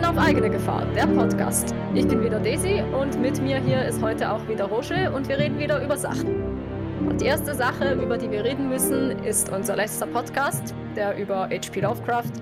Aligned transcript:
Betreten 0.00 0.18
auf 0.18 0.24
eigene 0.24 0.50
Gefahr, 0.50 0.86
der 0.94 1.06
Podcast. 1.06 1.74
Ich 1.94 2.08
bin 2.08 2.22
wieder 2.22 2.40
Daisy 2.40 2.82
und 2.98 3.20
mit 3.20 3.40
mir 3.42 3.58
hier 3.58 3.84
ist 3.84 4.00
heute 4.00 4.32
auch 4.32 4.46
wieder 4.48 4.64
Roche 4.64 5.12
und 5.12 5.28
wir 5.28 5.38
reden 5.38 5.58
wieder 5.58 5.84
über 5.84 5.98
Sachen. 5.98 7.06
Und 7.06 7.20
die 7.20 7.26
erste 7.26 7.54
Sache, 7.54 7.94
über 7.94 8.16
die 8.16 8.30
wir 8.30 8.42
reden 8.42 8.70
müssen, 8.70 9.10
ist 9.24 9.50
unser 9.50 9.76
letzter 9.76 10.06
Podcast, 10.06 10.74
der 10.96 11.18
über 11.18 11.50
H.P. 11.50 11.80
Lovecraft, 11.80 12.32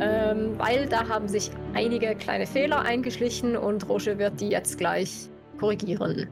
ähm, 0.00 0.56
weil 0.56 0.86
da 0.86 1.08
haben 1.08 1.26
sich 1.26 1.50
einige 1.74 2.14
kleine 2.14 2.46
Fehler 2.46 2.82
eingeschlichen 2.82 3.56
und 3.56 3.88
Roche 3.88 4.18
wird 4.18 4.40
die 4.40 4.48
jetzt 4.48 4.78
gleich 4.78 5.28
korrigieren. 5.58 6.28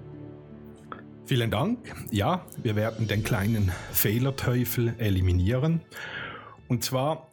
Vielen 1.26 1.50
Dank. 1.50 1.78
Ja, 2.12 2.44
wir 2.62 2.76
werden 2.76 3.08
den 3.08 3.24
kleinen 3.24 3.72
Fehlerteufel 3.90 4.94
eliminieren. 4.98 5.80
Und 6.68 6.84
zwar 6.84 7.31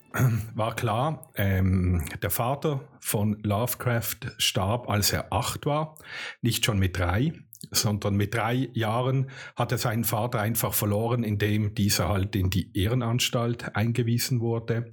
war 0.56 0.76
klar, 0.76 1.32
ähm, 1.36 2.06
der 2.22 2.30
Vater 2.30 2.82
von 3.00 3.40
Lovecraft 3.44 4.18
starb, 4.38 4.90
als 4.90 5.14
er 5.14 5.32
acht 5.32 5.66
war, 5.66 5.96
nicht 6.42 6.66
schon 6.66 6.80
mit 6.80 6.98
drei, 6.98 7.34
sondern 7.72 8.16
mit 8.16 8.34
drei 8.34 8.70
Jahren 8.74 9.30
hat 9.56 9.72
er 9.72 9.78
seinen 9.78 10.04
Vater 10.04 10.40
einfach 10.40 10.74
verloren, 10.74 11.24
indem 11.24 11.76
dieser 11.76 12.10
halt 12.10 12.36
in 12.36 12.50
die 12.50 12.72
Ehrenanstalt 12.74 13.76
eingewiesen 13.76 14.40
wurde. 14.40 14.92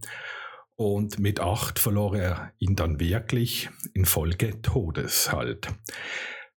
Und 0.74 1.18
mit 1.18 1.40
acht 1.40 1.78
verlor 1.78 2.16
er 2.16 2.52
ihn 2.58 2.76
dann 2.76 3.00
wirklich 3.00 3.70
infolge 3.94 4.60
Todes 4.60 5.32
halt. 5.32 5.68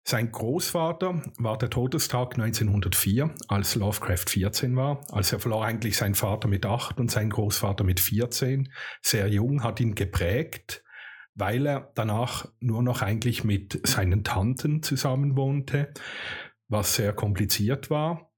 Sein 0.09 0.33
Großvater 0.33 1.23
war 1.37 1.59
der 1.59 1.69
Todestag 1.69 2.39
1904, 2.39 3.28
als 3.47 3.75
Lovecraft 3.75 4.25
14 4.31 4.75
war. 4.75 5.03
Also 5.12 5.37
er 5.37 5.41
verlor 5.41 5.67
eigentlich 5.67 5.98
seinen 5.98 6.14
Vater 6.14 6.48
mit 6.48 6.64
8 6.64 6.98
und 6.98 7.11
seinen 7.11 7.28
Großvater 7.28 7.84
mit 7.84 8.01
14. 8.01 8.73
Sehr 9.03 9.29
jung, 9.29 9.62
hat 9.62 9.81
ihn 9.81 9.95
geprägt, 9.95 10.83
weil 11.34 11.67
er 11.67 11.92
danach 11.95 12.48
nur 12.59 12.83
noch 12.83 13.03
eigentlich 13.03 13.45
mit 13.45 13.86
seinen 13.86 14.25
Tanten 14.25 14.83
zusammenwohnte, 14.83 15.92
was 16.69 16.95
sehr 16.95 17.12
kompliziert 17.12 17.91
war. 17.91 18.33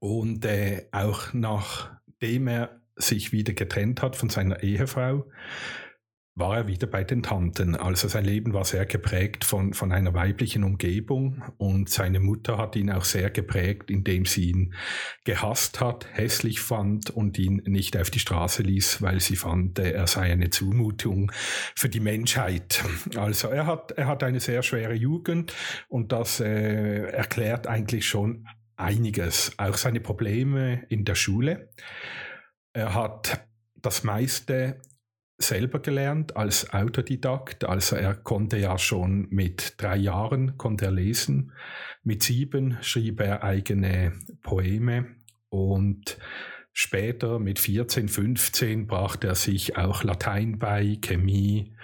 Und 0.00 0.44
äh, 0.44 0.86
auch 0.92 1.32
nachdem 1.32 2.46
er 2.46 2.78
sich 2.96 3.32
wieder 3.32 3.54
getrennt 3.54 4.02
hat 4.02 4.16
von 4.16 4.28
seiner 4.28 4.62
Ehefrau, 4.62 5.24
war 6.34 6.56
er 6.56 6.66
wieder 6.66 6.86
bei 6.86 7.04
den 7.04 7.22
Tanten. 7.22 7.76
Also 7.76 8.08
sein 8.08 8.24
Leben 8.24 8.52
war 8.52 8.64
sehr 8.64 8.86
geprägt 8.86 9.44
von, 9.44 9.74
von 9.74 9.92
einer 9.92 10.14
weiblichen 10.14 10.64
Umgebung 10.64 11.42
und 11.58 11.90
seine 11.90 12.20
Mutter 12.20 12.56
hat 12.56 12.76
ihn 12.76 12.90
auch 12.90 13.04
sehr 13.04 13.30
geprägt, 13.30 13.90
indem 13.90 14.24
sie 14.24 14.50
ihn 14.50 14.74
gehasst 15.24 15.80
hat, 15.80 16.06
hässlich 16.12 16.60
fand 16.60 17.10
und 17.10 17.38
ihn 17.38 17.62
nicht 17.66 17.96
auf 17.96 18.10
die 18.10 18.20
Straße 18.20 18.62
ließ, 18.62 19.02
weil 19.02 19.20
sie 19.20 19.36
fand, 19.36 19.78
er 19.78 20.06
sei 20.06 20.32
eine 20.32 20.50
Zumutung 20.50 21.32
für 21.76 21.88
die 21.88 22.00
Menschheit. 22.00 22.84
Also 23.16 23.48
er 23.48 23.66
hat, 23.66 23.92
er 23.92 24.06
hat 24.06 24.22
eine 24.22 24.40
sehr 24.40 24.62
schwere 24.62 24.94
Jugend 24.94 25.52
und 25.88 26.12
das 26.12 26.40
äh, 26.40 27.02
erklärt 27.10 27.66
eigentlich 27.66 28.06
schon 28.06 28.46
einiges, 28.76 29.52
auch 29.58 29.76
seine 29.76 30.00
Probleme 30.00 30.84
in 30.88 31.04
der 31.04 31.14
Schule. 31.16 31.70
Er 32.72 32.94
hat 32.94 33.46
das 33.76 34.04
meiste 34.04 34.80
selber 35.42 35.80
gelernt 35.80 36.36
als 36.36 36.72
Autodidakt. 36.72 37.64
Also 37.64 37.96
er 37.96 38.14
konnte 38.14 38.58
ja 38.58 38.78
schon 38.78 39.26
mit 39.30 39.74
drei 39.78 39.96
Jahren 39.96 40.56
konnte 40.56 40.86
er 40.86 40.90
lesen. 40.92 41.52
Mit 42.02 42.22
sieben 42.22 42.78
schrieb 42.82 43.20
er 43.20 43.42
eigene 43.42 44.12
Poeme 44.42 45.16
und 45.48 46.18
später 46.72 47.38
mit 47.38 47.58
14, 47.58 48.08
15 48.08 48.86
brachte 48.86 49.28
er 49.28 49.34
sich 49.34 49.76
auch 49.76 50.04
Latein 50.04 50.58
bei, 50.58 50.98
Chemie 51.00 51.74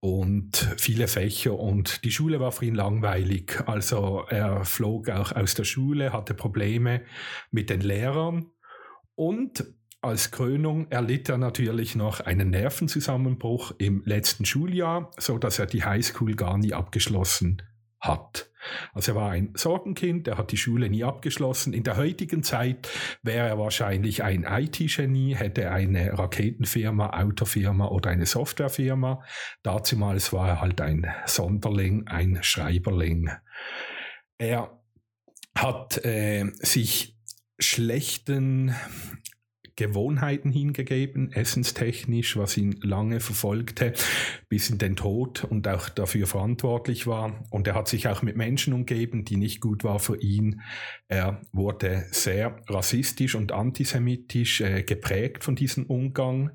und 0.00 0.74
viele 0.78 1.08
Fächer 1.08 1.58
und 1.58 2.04
die 2.04 2.12
Schule 2.12 2.38
war 2.38 2.52
für 2.52 2.66
ihn 2.66 2.74
langweilig. 2.74 3.60
Also 3.66 4.24
er 4.28 4.64
flog 4.64 5.08
auch 5.08 5.32
aus 5.32 5.54
der 5.54 5.64
Schule, 5.64 6.12
hatte 6.12 6.34
Probleme 6.34 7.02
mit 7.50 7.70
den 7.70 7.80
Lehrern 7.80 8.50
und 9.14 9.64
als 10.00 10.30
Krönung 10.30 10.90
erlitt 10.90 11.28
er 11.28 11.38
natürlich 11.38 11.96
noch 11.96 12.20
einen 12.20 12.50
Nervenzusammenbruch 12.50 13.72
im 13.78 14.02
letzten 14.04 14.44
Schuljahr, 14.44 15.10
so 15.18 15.38
dass 15.38 15.58
er 15.58 15.66
die 15.66 15.84
Highschool 15.84 16.34
gar 16.34 16.56
nie 16.56 16.72
abgeschlossen 16.72 17.62
hat. 18.00 18.50
Also 18.92 19.12
er 19.12 19.16
war 19.16 19.30
ein 19.30 19.52
Sorgenkind, 19.54 20.28
er 20.28 20.38
hat 20.38 20.52
die 20.52 20.56
Schule 20.56 20.88
nie 20.88 21.02
abgeschlossen. 21.02 21.72
In 21.72 21.82
der 21.82 21.96
heutigen 21.96 22.42
Zeit 22.42 22.88
wäre 23.22 23.48
er 23.48 23.58
wahrscheinlich 23.58 24.22
ein 24.22 24.44
IT-Genie, 24.44 25.34
hätte 25.34 25.70
eine 25.70 26.16
Raketenfirma, 26.16 27.10
Autofirma 27.20 27.88
oder 27.88 28.10
eine 28.10 28.26
Softwarefirma. 28.26 29.24
Dazumals 29.62 30.32
war 30.32 30.48
er 30.48 30.60
halt 30.60 30.80
ein 30.80 31.06
Sonderling, 31.26 32.06
ein 32.06 32.38
Schreiberling. 32.42 33.30
Er 34.38 34.80
hat 35.56 36.04
äh, 36.04 36.44
sich 36.60 37.16
schlechten 37.58 38.74
Gewohnheiten 39.78 40.50
hingegeben, 40.50 41.30
essenstechnisch, 41.32 42.36
was 42.36 42.56
ihn 42.56 42.80
lange 42.82 43.20
verfolgte, 43.20 43.92
bis 44.48 44.70
in 44.70 44.78
den 44.78 44.96
Tod 44.96 45.44
und 45.44 45.68
auch 45.68 45.88
dafür 45.88 46.26
verantwortlich 46.26 47.06
war. 47.06 47.44
Und 47.50 47.68
er 47.68 47.76
hat 47.76 47.86
sich 47.86 48.08
auch 48.08 48.22
mit 48.22 48.36
Menschen 48.36 48.72
umgeben, 48.72 49.24
die 49.24 49.36
nicht 49.36 49.60
gut 49.60 49.84
war 49.84 50.00
für 50.00 50.20
ihn. 50.20 50.62
Er 51.06 51.40
wurde 51.52 52.06
sehr 52.10 52.60
rassistisch 52.68 53.36
und 53.36 53.52
antisemitisch 53.52 54.60
äh, 54.62 54.82
geprägt 54.82 55.44
von 55.44 55.54
diesem 55.54 55.86
Umgang, 55.86 56.50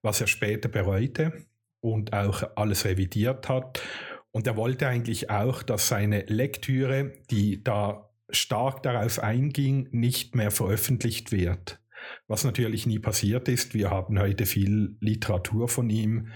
was 0.00 0.20
er 0.20 0.28
später 0.28 0.68
bereute 0.68 1.46
und 1.80 2.12
auch 2.12 2.44
alles 2.54 2.84
revidiert 2.84 3.48
hat. 3.48 3.82
Und 4.30 4.46
er 4.46 4.56
wollte 4.56 4.86
eigentlich 4.86 5.28
auch, 5.28 5.64
dass 5.64 5.88
seine 5.88 6.20
Lektüre, 6.28 7.14
die 7.32 7.64
da 7.64 8.08
stark 8.30 8.84
darauf 8.84 9.18
einging, 9.18 9.88
nicht 9.90 10.36
mehr 10.36 10.52
veröffentlicht 10.52 11.32
wird 11.32 11.79
was 12.28 12.44
natürlich 12.44 12.86
nie 12.86 12.98
passiert 12.98 13.48
ist. 13.48 13.74
Wir 13.74 13.90
haben 13.90 14.18
heute 14.18 14.46
viel 14.46 14.96
Literatur 15.00 15.68
von 15.68 15.90
ihm, 15.90 16.28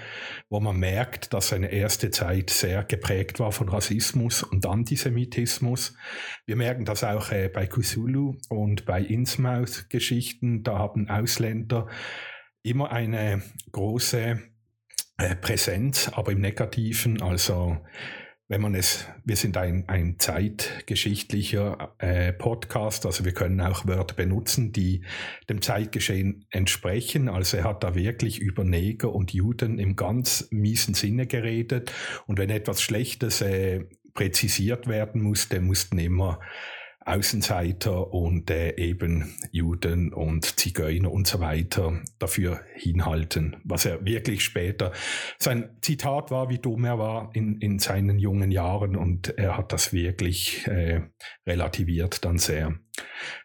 wo 0.48 0.60
man 0.60 0.76
merkt, 0.76 1.32
dass 1.32 1.48
seine 1.48 1.72
erste 1.72 2.10
Zeit 2.10 2.50
sehr 2.50 2.84
geprägt 2.84 3.40
war 3.40 3.52
von 3.52 3.68
Rassismus 3.68 4.42
und 4.42 4.66
Antisemitismus. 4.66 5.96
Wir 6.46 6.56
merken 6.56 6.84
das 6.84 7.04
auch 7.04 7.30
äh, 7.30 7.48
bei 7.48 7.66
Kusulu 7.66 8.36
und 8.48 8.84
bei 8.86 9.00
Innsmouth-Geschichten. 9.00 10.62
Da 10.62 10.78
haben 10.78 11.08
Ausländer 11.08 11.88
immer 12.62 12.90
eine 12.90 13.42
große 13.72 14.40
äh, 15.18 15.36
Präsenz, 15.36 16.10
aber 16.12 16.32
im 16.32 16.40
Negativen. 16.40 17.22
Also 17.22 17.78
wenn 18.54 18.60
man 18.60 18.76
es, 18.76 19.08
wir 19.24 19.34
sind 19.34 19.56
ein, 19.56 19.82
ein 19.88 20.20
zeitgeschichtlicher 20.20 21.92
äh, 21.98 22.32
Podcast, 22.32 23.04
also 23.04 23.24
wir 23.24 23.32
können 23.32 23.60
auch 23.60 23.84
Wörter 23.88 24.14
benutzen, 24.14 24.70
die 24.70 25.02
dem 25.50 25.60
Zeitgeschehen 25.60 26.46
entsprechen. 26.50 27.28
Also 27.28 27.56
er 27.56 27.64
hat 27.64 27.82
da 27.82 27.96
wirklich 27.96 28.38
über 28.38 28.62
Neger 28.62 29.12
und 29.12 29.32
Juden 29.32 29.80
im 29.80 29.96
ganz 29.96 30.46
miesen 30.52 30.94
Sinne 30.94 31.26
geredet. 31.26 31.90
Und 32.28 32.38
wenn 32.38 32.48
etwas 32.48 32.80
Schlechtes 32.80 33.40
äh, 33.40 33.86
präzisiert 34.14 34.86
werden 34.86 35.20
musste, 35.20 35.60
mussten 35.60 35.98
immer 35.98 36.38
Außenseiter 37.04 38.12
und 38.12 38.50
äh, 38.50 38.76
eben 38.76 39.34
Juden 39.50 40.12
und 40.12 40.58
Zigeuner 40.58 41.12
und 41.12 41.26
so 41.26 41.40
weiter 41.40 42.00
dafür 42.18 42.60
hinhalten, 42.74 43.56
was 43.64 43.84
er 43.84 44.04
wirklich 44.04 44.42
später, 44.44 44.92
sein 45.38 45.76
Zitat 45.80 46.30
war, 46.30 46.48
wie 46.48 46.58
dumm 46.58 46.84
er 46.84 46.98
war 46.98 47.30
in, 47.34 47.58
in 47.60 47.78
seinen 47.78 48.18
jungen 48.18 48.50
Jahren 48.50 48.96
und 48.96 49.36
er 49.38 49.56
hat 49.56 49.72
das 49.72 49.92
wirklich 49.92 50.66
äh, 50.66 51.02
relativiert 51.46 52.24
dann 52.24 52.38
sehr. 52.38 52.74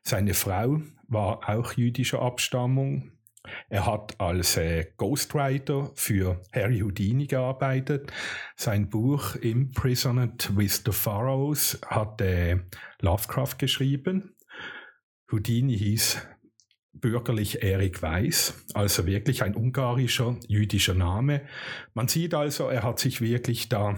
Seine 0.04 0.34
Frau 0.34 0.82
war 1.08 1.50
auch 1.50 1.74
jüdischer 1.74 2.22
Abstammung, 2.22 3.12
er 3.70 3.86
hat 3.86 4.20
als 4.20 4.58
äh, 4.58 4.88
Ghostwriter 4.98 5.92
für 5.96 6.42
Harry 6.52 6.80
Houdini 6.80 7.28
gearbeitet. 7.28 8.12
Sein 8.56 8.90
Buch 8.90 9.36
Imprisoned 9.36 10.58
with 10.58 10.82
the 10.86 10.92
Pharaohs 10.92 11.80
hat 11.86 12.20
äh, 12.22 12.58
Lovecraft 13.00 13.58
geschrieben. 13.60 14.36
Houdini 15.32 15.78
hieß 15.78 16.28
bürgerlich 16.94 17.64
Erik 17.64 18.02
Weiß, 18.02 18.66
also 18.74 19.06
wirklich 19.06 19.44
ein 19.44 19.56
ungarischer 19.56 20.38
jüdischer 20.48 20.96
Name. 20.96 21.42
Man 21.94 22.08
sieht 22.08 22.34
also, 22.34 22.68
er 22.68 22.84
hat 22.84 23.00
sich 23.00 23.22
wirklich 23.22 23.70
da 23.70 23.98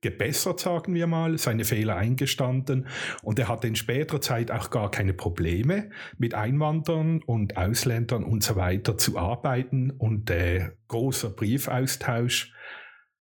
gebessert, 0.00 0.60
sagen 0.60 0.94
wir 0.94 1.06
mal, 1.06 1.38
seine 1.38 1.64
Fehler 1.64 1.96
eingestanden 1.96 2.86
und 3.22 3.38
er 3.38 3.48
hatte 3.48 3.68
in 3.68 3.76
späterer 3.76 4.20
Zeit 4.20 4.50
auch 4.50 4.70
gar 4.70 4.90
keine 4.90 5.14
Probleme 5.14 5.90
mit 6.18 6.34
Einwanderern 6.34 7.22
und 7.22 7.56
Ausländern 7.56 8.24
und 8.24 8.42
so 8.42 8.56
weiter 8.56 8.98
zu 8.98 9.18
arbeiten 9.18 9.90
und 9.90 10.30
äh, 10.30 10.70
großer 10.88 11.30
Briefaustausch 11.30 12.52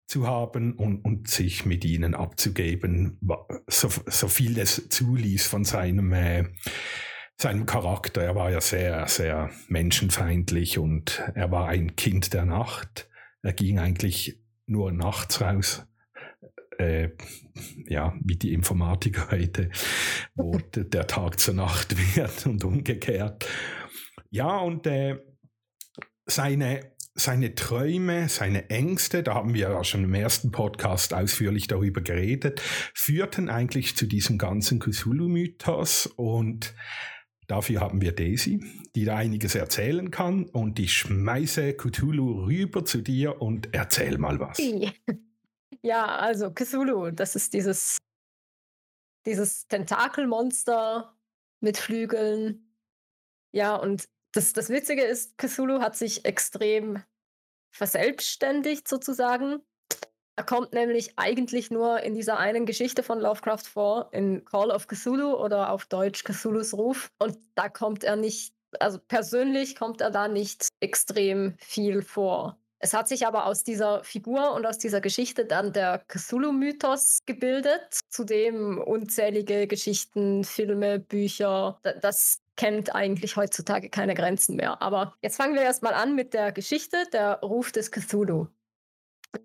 zu 0.05 0.27
haben 0.27 0.73
und, 0.73 1.03
und 1.03 1.27
sich 1.27 1.65
mit 1.65 1.85
ihnen 1.85 2.13
abzugeben, 2.13 3.19
so, 3.67 3.89
so 4.05 4.27
viel 4.27 4.59
es 4.59 4.89
zuließ 4.89 5.47
von 5.47 5.63
seinem, 5.63 6.11
äh, 6.13 6.45
seinem 7.37 7.65
Charakter. 7.65 8.21
Er 8.21 8.35
war 8.35 8.51
ja 8.51 8.61
sehr, 8.61 9.07
sehr 9.07 9.49
menschenfeindlich 9.69 10.77
und 10.77 11.23
er 11.35 11.51
war 11.51 11.67
ein 11.67 11.95
Kind 11.95 12.33
der 12.33 12.45
Nacht. 12.45 13.09
Er 13.41 13.53
ging 13.53 13.79
eigentlich 13.79 14.39
nur 14.65 14.91
nachts 14.91 15.41
raus. 15.41 15.87
Äh, 16.83 17.09
ja, 17.87 18.13
wie 18.23 18.35
die 18.35 18.53
Informatiker 18.53 19.29
heute, 19.31 19.69
wo 20.35 20.57
der 20.75 21.07
Tag 21.07 21.39
zur 21.39 21.53
Nacht 21.53 21.95
wird 22.15 22.45
und 22.45 22.63
umgekehrt. 22.63 23.47
Ja, 24.29 24.57
und 24.57 24.87
äh, 24.87 25.19
seine, 26.25 26.93
seine 27.13 27.53
Träume, 27.55 28.27
seine 28.27 28.69
Ängste, 28.69 29.23
da 29.23 29.35
haben 29.35 29.53
wir 29.53 29.69
ja 29.69 29.83
schon 29.83 30.03
im 30.03 30.13
ersten 30.13 30.51
Podcast 30.51 31.13
ausführlich 31.13 31.67
darüber 31.67 32.01
geredet, 32.01 32.61
führten 32.93 33.49
eigentlich 33.49 33.95
zu 33.95 34.07
diesem 34.07 34.37
ganzen 34.37 34.79
Cthulhu-Mythos 34.79 36.07
und 36.07 36.73
Dafür 37.47 37.81
haben 37.81 38.01
wir 38.01 38.13
Daisy, 38.13 38.63
die 38.95 39.03
da 39.03 39.17
einiges 39.17 39.53
erzählen 39.53 40.11
kann 40.11 40.45
und 40.45 40.79
ich 40.79 40.93
schmeiße 40.93 41.73
Cthulhu 41.73 42.45
rüber 42.45 42.85
zu 42.85 43.01
dir 43.01 43.41
und 43.41 43.67
erzähl 43.73 44.17
mal 44.17 44.39
was. 44.39 44.59
Also 45.91 46.51
Cthulhu, 46.51 47.11
das 47.11 47.35
ist 47.35 47.53
dieses, 47.53 47.97
dieses 49.25 49.67
Tentakelmonster 49.67 51.15
mit 51.59 51.77
Flügeln. 51.77 52.73
Ja, 53.51 53.75
und 53.75 54.07
das, 54.33 54.53
das 54.53 54.69
Witzige 54.69 55.03
ist, 55.03 55.37
Cthulhu 55.37 55.81
hat 55.81 55.95
sich 55.95 56.25
extrem 56.25 57.03
verselbstständigt 57.71 58.87
sozusagen. 58.87 59.61
Er 60.35 60.43
kommt 60.43 60.73
nämlich 60.73 61.19
eigentlich 61.19 61.69
nur 61.69 62.01
in 62.01 62.15
dieser 62.15 62.39
einen 62.39 62.65
Geschichte 62.65 63.03
von 63.03 63.19
Lovecraft 63.19 63.65
vor, 63.65 64.09
in 64.13 64.43
Call 64.45 64.71
of 64.71 64.87
Cthulhu 64.87 65.35
oder 65.35 65.69
auf 65.69 65.85
Deutsch 65.85 66.23
Cthulhus 66.23 66.73
Ruf. 66.73 67.11
Und 67.19 67.37
da 67.55 67.69
kommt 67.69 68.03
er 68.03 68.15
nicht, 68.15 68.55
also 68.79 68.99
persönlich 68.99 69.75
kommt 69.75 70.01
er 70.01 70.09
da 70.09 70.27
nicht 70.27 70.69
extrem 70.79 71.55
viel 71.59 72.01
vor. 72.01 72.57
Es 72.83 72.93
hat 72.93 73.07
sich 73.07 73.25
aber 73.25 73.45
aus 73.45 73.63
dieser 73.63 74.03
Figur 74.03 74.53
und 74.53 74.65
aus 74.65 74.77
dieser 74.77 74.99
Geschichte 74.99 75.45
dann 75.45 75.71
der 75.71 76.03
Cthulhu-Mythos 76.09 77.19
gebildet, 77.25 78.01
zu 78.09 78.25
dem 78.25 78.77
unzählige 78.77 79.67
Geschichten, 79.67 80.43
Filme, 80.43 80.99
Bücher, 80.99 81.79
das 82.01 82.41
kennt 82.57 82.93
eigentlich 82.93 83.37
heutzutage 83.37 83.89
keine 83.89 84.15
Grenzen 84.15 84.57
mehr. 84.57 84.81
Aber 84.81 85.13
jetzt 85.21 85.37
fangen 85.37 85.55
wir 85.55 85.61
erstmal 85.61 85.93
an 85.93 86.13
mit 86.13 86.33
der 86.33 86.51
Geschichte, 86.51 86.97
der 87.13 87.39
Ruf 87.39 87.71
des 87.71 87.89
Cthulhu. 87.89 88.47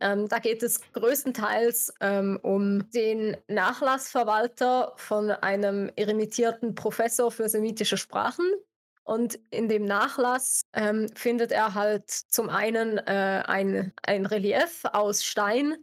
Ähm, 0.01 0.27
da 0.27 0.41
geht 0.41 0.65
es 0.65 0.81
größtenteils 0.93 1.95
ähm, 2.01 2.41
um 2.43 2.91
den 2.91 3.37
Nachlassverwalter 3.47 4.95
von 4.97 5.31
einem 5.31 5.93
eremitierten 5.95 6.75
Professor 6.75 7.31
für 7.31 7.49
semitische 7.49 7.99
Sprachen. 7.99 8.45
Und 9.09 9.39
in 9.51 9.71
dem 9.71 9.87
Nachlass 9.87 10.67
ähm, 10.75 11.09
findet 11.15 11.51
er 11.51 11.73
halt 11.73 12.11
zum 12.11 12.51
einen 12.51 12.99
äh, 12.99 13.43
ein, 13.47 13.95
ein 14.03 14.27
Relief 14.27 14.83
aus 14.93 15.25
Stein, 15.25 15.77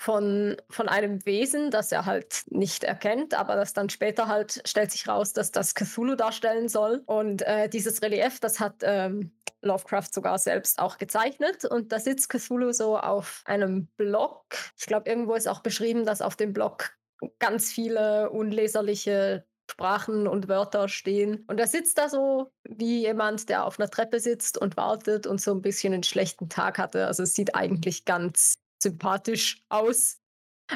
von, 0.00 0.56
von 0.70 0.88
einem 0.88 1.26
Wesen, 1.26 1.72
das 1.72 1.90
er 1.90 2.06
halt 2.06 2.44
nicht 2.46 2.84
erkennt, 2.84 3.34
aber 3.34 3.56
das 3.56 3.72
dann 3.72 3.90
später 3.90 4.28
halt 4.28 4.62
stellt 4.64 4.92
sich 4.92 5.08
raus, 5.08 5.32
dass 5.32 5.50
das 5.50 5.74
Cthulhu 5.74 6.14
darstellen 6.14 6.68
soll. 6.68 7.02
Und 7.06 7.42
äh, 7.42 7.68
dieses 7.68 8.00
Relief, 8.00 8.38
das 8.38 8.60
hat 8.60 8.76
ähm, 8.82 9.32
Lovecraft 9.60 10.14
sogar 10.14 10.38
selbst 10.38 10.78
auch 10.78 10.98
gezeichnet. 10.98 11.64
Und 11.64 11.90
da 11.90 11.98
sitzt 11.98 12.28
Cthulhu 12.30 12.72
so 12.72 12.96
auf 12.96 13.42
einem 13.44 13.88
Block. 13.96 14.44
Ich 14.78 14.86
glaube, 14.86 15.10
irgendwo 15.10 15.34
ist 15.34 15.48
auch 15.48 15.60
beschrieben, 15.60 16.06
dass 16.06 16.22
auf 16.22 16.36
dem 16.36 16.52
Block 16.52 16.92
ganz 17.40 17.72
viele 17.72 18.30
unleserliche 18.30 19.47
Sprachen 19.70 20.26
und 20.26 20.48
Wörter 20.48 20.88
stehen. 20.88 21.44
Und 21.46 21.58
er 21.58 21.66
sitzt 21.66 21.98
da 21.98 22.08
so 22.08 22.50
wie 22.64 23.00
jemand, 23.00 23.48
der 23.48 23.64
auf 23.64 23.78
einer 23.78 23.90
Treppe 23.90 24.20
sitzt 24.20 24.58
und 24.58 24.76
wartet 24.76 25.26
und 25.26 25.40
so 25.40 25.52
ein 25.52 25.62
bisschen 25.62 25.92
einen 25.92 26.02
schlechten 26.02 26.48
Tag 26.48 26.78
hatte. 26.78 27.06
Also 27.06 27.22
es 27.22 27.34
sieht 27.34 27.54
eigentlich 27.54 28.04
ganz 28.04 28.54
sympathisch 28.82 29.62
aus, 29.68 30.18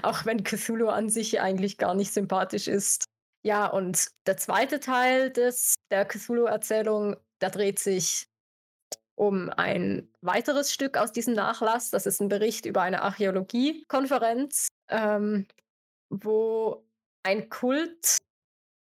auch 0.03 0.25
wenn 0.25 0.44
Cthulhu 0.44 0.89
an 0.89 1.09
sich 1.09 1.41
eigentlich 1.41 1.79
gar 1.79 1.94
nicht 1.94 2.12
sympathisch 2.12 2.69
ist. 2.69 3.05
Ja, 3.44 3.67
und 3.67 4.09
der 4.27 4.37
zweite 4.37 4.79
Teil 4.79 5.31
des, 5.31 5.75
der 5.91 6.05
Cthulhu-Erzählung, 6.05 7.17
der 7.41 7.50
dreht 7.50 7.79
sich 7.79 8.29
um 9.15 9.50
ein 9.50 10.09
weiteres 10.21 10.73
Stück 10.73 10.97
aus 10.97 11.12
diesem 11.12 11.35
Nachlass. 11.35 11.91
Das 11.91 12.06
ist 12.06 12.21
ein 12.21 12.29
Bericht 12.29 12.67
über 12.67 12.83
eine 12.83 13.03
Archäologiekonferenz, 13.03 14.69
ähm, 14.88 15.47
wo 16.09 16.85
ein 17.25 17.49
Kult 17.49 18.19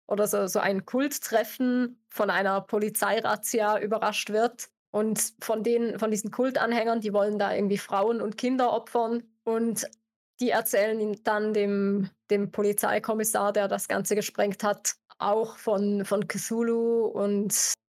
oder 0.07 0.27
so, 0.27 0.48
so 0.48 0.59
ein 0.59 0.86
Kulttreffen 0.86 2.01
von 2.07 2.30
einer 2.30 2.62
Polizeirazzia 2.62 3.80
überrascht 3.80 4.30
wird. 4.30 4.69
Und 4.92 5.33
von, 5.42 5.63
den, 5.63 6.00
von 6.00 6.12
diesen 6.12 6.31
Kultanhängern, 6.31 7.01
die 7.01 7.13
wollen 7.13 7.38
da 7.38 7.54
irgendwie 7.54 7.77
Frauen 7.77 8.21
und 8.21 8.38
Kinder 8.38 8.71
opfern. 8.74 9.24
Und 9.44 9.86
die 10.39 10.50
erzählen 10.51 11.15
dann 11.24 11.54
dem, 11.54 12.09
dem 12.30 12.51
Polizeikommissar, 12.51 13.51
der 13.54 13.68
das 13.68 13.88
Ganze 13.88 14.15
gesprengt 14.15 14.63
hat, 14.63 14.95
auch 15.19 15.57
von, 15.57 16.06
von 16.06 16.27
Cthulhu 16.27 17.06
und 17.06 17.54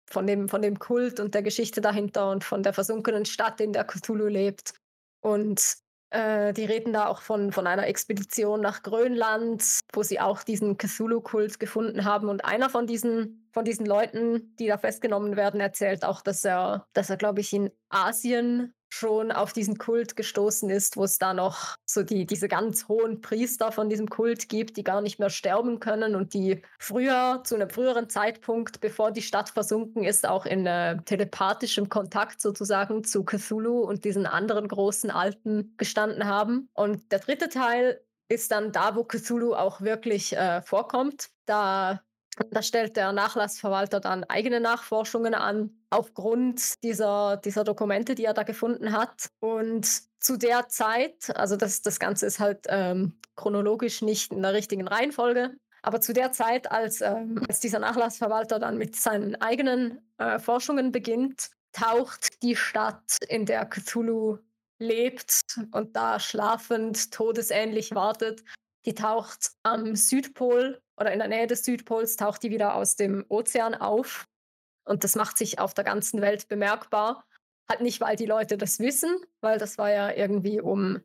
von 0.09 0.27
dem, 0.27 0.49
von 0.49 0.61
dem 0.61 0.79
Kult 0.79 1.19
und 1.19 1.33
der 1.33 1.43
Geschichte 1.43 1.79
dahinter 1.79 2.29
und 2.29 2.43
von 2.43 2.63
der 2.63 2.73
versunkenen 2.73 3.25
Stadt, 3.25 3.61
in 3.61 3.73
der 3.73 3.85
Cthulhu 3.85 4.27
lebt. 4.27 4.73
Und 5.21 5.77
äh, 6.11 6.53
die 6.53 6.65
reden 6.65 6.93
da 6.93 7.07
auch 7.07 7.21
von, 7.21 7.51
von 7.51 7.67
einer 7.67 7.87
Expedition 7.87 8.61
nach 8.61 8.83
Grönland, 8.83 9.63
wo 9.93 10.03
sie 10.03 10.19
auch 10.19 10.43
diesen 10.43 10.77
Cthulhu-Kult 10.77 11.59
gefunden 11.59 12.05
haben. 12.05 12.29
Und 12.29 12.45
einer 12.45 12.69
von 12.69 12.85
diesen, 12.85 13.40
von 13.51 13.65
diesen 13.65 13.85
Leuten, 13.85 14.55
die 14.57 14.67
da 14.67 14.77
festgenommen 14.77 15.35
werden, 15.35 15.59
erzählt 15.59 16.05
auch, 16.05 16.21
dass 16.21 16.43
er, 16.43 16.87
dass 16.93 17.09
er, 17.09 17.17
glaube 17.17 17.41
ich, 17.41 17.53
in 17.53 17.69
Asien 17.89 18.73
schon 18.93 19.31
auf 19.31 19.53
diesen 19.53 19.77
Kult 19.77 20.15
gestoßen 20.15 20.69
ist, 20.69 20.97
wo 20.97 21.05
es 21.05 21.17
da 21.17 21.33
noch 21.33 21.77
so 21.85 22.03
die, 22.03 22.25
diese 22.25 22.47
ganz 22.47 22.87
hohen 22.87 23.21
Priester 23.21 23.71
von 23.71 23.89
diesem 23.89 24.09
Kult 24.09 24.49
gibt, 24.49 24.75
die 24.75 24.83
gar 24.83 25.01
nicht 25.01 25.17
mehr 25.17 25.29
sterben 25.29 25.79
können 25.79 26.15
und 26.15 26.33
die 26.33 26.61
früher, 26.77 27.41
zu 27.45 27.55
einem 27.55 27.69
früheren 27.69 28.09
Zeitpunkt, 28.09 28.81
bevor 28.81 29.11
die 29.11 29.21
Stadt 29.21 29.49
versunken 29.49 30.03
ist, 30.03 30.27
auch 30.27 30.45
in 30.45 30.65
äh, 30.65 30.97
telepathischem 31.03 31.87
Kontakt 31.87 32.41
sozusagen 32.41 33.03
zu 33.03 33.23
Cthulhu 33.23 33.79
und 33.79 34.03
diesen 34.03 34.25
anderen 34.25 34.67
großen 34.67 35.09
Alten 35.09 35.73
gestanden 35.77 36.25
haben. 36.25 36.69
Und 36.73 37.11
der 37.13 37.19
dritte 37.19 37.47
Teil 37.47 38.01
ist 38.27 38.51
dann 38.51 38.71
da, 38.71 38.95
wo 38.95 39.03
Cthulhu 39.03 39.53
auch 39.53 39.81
wirklich 39.81 40.35
äh, 40.35 40.61
vorkommt. 40.61 41.29
Da 41.45 42.01
da 42.49 42.61
stellt 42.61 42.95
der 42.95 43.11
Nachlassverwalter 43.11 43.99
dann 43.99 44.23
eigene 44.23 44.59
Nachforschungen 44.59 45.33
an, 45.33 45.71
aufgrund 45.89 46.81
dieser, 46.83 47.37
dieser 47.37 47.63
Dokumente, 47.63 48.15
die 48.15 48.25
er 48.25 48.33
da 48.33 48.43
gefunden 48.43 48.93
hat. 48.93 49.27
Und 49.39 49.87
zu 50.19 50.37
der 50.37 50.69
Zeit, 50.69 51.35
also 51.35 51.57
das, 51.57 51.81
das 51.81 51.99
Ganze 51.99 52.25
ist 52.25 52.39
halt 52.39 52.65
ähm, 52.69 53.19
chronologisch 53.35 54.01
nicht 54.01 54.31
in 54.31 54.41
der 54.41 54.53
richtigen 54.53 54.87
Reihenfolge, 54.87 55.55
aber 55.83 55.99
zu 55.99 56.13
der 56.13 56.31
Zeit, 56.31 56.71
als, 56.71 57.01
ähm, 57.01 57.43
als 57.47 57.59
dieser 57.59 57.79
Nachlassverwalter 57.79 58.59
dann 58.59 58.77
mit 58.77 58.95
seinen 58.95 59.35
eigenen 59.41 59.99
äh, 60.17 60.39
Forschungen 60.39 60.91
beginnt, 60.91 61.49
taucht 61.73 62.41
die 62.43 62.55
Stadt, 62.55 63.17
in 63.27 63.45
der 63.45 63.65
Cthulhu 63.65 64.37
lebt 64.79 65.41
und 65.71 65.95
da 65.95 66.19
schlafend, 66.19 67.11
todesähnlich 67.11 67.93
wartet, 67.95 68.43
die 68.85 68.95
taucht 68.95 69.51
am 69.63 69.95
Südpol 69.95 70.81
oder 70.97 71.11
in 71.11 71.19
der 71.19 71.27
Nähe 71.27 71.47
des 71.47 71.63
Südpols, 71.63 72.15
taucht 72.15 72.43
die 72.43 72.51
wieder 72.51 72.75
aus 72.75 72.95
dem 72.95 73.25
Ozean 73.29 73.75
auf. 73.75 74.27
Und 74.83 75.03
das 75.03 75.15
macht 75.15 75.37
sich 75.37 75.59
auf 75.59 75.73
der 75.73 75.83
ganzen 75.83 76.21
Welt 76.21 76.47
bemerkbar. 76.47 77.25
Halt 77.69 77.81
nicht, 77.81 78.01
weil 78.01 78.15
die 78.15 78.25
Leute 78.25 78.57
das 78.57 78.79
wissen, 78.79 79.15
weil 79.39 79.59
das 79.59 79.77
war 79.77 79.91
ja 79.91 80.11
irgendwie 80.11 80.59
um, 80.59 80.99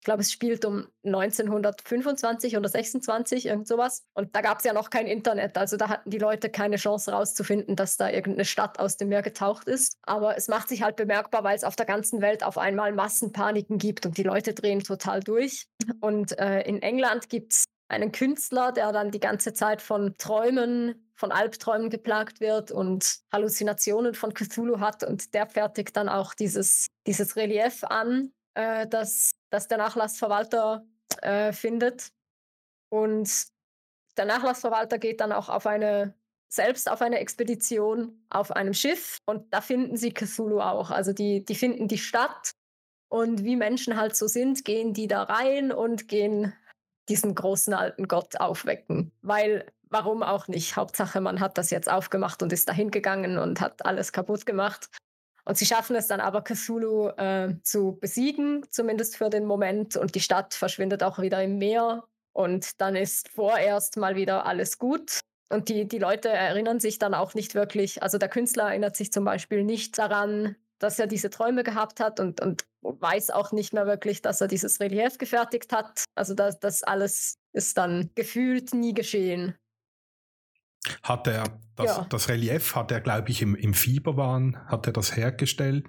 ich 0.00 0.04
glaube, 0.04 0.22
es 0.22 0.32
spielt 0.32 0.64
um 0.64 0.86
1925 1.04 2.56
oder 2.56 2.70
26, 2.70 3.44
irgend 3.44 3.68
sowas. 3.68 4.06
Und 4.14 4.34
da 4.34 4.40
gab 4.40 4.60
es 4.60 4.64
ja 4.64 4.72
noch 4.72 4.88
kein 4.88 5.06
Internet. 5.06 5.58
Also 5.58 5.76
da 5.76 5.90
hatten 5.90 6.08
die 6.08 6.16
Leute 6.16 6.48
keine 6.48 6.76
Chance 6.76 7.12
rauszufinden, 7.12 7.76
dass 7.76 7.98
da 7.98 8.08
irgendeine 8.08 8.46
Stadt 8.46 8.78
aus 8.78 8.96
dem 8.96 9.10
Meer 9.10 9.20
getaucht 9.20 9.68
ist. 9.68 9.98
Aber 10.00 10.38
es 10.38 10.48
macht 10.48 10.70
sich 10.70 10.82
halt 10.82 10.96
bemerkbar, 10.96 11.44
weil 11.44 11.54
es 11.54 11.64
auf 11.64 11.76
der 11.76 11.84
ganzen 11.84 12.22
Welt 12.22 12.42
auf 12.42 12.56
einmal 12.56 12.92
Massenpaniken 12.92 13.76
gibt 13.76 14.06
und 14.06 14.16
die 14.16 14.22
Leute 14.22 14.54
drehen 14.54 14.82
total 14.82 15.20
durch. 15.20 15.66
Und 16.00 16.38
äh, 16.38 16.62
in 16.62 16.80
England 16.80 17.28
gibt 17.28 17.52
es 17.52 17.64
einen 17.88 18.10
Künstler, 18.10 18.72
der 18.72 18.92
dann 18.92 19.10
die 19.10 19.20
ganze 19.20 19.52
Zeit 19.52 19.82
von 19.82 20.14
Träumen 20.16 21.10
von 21.14 21.30
Albträumen 21.30 21.90
geplagt 21.90 22.40
wird 22.40 22.70
und 22.72 23.18
Halluzinationen 23.30 24.14
von 24.14 24.32
Cthulhu 24.32 24.80
hat. 24.80 25.04
Und 25.04 25.34
der 25.34 25.46
fertigt 25.46 25.94
dann 25.94 26.08
auch 26.08 26.32
dieses, 26.32 26.86
dieses 27.06 27.36
Relief 27.36 27.84
an, 27.84 28.32
äh, 28.54 28.86
das, 28.86 29.32
das 29.50 29.68
der 29.68 29.78
Nachlassverwalter 29.78 30.84
äh, 31.22 31.52
findet. 31.52 32.12
Und 32.88 33.30
der 34.16 34.24
Nachlassverwalter 34.24 34.98
geht 34.98 35.20
dann 35.20 35.32
auch 35.32 35.48
auf 35.48 35.66
eine, 35.66 36.14
selbst 36.48 36.90
auf 36.90 37.02
eine 37.02 37.18
Expedition 37.18 38.24
auf 38.30 38.52
einem 38.52 38.74
Schiff 38.74 39.18
und 39.26 39.52
da 39.52 39.60
finden 39.60 39.96
sie 39.96 40.12
Cthulhu 40.12 40.60
auch. 40.60 40.90
Also 40.90 41.12
die, 41.12 41.44
die 41.44 41.54
finden 41.54 41.88
die 41.88 41.98
Stadt 41.98 42.52
und 43.08 43.44
wie 43.44 43.56
Menschen 43.56 43.96
halt 43.96 44.16
so 44.16 44.26
sind, 44.26 44.64
gehen 44.64 44.92
die 44.92 45.06
da 45.06 45.24
rein 45.24 45.72
und 45.72 46.08
gehen 46.08 46.52
diesen 47.08 47.34
großen 47.34 47.74
alten 47.74 48.08
Gott 48.08 48.40
aufwecken. 48.40 49.12
Weil 49.22 49.66
warum 49.90 50.22
auch 50.22 50.48
nicht? 50.48 50.76
Hauptsache, 50.76 51.20
man 51.20 51.40
hat 51.40 51.58
das 51.58 51.70
jetzt 51.70 51.90
aufgemacht 51.90 52.42
und 52.42 52.52
ist 52.52 52.68
dahin 52.68 52.90
gegangen 52.90 53.38
und 53.38 53.60
hat 53.60 53.84
alles 53.84 54.12
kaputt 54.12 54.46
gemacht. 54.46 54.88
Und 55.50 55.58
sie 55.58 55.66
schaffen 55.66 55.96
es 55.96 56.06
dann 56.06 56.20
aber, 56.20 56.42
Cthulhu 56.42 57.08
äh, 57.08 57.56
zu 57.64 57.98
besiegen, 58.00 58.64
zumindest 58.70 59.16
für 59.16 59.30
den 59.30 59.46
Moment. 59.46 59.96
Und 59.96 60.14
die 60.14 60.20
Stadt 60.20 60.54
verschwindet 60.54 61.02
auch 61.02 61.18
wieder 61.18 61.42
im 61.42 61.58
Meer. 61.58 62.04
Und 62.32 62.80
dann 62.80 62.94
ist 62.94 63.28
vorerst 63.30 63.96
mal 63.96 64.14
wieder 64.14 64.46
alles 64.46 64.78
gut. 64.78 65.18
Und 65.48 65.68
die, 65.68 65.88
die 65.88 65.98
Leute 65.98 66.28
erinnern 66.28 66.78
sich 66.78 67.00
dann 67.00 67.14
auch 67.14 67.34
nicht 67.34 67.56
wirklich, 67.56 68.00
also 68.00 68.16
der 68.16 68.28
Künstler 68.28 68.68
erinnert 68.68 68.94
sich 68.94 69.12
zum 69.12 69.24
Beispiel 69.24 69.64
nicht 69.64 69.98
daran, 69.98 70.54
dass 70.78 71.00
er 71.00 71.08
diese 71.08 71.30
Träume 71.30 71.64
gehabt 71.64 71.98
hat 71.98 72.20
und, 72.20 72.40
und 72.40 72.64
weiß 72.82 73.30
auch 73.30 73.50
nicht 73.50 73.72
mehr 73.72 73.86
wirklich, 73.86 74.22
dass 74.22 74.40
er 74.40 74.46
dieses 74.46 74.78
Relief 74.78 75.18
gefertigt 75.18 75.72
hat. 75.72 76.04
Also 76.14 76.34
das, 76.34 76.60
das 76.60 76.84
alles 76.84 77.38
ist 77.52 77.76
dann 77.76 78.10
gefühlt 78.14 78.72
nie 78.72 78.94
geschehen. 78.94 79.56
Hat 81.02 81.26
er 81.26 81.44
das, 81.76 81.96
ja. 81.96 82.06
das 82.08 82.28
Relief 82.28 82.74
hat 82.74 82.90
er, 82.92 83.00
glaube 83.00 83.30
ich, 83.30 83.42
im, 83.42 83.54
im 83.54 83.74
Fieberwahn 83.74 84.56
hat 84.66 84.86
er 84.86 84.92
das 84.92 85.16
hergestellt 85.16 85.86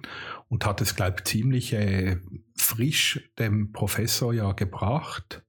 und 0.48 0.64
hat 0.64 0.80
es, 0.80 0.96
glaube 0.96 1.16
ich, 1.18 1.24
ziemlich 1.24 1.72
äh, 1.74 2.16
frisch 2.56 3.30
dem 3.38 3.72
Professor 3.72 4.32
ja 4.32 4.52
gebracht, 4.52 5.42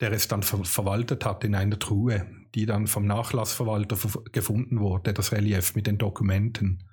der 0.00 0.12
es 0.12 0.28
dann 0.28 0.42
ver 0.42 0.64
verwaltet 0.64 1.24
hat 1.24 1.44
in 1.44 1.54
einer 1.54 1.78
Truhe, 1.78 2.26
die 2.54 2.66
dann 2.66 2.86
vom 2.86 3.06
Nachlassverwalter 3.06 3.96
gefunden 4.32 4.80
wurde, 4.80 5.12
das 5.12 5.32
Relief 5.32 5.74
mit 5.74 5.86
den 5.86 5.98
Dokumenten. 5.98 6.84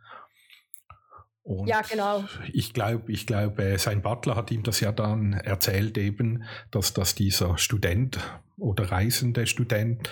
Und 1.44 1.68
ja, 1.68 1.82
genau. 1.82 2.24
Ich 2.52 2.74
glaube, 2.74 3.12
ich 3.12 3.28
glaube, 3.28 3.64
äh, 3.64 3.78
sein 3.78 4.02
Butler 4.02 4.36
hat 4.36 4.50
ihm 4.50 4.64
das 4.64 4.80
ja 4.80 4.92
dann 4.92 5.34
erzählt 5.34 5.96
eben, 6.00 6.44
dass, 6.72 6.94
dass 6.94 7.14
dieser 7.14 7.60
Student 7.60 8.18
oder 8.58 8.92
reisende 8.92 9.46
Student 9.46 10.10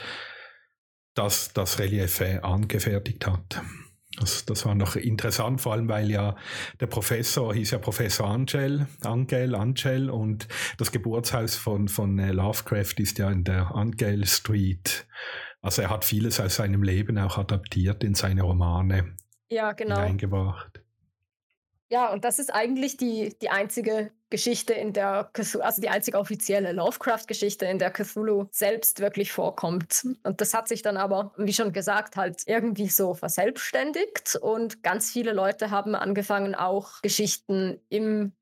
das, 1.13 1.53
das 1.53 1.79
Relief 1.79 2.21
angefertigt 2.41 3.27
hat. 3.27 3.61
Das, 4.19 4.45
das 4.45 4.65
war 4.65 4.75
noch 4.75 4.95
interessant, 4.95 5.59
vor 5.61 5.73
allem 5.73 5.89
weil 5.89 6.11
ja 6.11 6.35
der 6.79 6.87
Professor 6.87 7.53
hieß 7.53 7.71
ja 7.71 7.79
Professor 7.79 8.27
Angel, 8.27 8.87
Angel, 9.03 9.55
Angel 9.55 10.09
und 10.11 10.47
das 10.77 10.91
Geburtshaus 10.91 11.55
von, 11.55 11.87
von 11.87 12.19
äh, 12.19 12.31
Lovecraft 12.31 12.93
ist 12.97 13.17
ja 13.17 13.31
in 13.31 13.43
der 13.43 13.73
Angel 13.73 14.25
Street. 14.25 15.07
Also 15.61 15.81
er 15.81 15.89
hat 15.89 16.05
vieles 16.05 16.39
aus 16.39 16.55
seinem 16.55 16.83
Leben 16.83 17.17
auch 17.17 17.37
adaptiert 17.37 18.03
in 18.03 18.13
seine 18.13 18.43
Romane 18.43 19.15
ja, 19.49 19.71
genau. 19.71 19.95
hineingebracht. 19.95 20.83
Ja, 21.89 22.11
und 22.11 22.23
das 22.23 22.39
ist 22.39 22.53
eigentlich 22.53 22.97
die, 22.97 23.35
die 23.41 23.49
einzige 23.49 24.11
Geschichte, 24.33 24.73
in 24.73 24.93
der 24.93 25.29
Cthulhu, 25.33 25.63
also 25.63 25.79
die 25.79 25.89
einzige 25.89 26.17
offizielle 26.17 26.71
Lovecraft-Geschichte, 26.71 27.67
in 27.67 27.77
der 27.77 27.91
Cthulhu 27.91 28.47
selbst 28.49 28.99
wirklich 28.99 29.31
vorkommt. 29.31 30.07
Und 30.23 30.41
das 30.41 30.55
hat 30.55 30.67
sich 30.67 30.81
dann 30.81 30.97
aber, 30.97 31.35
wie 31.37 31.53
schon 31.53 31.71
gesagt, 31.71 32.15
halt 32.15 32.41
irgendwie 32.47 32.87
so 32.89 33.13
verselbstständigt 33.13 34.35
und 34.41 34.81
ganz 34.81 35.11
viele 35.11 35.33
Leute 35.33 35.69
haben 35.69 35.93
angefangen, 35.93 36.55
auch 36.55 36.99
Geschichten 37.03 37.79
im 37.89 38.33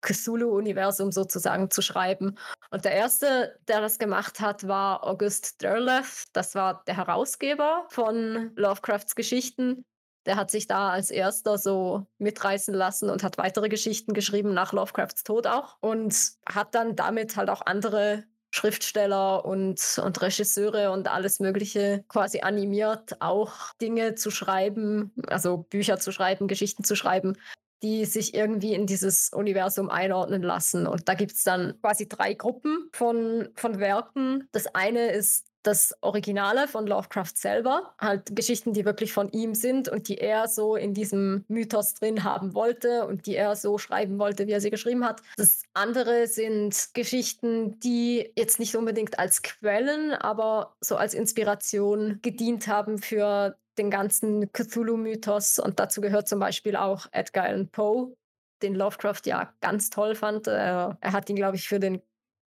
Cthulhu-Universum 0.00 1.12
sozusagen 1.12 1.70
zu 1.70 1.82
schreiben. 1.82 2.38
Und 2.70 2.86
der 2.86 2.92
erste, 2.92 3.58
der 3.68 3.82
das 3.82 3.98
gemacht 3.98 4.40
hat, 4.40 4.66
war 4.66 5.06
August 5.06 5.60
Derleth. 5.60 6.24
Das 6.32 6.54
war 6.54 6.84
der 6.86 6.96
Herausgeber 6.96 7.84
von 7.90 8.52
Lovecrafts 8.56 9.14
Geschichten 9.14 9.84
der 10.28 10.36
hat 10.36 10.50
sich 10.50 10.66
da 10.66 10.90
als 10.90 11.10
erster 11.10 11.56
so 11.56 12.06
mitreißen 12.18 12.74
lassen 12.74 13.08
und 13.08 13.24
hat 13.24 13.38
weitere 13.38 13.68
Geschichten 13.68 14.12
geschrieben 14.12 14.52
nach 14.52 14.72
Lovecrafts 14.72 15.24
Tod 15.24 15.46
auch 15.46 15.78
und 15.80 16.14
hat 16.46 16.74
dann 16.74 16.94
damit 16.94 17.36
halt 17.36 17.48
auch 17.48 17.62
andere 17.64 18.24
Schriftsteller 18.50 19.44
und, 19.44 20.00
und 20.02 20.22
Regisseure 20.22 20.90
und 20.90 21.08
alles 21.08 21.40
Mögliche 21.40 22.04
quasi 22.08 22.40
animiert, 22.40 23.20
auch 23.20 23.72
Dinge 23.80 24.14
zu 24.14 24.30
schreiben, 24.30 25.12
also 25.26 25.58
Bücher 25.58 25.98
zu 25.98 26.12
schreiben, 26.12 26.46
Geschichten 26.46 26.84
zu 26.84 26.94
schreiben, 26.94 27.36
die 27.82 28.04
sich 28.04 28.34
irgendwie 28.34 28.74
in 28.74 28.86
dieses 28.86 29.30
Universum 29.32 29.88
einordnen 29.88 30.42
lassen. 30.42 30.86
Und 30.86 31.08
da 31.08 31.14
gibt 31.14 31.32
es 31.32 31.44
dann 31.44 31.80
quasi 31.80 32.08
drei 32.08 32.34
Gruppen 32.34 32.90
von, 32.92 33.48
von 33.54 33.78
Werken. 33.78 34.48
Das 34.52 34.66
eine 34.74 35.12
ist 35.12 35.47
das 35.62 35.94
Originale 36.00 36.68
von 36.68 36.86
Lovecraft 36.86 37.32
selber, 37.34 37.94
halt 37.98 38.34
Geschichten, 38.34 38.72
die 38.72 38.84
wirklich 38.84 39.12
von 39.12 39.30
ihm 39.32 39.54
sind 39.54 39.88
und 39.88 40.08
die 40.08 40.18
er 40.18 40.48
so 40.48 40.76
in 40.76 40.94
diesem 40.94 41.44
Mythos 41.48 41.94
drin 41.94 42.24
haben 42.24 42.54
wollte 42.54 43.06
und 43.06 43.26
die 43.26 43.34
er 43.34 43.56
so 43.56 43.78
schreiben 43.78 44.18
wollte, 44.18 44.46
wie 44.46 44.52
er 44.52 44.60
sie 44.60 44.70
geschrieben 44.70 45.04
hat. 45.04 45.22
Das 45.36 45.62
andere 45.74 46.26
sind 46.26 46.94
Geschichten, 46.94 47.78
die 47.80 48.32
jetzt 48.36 48.58
nicht 48.58 48.76
unbedingt 48.76 49.18
als 49.18 49.42
Quellen, 49.42 50.12
aber 50.12 50.76
so 50.80 50.96
als 50.96 51.14
Inspiration 51.14 52.20
gedient 52.22 52.68
haben 52.68 52.98
für 52.98 53.56
den 53.78 53.90
ganzen 53.90 54.52
Cthulhu-Mythos 54.52 55.58
und 55.58 55.78
dazu 55.78 56.00
gehört 56.00 56.28
zum 56.28 56.40
Beispiel 56.40 56.76
auch 56.76 57.06
Edgar 57.12 57.44
Allan 57.44 57.68
Poe, 57.68 58.14
den 58.62 58.74
Lovecraft 58.74 59.22
ja 59.24 59.52
ganz 59.60 59.90
toll 59.90 60.14
fand. 60.14 60.46
Er, 60.46 60.98
er 61.00 61.12
hat 61.12 61.30
ihn, 61.30 61.36
glaube 61.36 61.56
ich, 61.56 61.68
für 61.68 61.78
den 61.78 62.02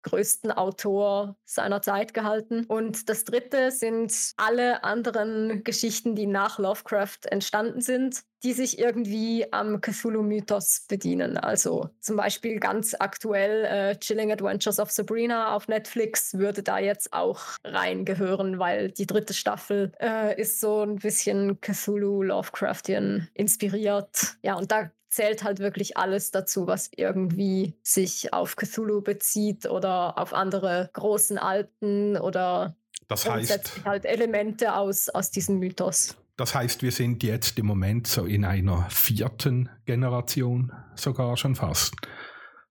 größten 0.02 0.52
Autor 0.52 1.36
seiner 1.44 1.82
Zeit 1.82 2.14
gehalten. 2.14 2.64
Und 2.66 3.08
das 3.08 3.24
dritte 3.24 3.70
sind 3.70 4.32
alle 4.36 4.84
anderen 4.84 5.64
Geschichten, 5.64 6.14
die 6.14 6.26
nach 6.26 6.58
Lovecraft 6.58 7.26
entstanden 7.30 7.80
sind, 7.80 8.24
die 8.42 8.52
sich 8.52 8.78
irgendwie 8.78 9.46
am 9.52 9.80
Cthulhu-Mythos 9.80 10.86
bedienen. 10.88 11.36
Also 11.36 11.90
zum 12.00 12.16
Beispiel 12.16 12.58
ganz 12.58 12.94
aktuell 12.98 13.64
äh, 13.64 13.96
Chilling 13.98 14.32
Adventures 14.32 14.80
of 14.80 14.90
Sabrina 14.90 15.54
auf 15.54 15.68
Netflix 15.68 16.34
würde 16.34 16.62
da 16.62 16.78
jetzt 16.78 17.12
auch 17.12 17.40
reingehören, 17.64 18.58
weil 18.58 18.90
die 18.90 19.06
dritte 19.06 19.34
Staffel 19.34 19.92
äh, 20.00 20.40
ist 20.40 20.60
so 20.60 20.82
ein 20.82 20.96
bisschen 20.96 21.60
Cthulhu-Lovecraftian 21.60 23.28
inspiriert. 23.34 24.36
Ja, 24.42 24.56
und 24.56 24.72
da 24.72 24.90
zählt 25.12 25.44
halt 25.44 25.58
wirklich 25.58 25.96
alles 25.96 26.30
dazu, 26.30 26.66
was 26.66 26.90
irgendwie 26.96 27.74
sich 27.82 28.32
auf 28.32 28.56
Cthulhu 28.56 29.02
bezieht 29.02 29.66
oder 29.66 30.18
auf 30.18 30.32
andere 30.32 30.90
großen 30.94 31.36
Alten 31.38 32.16
oder 32.16 32.74
das 33.08 33.28
heißt 33.28 33.84
halt 33.84 34.06
Elemente 34.06 34.74
aus, 34.74 35.10
aus 35.10 35.30
diesem 35.30 35.58
Mythos. 35.58 36.16
Das 36.36 36.54
heißt, 36.54 36.82
wir 36.82 36.92
sind 36.92 37.22
jetzt 37.22 37.58
im 37.58 37.66
Moment 37.66 38.06
so 38.06 38.24
in 38.24 38.46
einer 38.46 38.88
vierten 38.88 39.68
Generation 39.84 40.72
sogar 40.94 41.36
schon 41.36 41.56
fast. 41.56 41.94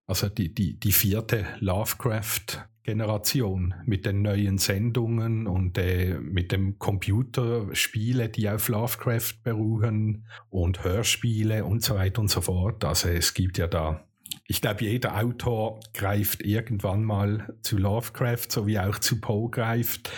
Also 0.07 0.27
die, 0.27 0.53
die, 0.53 0.79
die 0.79 0.91
vierte 0.91 1.45
Lovecraft 1.59 2.65
Generation 2.83 3.75
mit 3.85 4.05
den 4.05 4.23
neuen 4.23 4.57
Sendungen 4.57 5.47
und 5.47 5.77
äh, 5.77 6.17
mit 6.19 6.51
dem 6.51 6.79
Computerspiele, 6.79 8.29
die 8.29 8.49
auf 8.49 8.67
Lovecraft 8.67 9.43
beruhen 9.43 10.25
und 10.49 10.83
Hörspiele 10.83 11.63
und 11.63 11.83
so 11.83 11.95
weiter 11.95 12.21
und 12.21 12.29
so 12.29 12.41
fort. 12.41 12.83
Also 12.83 13.09
es 13.09 13.33
gibt 13.33 13.59
ja 13.59 13.67
da, 13.67 14.03
ich 14.47 14.61
glaube, 14.61 14.83
jeder 14.83 15.17
Autor 15.17 15.79
greift 15.93 16.41
irgendwann 16.41 17.03
mal 17.03 17.55
zu 17.61 17.77
Lovecraft, 17.77 18.47
so 18.49 18.65
wie 18.65 18.79
auch 18.79 18.97
zu 18.97 19.21
Poe 19.21 19.49
greift, 19.49 20.11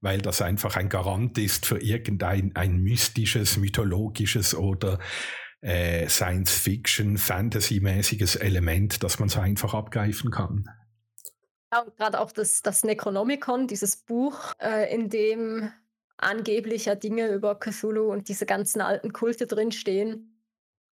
weil 0.00 0.20
das 0.20 0.42
einfach 0.42 0.76
ein 0.76 0.90
Garant 0.90 1.38
ist 1.38 1.64
für 1.64 1.80
irgendein 1.80 2.54
ein 2.54 2.82
mystisches, 2.82 3.56
mythologisches 3.56 4.54
oder 4.54 4.98
äh, 5.62 6.06
Science-Fiction, 6.08 7.16
Fantasy-mäßiges 7.16 8.36
Element, 8.36 9.02
das 9.02 9.18
man 9.18 9.28
so 9.28 9.40
einfach 9.40 9.74
abgreifen 9.74 10.30
kann. 10.30 10.68
Ja, 11.72 11.82
und 11.82 11.96
gerade 11.96 12.20
auch 12.20 12.32
das, 12.32 12.62
das 12.62 12.82
Necronomicon, 12.84 13.66
dieses 13.68 13.96
Buch, 13.96 14.52
äh, 14.60 14.92
in 14.92 15.08
dem 15.08 15.72
angeblich 16.16 16.86
ja 16.86 16.94
Dinge 16.94 17.28
über 17.32 17.54
Cthulhu 17.58 18.12
und 18.12 18.28
diese 18.28 18.44
ganzen 18.44 18.80
alten 18.80 19.12
Kulte 19.12 19.46
drinstehen. 19.46 20.42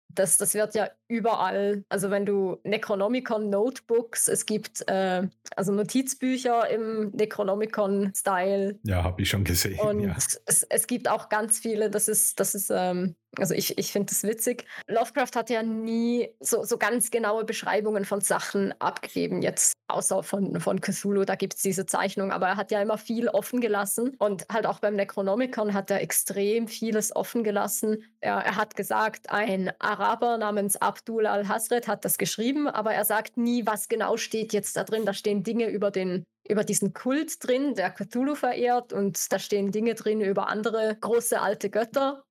Das, 0.09 0.37
das 0.39 0.55
wird 0.55 0.75
ja 0.75 0.91
überall, 1.09 1.85
also 1.89 2.11
wenn 2.11 2.27
du 2.27 2.59
Necronomicon 2.65 3.51
Notebooks, 3.51 4.29
es 4.29 4.47
gibt 4.47 4.89
äh, 4.89 5.29
also 5.55 5.73
Notizbücher 5.73 6.69
im 6.69 7.11
Necronomicon-Style. 7.11 8.79
Ja, 8.83 9.05
habe 9.05 9.23
ich 9.23 9.29
schon 9.29 9.45
gesehen. 9.45 9.79
Und 9.79 10.01
ja. 10.01 10.17
es, 10.17 10.63
es 10.65 10.87
gibt 10.87 11.09
auch 11.09 11.29
ganz 11.29 11.59
viele, 11.59 11.91
das 11.91 12.09
ist, 12.09 12.41
das 12.41 12.55
ist 12.55 12.71
ähm, 12.71 13.15
also 13.39 13.55
ich, 13.55 13.79
ich 13.79 13.93
finde 13.93 14.07
das 14.11 14.23
witzig. 14.23 14.65
Lovecraft 14.87 15.33
hat 15.35 15.51
ja 15.51 15.63
nie 15.63 16.29
so, 16.41 16.65
so 16.65 16.79
ganz 16.79 17.11
genaue 17.11 17.45
Beschreibungen 17.45 18.05
von 18.05 18.21
Sachen 18.21 18.75
abgegeben, 18.81 19.43
jetzt 19.43 19.75
außer 19.89 20.23
von, 20.23 20.61
von 20.61 20.81
Cthulhu, 20.81 21.25
da 21.25 21.35
gibt 21.37 21.55
es 21.55 21.63
diese 21.63 21.87
Zeichnung, 21.87 22.33
aber 22.33 22.49
er 22.49 22.57
hat 22.57 22.71
ja 22.71 22.81
immer 22.83 22.99
viel 22.99 23.29
offen 23.29 23.61
gelassen 23.61 24.17
und 24.19 24.47
halt 24.53 24.67
auch 24.67 24.81
beim 24.81 24.95
Necronomicon 24.95 25.75
hat 25.75 25.91
er 25.91 26.01
extrem 26.01 26.67
vieles 26.67 27.15
offen 27.15 27.45
gelassen. 27.45 28.03
Er, 28.21 28.37
er 28.37 28.57
hat 28.57 28.75
gesagt, 28.75 29.31
ein 29.31 29.73
Araber 29.79 30.39
namens 30.39 30.81
Abdul 30.97 31.27
al-Hasred 31.27 31.89
hat 31.89 32.05
das 32.05 32.19
geschrieben, 32.19 32.69
aber 32.69 32.95
er 32.95 33.05
sagt 33.05 33.37
nie, 33.37 33.67
was 33.67 33.89
genau 33.89 34.17
steht 34.17 34.53
jetzt 34.53 34.77
da 34.77 34.85
drin. 34.85 35.05
Da 35.05 35.13
stehen 35.15 35.43
Dinge 35.43 35.69
über 35.69 35.91
den 35.91 36.25
über 36.49 36.63
diesen 36.63 36.93
Kult 36.93 37.45
drin, 37.45 37.75
der 37.75 37.91
Cthulhu 37.91 38.37
verehrt 38.37 38.93
und 38.93 39.33
da 39.33 39.39
stehen 39.41 39.73
Dinge 39.73 39.95
drin 39.95 40.21
über 40.21 40.47
andere 40.47 40.97
große 41.01 41.41
alte 41.41 41.71
Götter 41.71 42.23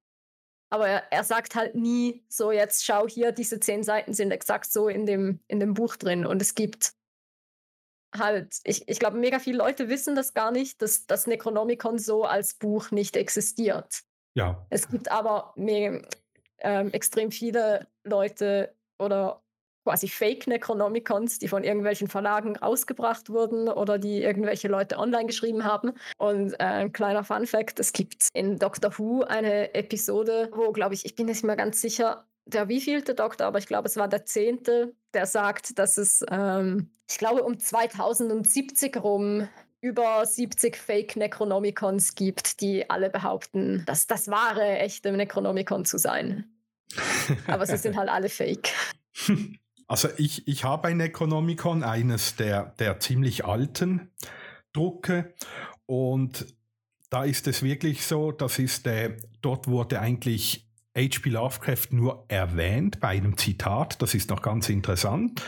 aber 0.70 0.88
er, 0.88 1.12
er, 1.12 1.24
sagt 1.24 1.56
halt 1.56 1.76
nie 1.76 2.26
so, 2.28 2.52
jetzt 2.52 2.86
schau 2.86 3.08
hier, 3.08 3.32
diese 3.32 3.60
zehn 3.60 3.84
Seiten 3.84 4.14
sind 4.14 4.32
exakt 4.32 4.72
so 4.72 4.88
in 4.90 5.06
dem, 5.06 5.40
in 5.48 5.60
dem 5.60 5.74
Buch 5.74 5.96
drin. 5.96 6.26
Und 6.26 6.42
es 6.42 6.56
gibt 6.56 6.94
halt, 8.14 8.60
ich, 8.64 8.88
ich 8.88 9.00
glaube, 9.00 9.18
mega 9.18 9.40
viele 9.40 9.58
Leute 9.58 9.90
wissen 9.90 10.16
das 10.16 10.34
gar 10.34 10.52
nicht, 10.52 10.82
dass 10.82 11.06
das 11.06 11.28
Necronomicon 11.28 11.98
so 11.98 12.24
als 12.24 12.56
Buch 12.56 12.92
nicht 12.92 13.16
existiert. 13.16 14.02
Ja. 14.36 14.66
Es 14.70 14.90
gibt 14.90 15.10
aber, 15.10 15.54
äh, 15.56 16.02
ähm, 16.66 16.92
extrem 16.92 17.32
viele 17.32 17.88
Leute 18.04 18.74
oder 19.00 19.42
quasi 19.86 20.08
Fake 20.08 20.48
Necronomicons, 20.48 21.38
die 21.38 21.48
von 21.48 21.64
irgendwelchen 21.64 22.08
Verlagen 22.08 22.56
rausgebracht 22.56 23.30
wurden 23.30 23.70
oder 23.70 24.00
die 24.00 24.24
irgendwelche 24.24 24.68
Leute 24.68 24.98
online 24.98 25.28
geschrieben 25.28 25.64
haben. 25.64 25.94
Und 26.18 26.54
äh, 26.54 26.64
ein 26.64 26.92
kleiner 26.92 27.24
Fun 27.24 27.46
Fact, 27.46 27.80
es 27.80 27.94
gibt 27.94 28.30
in 28.34 28.58
Doctor 28.58 28.98
Who 28.98 29.22
eine 29.22 29.76
Episode, 29.76 30.50
wo, 30.54 30.72
glaube 30.72 30.96
ich, 30.96 31.06
ich 31.06 31.16
bin 31.16 31.28
nicht 31.28 31.44
mehr 31.44 31.56
ganz 31.56 31.82
sicher, 31.82 32.26
der 32.48 32.68
wievielte 32.68 33.14
Doktor, 33.14 33.46
aber 33.48 33.60
ich 33.60 33.68
glaube, 33.68 33.88
es 33.88 33.96
war 33.96 34.08
der 34.08 34.26
zehnte, 34.26 34.94
der 35.14 35.28
sagt, 35.28 35.78
dass 35.78 35.98
es, 35.98 36.24
ähm, 36.30 36.90
ich 37.10 37.18
glaube, 37.18 37.44
um 37.44 37.60
2070 37.60 38.98
rum 39.04 39.48
über 39.82 40.26
70 40.26 40.78
Fake 40.78 41.16
Necronomicons 41.16 42.16
gibt, 42.16 42.60
die 42.62 42.90
alle 42.90 43.12
behaupten, 43.12 43.84
dass 43.86 44.08
das 44.08 44.28
wahre, 44.30 44.80
echte 44.80 45.12
Necronomicon 45.12 45.86
zu 45.86 46.00
sein. 46.00 46.55
Aber 47.48 47.66
sie 47.66 47.78
sind 47.78 47.96
halt 47.96 48.10
alle 48.10 48.30
Fake. 48.30 48.74
Also 49.88 50.10
ich, 50.18 50.48
ich 50.48 50.64
habe 50.64 50.88
ein 50.88 50.98
Necronomicon, 50.98 51.84
eines 51.84 52.36
der, 52.36 52.74
der 52.80 53.00
ziemlich 53.00 53.46
alten 53.46 54.10
Drucke. 54.74 55.36
Und 55.86 56.48
da 57.12 57.24
ist 57.24 57.48
es 57.48 57.62
wirklich 57.62 58.06
so, 58.06 58.32
das 58.32 58.58
ist, 58.58 58.88
äh, 58.88 59.16
dort 59.42 59.68
wurde 59.68 60.00
eigentlich 60.00 60.68
H.P. 60.98 61.30
Lovecraft 61.30 61.88
nur 61.92 62.26
erwähnt 62.30 63.00
bei 63.00 63.10
einem 63.10 63.38
Zitat. 63.38 64.02
Das 64.02 64.16
ist 64.16 64.30
noch 64.30 64.42
ganz 64.42 64.70
interessant. 64.70 65.44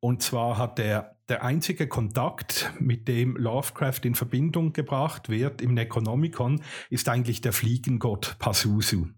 Und 0.00 0.22
zwar 0.22 0.56
hat 0.58 0.78
der, 0.78 1.16
der 1.28 1.44
einzige 1.44 1.88
Kontakt, 1.88 2.72
mit 2.78 3.06
dem 3.06 3.36
Lovecraft 3.36 4.00
in 4.04 4.14
Verbindung 4.14 4.72
gebracht 4.72 5.28
wird 5.28 5.60
im 5.60 5.74
Necronomicon, 5.74 6.62
ist 6.88 7.08
eigentlich 7.08 7.42
der 7.42 7.52
Fliegengott 7.52 8.36
Pazuzu. 8.38 9.08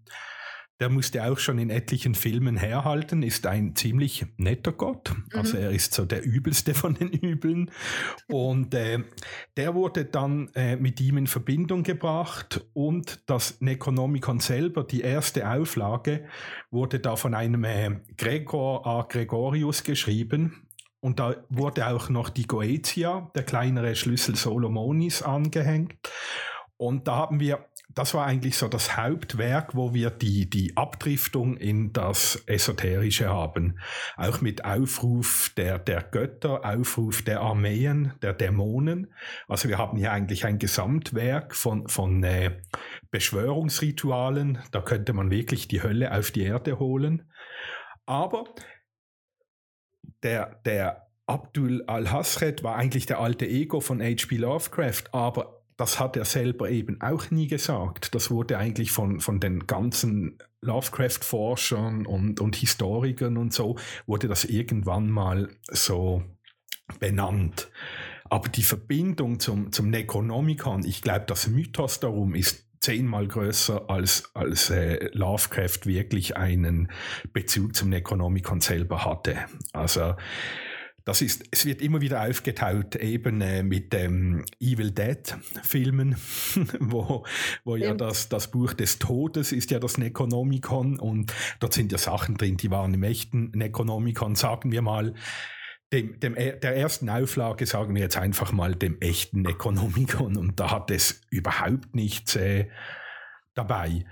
Der 0.81 0.89
musste 0.89 1.23
auch 1.23 1.37
schon 1.37 1.59
in 1.59 1.69
etlichen 1.69 2.15
Filmen 2.15 2.57
herhalten, 2.57 3.21
ist 3.21 3.45
ein 3.45 3.75
ziemlich 3.75 4.25
netter 4.37 4.71
Gott. 4.71 5.13
Mhm. 5.15 5.39
Also 5.39 5.57
er 5.57 5.69
ist 5.69 5.93
so 5.93 6.05
der 6.05 6.25
übelste 6.25 6.73
von 6.73 6.95
den 6.95 7.09
Übeln. 7.09 7.69
Und 8.27 8.73
äh, 8.73 8.97
der 9.57 9.75
wurde 9.75 10.05
dann 10.05 10.49
äh, 10.55 10.77
mit 10.77 10.99
ihm 10.99 11.17
in 11.17 11.27
Verbindung 11.27 11.83
gebracht 11.83 12.65
und 12.73 13.21
das 13.27 13.61
Necronomicon 13.61 14.39
selber, 14.39 14.83
die 14.83 15.01
erste 15.01 15.47
Auflage, 15.47 16.25
wurde 16.71 16.99
da 16.99 17.15
von 17.15 17.35
einem 17.35 17.63
äh, 17.63 17.99
Gregor 18.17 18.87
A. 18.87 19.03
Gregorius 19.07 19.83
geschrieben. 19.83 20.67
Und 20.99 21.19
da 21.19 21.35
wurde 21.49 21.87
auch 21.89 22.09
noch 22.09 22.29
die 22.29 22.47
Goetia, 22.47 23.29
der 23.35 23.43
kleinere 23.43 23.95
Schlüssel 23.95 24.35
Solomonis, 24.35 25.21
angehängt. 25.21 26.09
Und 26.77 27.07
da 27.07 27.17
haben 27.17 27.39
wir 27.39 27.67
das 27.93 28.13
war 28.13 28.25
eigentlich 28.25 28.57
so 28.57 28.67
das 28.67 28.95
Hauptwerk, 28.95 29.75
wo 29.75 29.93
wir 29.93 30.09
die, 30.09 30.49
die 30.49 30.75
Abdriftung 30.77 31.57
in 31.57 31.91
das 31.91 32.41
Esoterische 32.45 33.29
haben. 33.29 33.79
Auch 34.15 34.41
mit 34.41 34.63
Aufruf 34.63 35.51
der, 35.57 35.79
der 35.79 36.03
Götter, 36.03 36.65
Aufruf 36.65 37.21
der 37.21 37.41
Armeen, 37.41 38.13
der 38.21 38.33
Dämonen. 38.33 39.13
Also 39.47 39.67
wir 39.67 39.77
haben 39.77 39.97
hier 39.97 40.11
eigentlich 40.11 40.45
ein 40.45 40.59
Gesamtwerk 40.59 41.55
von, 41.55 41.87
von 41.87 42.23
äh, 42.23 42.61
Beschwörungsritualen. 43.11 44.59
Da 44.71 44.81
könnte 44.81 45.13
man 45.13 45.31
wirklich 45.31 45.67
die 45.67 45.83
Hölle 45.83 46.13
auf 46.13 46.31
die 46.31 46.43
Erde 46.43 46.79
holen. 46.79 47.29
Aber 48.05 48.45
der, 50.23 50.61
der 50.65 51.07
Abdul 51.25 51.83
al-Hasred 51.87 52.63
war 52.63 52.75
eigentlich 52.75 53.05
der 53.05 53.19
alte 53.19 53.47
Ego 53.47 53.79
von 53.79 54.01
H.P. 54.01 54.37
Lovecraft, 54.37 55.03
aber 55.13 55.60
das 55.77 55.99
hat 55.99 56.15
er 56.17 56.25
selber 56.25 56.69
eben 56.69 57.01
auch 57.01 57.31
nie 57.31 57.47
gesagt. 57.47 58.13
Das 58.15 58.29
wurde 58.29 58.57
eigentlich 58.57 58.91
von, 58.91 59.19
von 59.19 59.39
den 59.39 59.67
ganzen 59.67 60.37
Lovecraft-Forschern 60.61 62.05
und, 62.05 62.39
und 62.39 62.55
Historikern 62.55 63.37
und 63.37 63.53
so, 63.53 63.77
wurde 64.05 64.27
das 64.27 64.45
irgendwann 64.45 65.09
mal 65.09 65.49
so 65.69 66.23
benannt. 66.99 67.71
Aber 68.25 68.47
die 68.47 68.63
Verbindung 68.63 69.39
zum, 69.39 69.71
zum 69.71 69.89
Necronomicon, 69.89 70.85
ich 70.85 71.01
glaube, 71.01 71.25
das 71.27 71.47
Mythos 71.47 71.99
darum 71.99 72.35
ist 72.35 72.65
zehnmal 72.79 73.27
größer, 73.27 73.89
als, 73.89 74.31
als 74.33 74.69
äh, 74.69 75.09
Lovecraft 75.13 75.85
wirklich 75.85 76.37
einen 76.37 76.91
Bezug 77.33 77.75
zum 77.75 77.89
Necronomicon 77.89 78.61
selber 78.61 79.05
hatte. 79.05 79.37
Also 79.73 80.15
das 81.05 81.21
ist, 81.21 81.43
es 81.51 81.65
wird 81.65 81.81
immer 81.81 82.01
wieder 82.01 82.23
aufgetaut, 82.27 82.95
eben 82.95 83.41
äh, 83.41 83.63
mit 83.63 83.93
ähm, 83.93 84.45
Evil 84.59 84.91
Dead 84.91 85.35
Filmen, 85.63 86.15
wo, 86.79 87.25
wo 87.63 87.75
ja, 87.75 87.87
ja 87.87 87.93
das, 87.93 88.29
das 88.29 88.51
Buch 88.51 88.73
des 88.73 88.99
Todes 88.99 89.51
ist 89.51 89.71
ja 89.71 89.79
das 89.79 89.97
Necronomicon 89.97 90.99
und 90.99 91.33
dort 91.59 91.73
sind 91.73 91.91
ja 91.91 91.97
Sachen 91.97 92.37
drin, 92.37 92.57
die 92.57 92.71
waren 92.71 92.93
im 92.93 93.03
echten 93.03 93.51
Necronomicon, 93.51 94.35
sagen 94.35 94.71
wir 94.71 94.81
mal, 94.81 95.13
dem, 95.91 96.19
dem, 96.19 96.35
der 96.35 96.75
ersten 96.75 97.09
Auflage, 97.09 97.65
sagen 97.65 97.95
wir 97.95 98.01
jetzt 98.01 98.17
einfach 98.17 98.51
mal 98.51 98.75
dem 98.75 98.99
echten 99.01 99.41
Necronomicon 99.41 100.37
und 100.37 100.59
da 100.59 100.71
hat 100.71 100.91
es 100.91 101.21
überhaupt 101.29 101.95
nichts 101.95 102.35
äh, 102.35 102.67
dabei. 103.53 104.05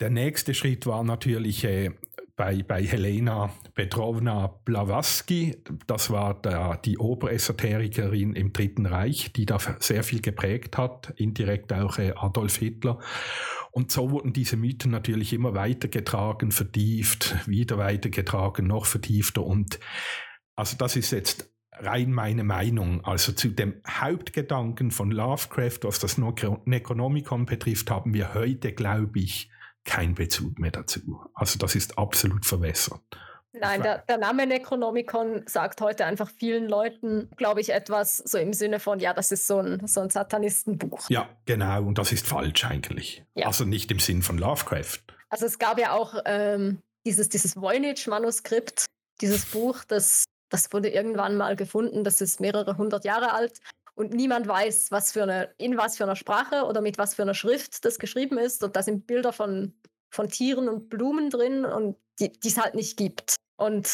Der 0.00 0.10
nächste 0.10 0.54
Schritt 0.54 0.86
war 0.86 1.02
natürlich 1.02 1.64
äh, 1.64 1.90
bei, 2.36 2.62
bei 2.62 2.82
Helena 2.82 3.52
Petrovna 3.74 4.48
Blavatsky, 4.64 5.56
das 5.86 6.10
war 6.10 6.40
der, 6.40 6.78
die 6.84 6.98
Oberesoterikerin 6.98 8.34
im 8.34 8.52
Dritten 8.52 8.86
Reich, 8.86 9.32
die 9.32 9.46
da 9.46 9.58
sehr 9.78 10.02
viel 10.02 10.20
geprägt 10.20 10.76
hat, 10.76 11.12
indirekt 11.16 11.72
auch 11.72 11.98
äh, 11.98 12.12
Adolf 12.16 12.56
Hitler. 12.56 12.98
Und 13.70 13.92
so 13.92 14.10
wurden 14.10 14.32
diese 14.32 14.56
Mythen 14.56 14.90
natürlich 14.90 15.32
immer 15.32 15.54
weitergetragen, 15.54 16.50
vertieft, 16.50 17.36
wieder 17.46 17.78
weitergetragen, 17.78 18.66
noch 18.66 18.86
vertiefter. 18.86 19.44
Und 19.44 19.78
also 20.56 20.76
das 20.76 20.96
ist 20.96 21.12
jetzt 21.12 21.50
rein 21.72 22.12
meine 22.12 22.44
Meinung. 22.44 23.04
Also 23.04 23.32
zu 23.32 23.50
dem 23.50 23.80
Hauptgedanken 23.88 24.90
von 24.90 25.10
Lovecraft, 25.10 25.80
was 25.82 25.98
das 25.98 26.18
Necronomicon 26.18 27.46
betrifft, 27.46 27.90
haben 27.90 28.14
wir 28.14 28.34
heute, 28.34 28.72
glaube 28.72 29.20
ich, 29.20 29.50
keinen 29.84 30.14
Bezug 30.14 30.58
mehr 30.58 30.70
dazu. 30.70 31.20
Also 31.34 31.58
das 31.58 31.74
ist 31.74 31.98
absolut 31.98 32.46
verwässert. 32.46 33.02
Nein, 33.52 33.82
der, 33.82 33.98
der, 33.98 34.18
Name 34.18 34.48
Necronomicon 34.48 35.44
sagt 35.46 35.80
heute 35.80 36.06
einfach 36.06 36.28
vielen 36.28 36.68
Leuten, 36.68 37.30
glaube 37.36 37.60
ich, 37.60 37.72
etwas 37.72 38.18
so 38.18 38.36
im 38.36 38.52
Sinne 38.52 38.80
von, 38.80 38.98
ja, 38.98 39.14
das 39.14 39.30
ist 39.30 39.46
so 39.46 39.58
ein, 39.58 39.86
so 39.86 40.00
ein 40.00 40.10
Satanistenbuch. 40.10 41.08
Ja, 41.08 41.28
genau, 41.46 41.84
und 41.84 41.98
das 41.98 42.10
ist 42.10 42.26
falsch 42.26 42.64
eigentlich. 42.64 43.24
Ja. 43.34 43.46
Also 43.46 43.64
nicht 43.64 43.92
im 43.92 44.00
Sinn 44.00 44.22
von 44.22 44.38
Lovecraft. 44.38 44.98
Also 45.28 45.46
es 45.46 45.60
gab 45.60 45.78
ja 45.78 45.92
auch 45.92 46.16
ähm, 46.24 46.78
dieses, 47.06 47.28
dieses 47.28 47.56
Voynich-Manuskript, 47.56 48.86
dieses 49.20 49.46
Buch, 49.46 49.84
das, 49.84 50.24
das 50.48 50.72
wurde 50.72 50.88
irgendwann 50.88 51.36
mal 51.36 51.54
gefunden, 51.54 52.02
das 52.02 52.20
ist 52.20 52.40
mehrere 52.40 52.76
hundert 52.76 53.04
Jahre 53.04 53.32
alt 53.32 53.60
und 53.94 54.12
niemand 54.12 54.46
weiß, 54.46 54.90
was 54.90 55.12
für 55.12 55.22
eine, 55.22 55.54
in 55.58 55.76
was 55.76 55.96
für 55.96 56.04
einer 56.04 56.16
Sprache 56.16 56.64
oder 56.64 56.80
mit 56.80 56.98
was 56.98 57.14
für 57.14 57.22
einer 57.22 57.34
Schrift 57.34 57.84
das 57.84 57.98
geschrieben 57.98 58.38
ist. 58.38 58.62
Und 58.64 58.76
da 58.76 58.82
sind 58.82 59.06
Bilder 59.06 59.32
von, 59.32 59.72
von 60.10 60.28
Tieren 60.28 60.68
und 60.68 60.88
Blumen 60.88 61.30
drin 61.30 61.64
und 61.64 61.96
die 62.18 62.32
es 62.44 62.58
halt 62.58 62.74
nicht 62.74 62.96
gibt. 62.96 63.36
Und 63.56 63.88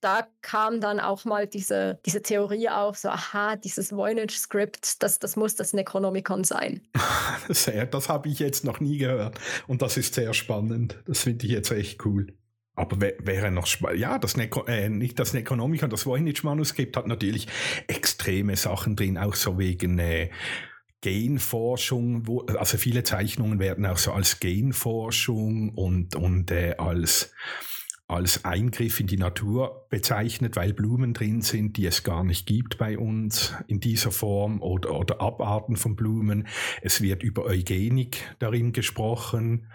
da 0.00 0.28
kam 0.42 0.80
dann 0.80 1.00
auch 1.00 1.24
mal 1.24 1.46
diese, 1.46 1.98
diese 2.04 2.20
Theorie 2.20 2.68
auf, 2.68 2.98
so, 2.98 3.08
aha, 3.08 3.56
dieses 3.56 3.90
Voynich-Script, 3.90 5.02
das, 5.02 5.18
das 5.18 5.34
muss 5.34 5.56
das 5.56 5.72
Necronomicon 5.72 6.44
sein. 6.44 6.86
sehr, 7.48 7.86
das 7.86 8.08
habe 8.08 8.28
ich 8.28 8.38
jetzt 8.38 8.64
noch 8.64 8.80
nie 8.80 8.98
gehört. 8.98 9.38
Und 9.66 9.80
das 9.82 9.96
ist 9.96 10.14
sehr 10.14 10.34
spannend. 10.34 10.98
Das 11.06 11.22
finde 11.22 11.46
ich 11.46 11.52
jetzt 11.52 11.70
echt 11.70 12.04
cool. 12.04 12.34
Aber 12.76 13.00
wäre 13.00 13.50
noch. 13.50 13.68
Ja, 13.94 14.18
das 14.18 14.36
Neco 14.36 14.64
äh, 14.64 14.88
nicht 14.88 15.18
das 15.18 15.32
Necronomicon, 15.32 15.90
das 15.90 16.06
Voynich-Manuskript 16.06 16.96
hat 16.96 17.06
natürlich 17.06 17.46
extreme 17.86 18.56
Sachen 18.56 18.96
drin, 18.96 19.16
auch 19.16 19.36
so 19.36 19.58
wegen 19.58 19.98
äh, 20.00 20.30
Genforschung, 21.04 22.26
wo, 22.26 22.40
also 22.46 22.78
viele 22.78 23.04
Zeichnungen 23.04 23.58
werden 23.58 23.84
auch 23.84 23.98
so 23.98 24.12
als 24.12 24.40
Genforschung 24.40 25.68
und, 25.68 26.16
und 26.16 26.50
äh, 26.50 26.76
als, 26.78 27.32
als 28.08 28.46
Eingriff 28.46 29.00
in 29.00 29.06
die 29.06 29.18
Natur 29.18 29.86
bezeichnet, 29.90 30.56
weil 30.56 30.72
Blumen 30.72 31.12
drin 31.12 31.42
sind, 31.42 31.76
die 31.76 31.84
es 31.84 32.04
gar 32.04 32.24
nicht 32.24 32.46
gibt 32.46 32.78
bei 32.78 32.96
uns 32.96 33.54
in 33.68 33.80
dieser 33.80 34.12
Form 34.12 34.62
oder, 34.62 34.98
oder 34.98 35.20
Abarten 35.20 35.76
von 35.76 35.94
Blumen. 35.94 36.48
Es 36.80 37.02
wird 37.02 37.22
über 37.22 37.44
Eugenik 37.44 38.34
darin 38.38 38.72
gesprochen. 38.72 39.70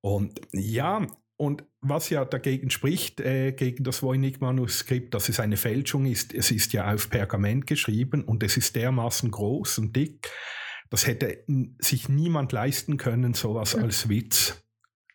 Und 0.00 0.40
ja, 0.52 1.06
und 1.42 1.64
was 1.80 2.08
ja 2.08 2.24
dagegen 2.24 2.70
spricht, 2.70 3.20
äh, 3.20 3.50
gegen 3.50 3.82
das 3.82 4.00
Voynich-Manuskript, 4.00 5.12
dass 5.12 5.28
es 5.28 5.40
eine 5.40 5.56
Fälschung 5.56 6.06
ist, 6.06 6.32
es 6.32 6.52
ist 6.52 6.72
ja 6.72 6.94
auf 6.94 7.10
Pergament 7.10 7.66
geschrieben 7.66 8.22
und 8.22 8.44
es 8.44 8.56
ist 8.56 8.76
dermaßen 8.76 9.28
groß 9.28 9.78
und 9.78 9.96
dick, 9.96 10.30
das 10.88 11.08
hätte 11.08 11.42
sich 11.80 12.08
niemand 12.08 12.52
leisten 12.52 12.96
können, 12.96 13.34
sowas 13.34 13.76
mhm. 13.76 13.82
als 13.82 14.08
Witz 14.08 14.62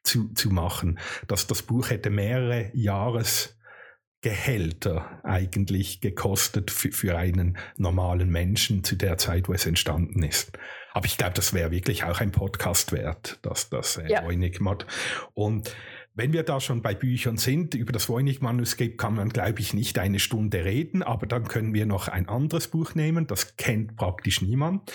zu, 0.04 0.34
zu 0.34 0.50
machen. 0.50 1.00
Dass 1.30 1.48
das 1.48 1.62
Buch 1.62 1.92
hätte 1.92 2.10
mehrere 2.10 2.72
Jahresgehälter 2.74 5.22
eigentlich 5.24 6.02
gekostet 6.02 6.72
für, 6.72 6.92
für 6.92 7.18
einen 7.18 7.58
normalen 7.78 8.30
Menschen 8.30 8.84
zu 8.84 8.98
der 8.98 9.18
Zeit, 9.18 9.48
wo 9.48 9.54
es 9.54 9.66
entstanden 9.66 10.24
ist. 10.24 10.52
Aber 10.92 11.06
ich 11.06 11.18
glaube, 11.18 11.36
das 11.36 11.54
wäre 11.54 11.72
wirklich 11.72 12.04
auch 12.04 12.20
ein 12.20 12.32
Podcast 12.32 12.92
wert, 12.92 13.40
dass 13.44 13.70
das 13.70 13.96
äh, 13.96 14.12
ja. 14.12 14.26
Voynich 14.26 14.60
macht. 14.60 14.86
Und 15.34 15.74
wenn 16.18 16.34
wir 16.34 16.42
da 16.42 16.60
schon 16.60 16.82
bei 16.82 16.96
Büchern 16.96 17.38
sind, 17.38 17.76
über 17.76 17.92
das 17.92 18.10
Voynich-Manuskript 18.10 18.98
kann 18.98 19.14
man, 19.14 19.30
glaube 19.30 19.60
ich, 19.60 19.76
nicht 19.76 20.00
eine 20.00 20.18
Stunde 20.18 20.66
reden, 20.66 21.04
aber 21.04 21.28
dann 21.28 21.48
können 21.48 21.76
wir 21.76 21.86
noch 21.86 22.08
ein 22.08 22.28
anderes 22.28 22.70
Buch 22.70 22.96
nehmen, 22.96 23.28
das 23.28 23.56
kennt 23.56 23.96
praktisch 23.96 24.42
niemand. 24.42 24.92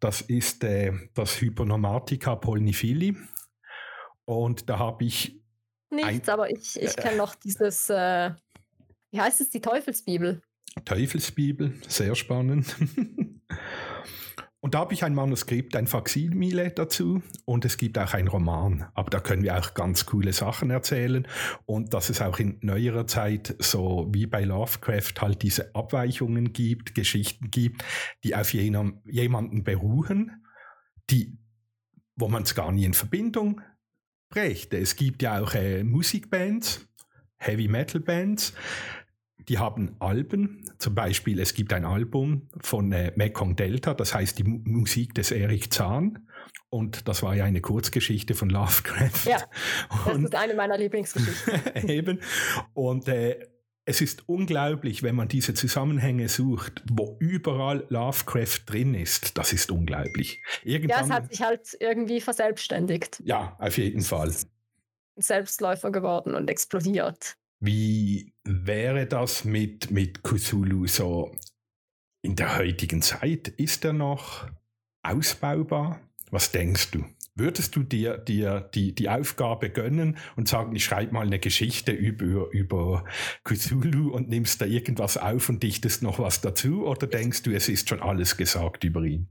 Das 0.00 0.22
ist 0.22 0.64
äh, 0.64 0.92
das 1.12 1.38
Hypernomatica 1.40 2.34
Polnifili. 2.36 3.14
Und 4.24 4.70
da 4.70 4.78
habe 4.78 5.04
ich. 5.04 5.38
Nichts, 5.90 6.30
aber 6.30 6.50
ich, 6.50 6.80
ich 6.80 6.96
kenne 6.96 7.18
noch 7.18 7.34
dieses, 7.34 7.90
äh, 7.90 8.32
wie 9.10 9.20
heißt 9.20 9.42
es, 9.42 9.50
die 9.50 9.60
Teufelsbibel. 9.60 10.42
Teufelsbibel, 10.86 11.74
sehr 11.86 12.14
spannend. 12.14 12.74
Und 14.64 14.72
da 14.72 14.78
habe 14.78 14.94
ich 14.94 15.04
ein 15.04 15.14
Manuskript, 15.14 15.76
ein 15.76 15.86
Faximile 15.86 16.70
dazu 16.70 17.22
und 17.44 17.66
es 17.66 17.76
gibt 17.76 17.98
auch 17.98 18.14
einen 18.14 18.28
Roman. 18.28 18.86
Aber 18.94 19.10
da 19.10 19.20
können 19.20 19.42
wir 19.42 19.58
auch 19.58 19.74
ganz 19.74 20.06
coole 20.06 20.32
Sachen 20.32 20.70
erzählen 20.70 21.28
und 21.66 21.92
dass 21.92 22.08
es 22.08 22.22
auch 22.22 22.38
in 22.38 22.56
neuerer 22.62 23.06
Zeit 23.06 23.56
so 23.58 24.08
wie 24.10 24.24
bei 24.24 24.42
Lovecraft 24.42 25.20
halt 25.20 25.42
diese 25.42 25.74
Abweichungen 25.74 26.54
gibt, 26.54 26.94
Geschichten 26.94 27.50
gibt, 27.50 27.84
die 28.24 28.34
auf 28.34 28.54
jenem, 28.54 29.02
jemanden 29.04 29.64
beruhen, 29.64 30.42
die, 31.10 31.36
wo 32.16 32.28
man 32.28 32.44
es 32.44 32.54
gar 32.54 32.72
nie 32.72 32.86
in 32.86 32.94
Verbindung 32.94 33.60
brächte. 34.30 34.78
Es 34.78 34.96
gibt 34.96 35.20
ja 35.20 35.42
auch 35.42 35.52
äh, 35.52 35.84
Musikbands, 35.84 36.88
Heavy 37.36 37.68
Metal 37.68 38.00
Bands, 38.00 38.54
die 39.48 39.58
haben 39.58 39.96
Alben, 39.98 40.64
zum 40.78 40.94
Beispiel 40.94 41.38
es 41.38 41.54
gibt 41.54 41.72
ein 41.72 41.84
Album 41.84 42.48
von 42.60 42.92
äh, 42.92 43.12
Mekong 43.16 43.56
Delta, 43.56 43.94
das 43.94 44.14
heißt 44.14 44.38
die 44.38 44.42
M 44.42 44.62
Musik 44.66 45.14
des 45.14 45.30
Erik 45.30 45.72
Zahn 45.72 46.28
und 46.70 47.08
das 47.08 47.22
war 47.22 47.34
ja 47.34 47.44
eine 47.44 47.60
Kurzgeschichte 47.60 48.34
von 48.34 48.50
Lovecraft. 48.50 49.26
Ja, 49.26 49.38
das 50.06 50.14
und, 50.14 50.24
ist 50.24 50.34
eine 50.34 50.54
meiner 50.54 50.78
Lieblingsgeschichten. 50.78 51.88
eben 51.88 52.20
und 52.72 53.08
äh, 53.08 53.46
es 53.86 54.00
ist 54.00 54.28
unglaublich, 54.28 55.02
wenn 55.02 55.14
man 55.14 55.28
diese 55.28 55.52
Zusammenhänge 55.52 56.28
sucht, 56.28 56.82
wo 56.90 57.16
überall 57.20 57.84
Lovecraft 57.90 58.60
drin 58.66 58.94
ist. 58.94 59.36
Das 59.36 59.52
ist 59.52 59.70
unglaublich. 59.70 60.42
Irgendwann, 60.62 61.00
ja, 61.00 61.04
es 61.04 61.10
hat 61.10 61.30
sich 61.30 61.42
halt 61.42 61.76
irgendwie 61.80 62.20
verselbstständigt. 62.20 63.22
Ja, 63.24 63.56
auf 63.58 63.76
jeden 63.76 64.00
Fall. 64.00 64.34
Selbstläufer 65.16 65.92
geworden 65.92 66.34
und 66.34 66.50
explodiert. 66.50 67.36
Wie 67.66 68.34
wäre 68.44 69.06
das 69.06 69.46
mit, 69.46 69.90
mit 69.90 70.22
Cthulhu 70.22 70.86
so 70.86 71.34
in 72.20 72.36
der 72.36 72.58
heutigen 72.58 73.00
Zeit? 73.00 73.48
Ist 73.48 73.86
er 73.86 73.94
noch 73.94 74.46
ausbaubar? 75.02 75.98
Was 76.30 76.52
denkst 76.52 76.90
du? 76.90 77.06
Würdest 77.34 77.74
du 77.74 77.82
dir, 77.82 78.18
dir 78.18 78.60
die, 78.74 78.94
die 78.94 79.08
Aufgabe 79.08 79.70
gönnen 79.70 80.18
und 80.36 80.46
sagen, 80.46 80.76
ich 80.76 80.84
schreibe 80.84 81.14
mal 81.14 81.26
eine 81.26 81.38
Geschichte 81.38 81.92
über, 81.92 82.50
über 82.50 83.06
Cthulhu 83.44 84.10
und 84.10 84.28
nimmst 84.28 84.60
da 84.60 84.66
irgendwas 84.66 85.16
auf 85.16 85.48
und 85.48 85.62
dichtest 85.62 86.02
noch 86.02 86.18
was 86.18 86.42
dazu? 86.42 86.86
Oder 86.86 87.06
denkst 87.06 87.44
du, 87.44 87.50
es 87.52 87.70
ist 87.70 87.88
schon 87.88 88.00
alles 88.00 88.36
gesagt 88.36 88.84
über 88.84 89.02
ihn? 89.04 89.28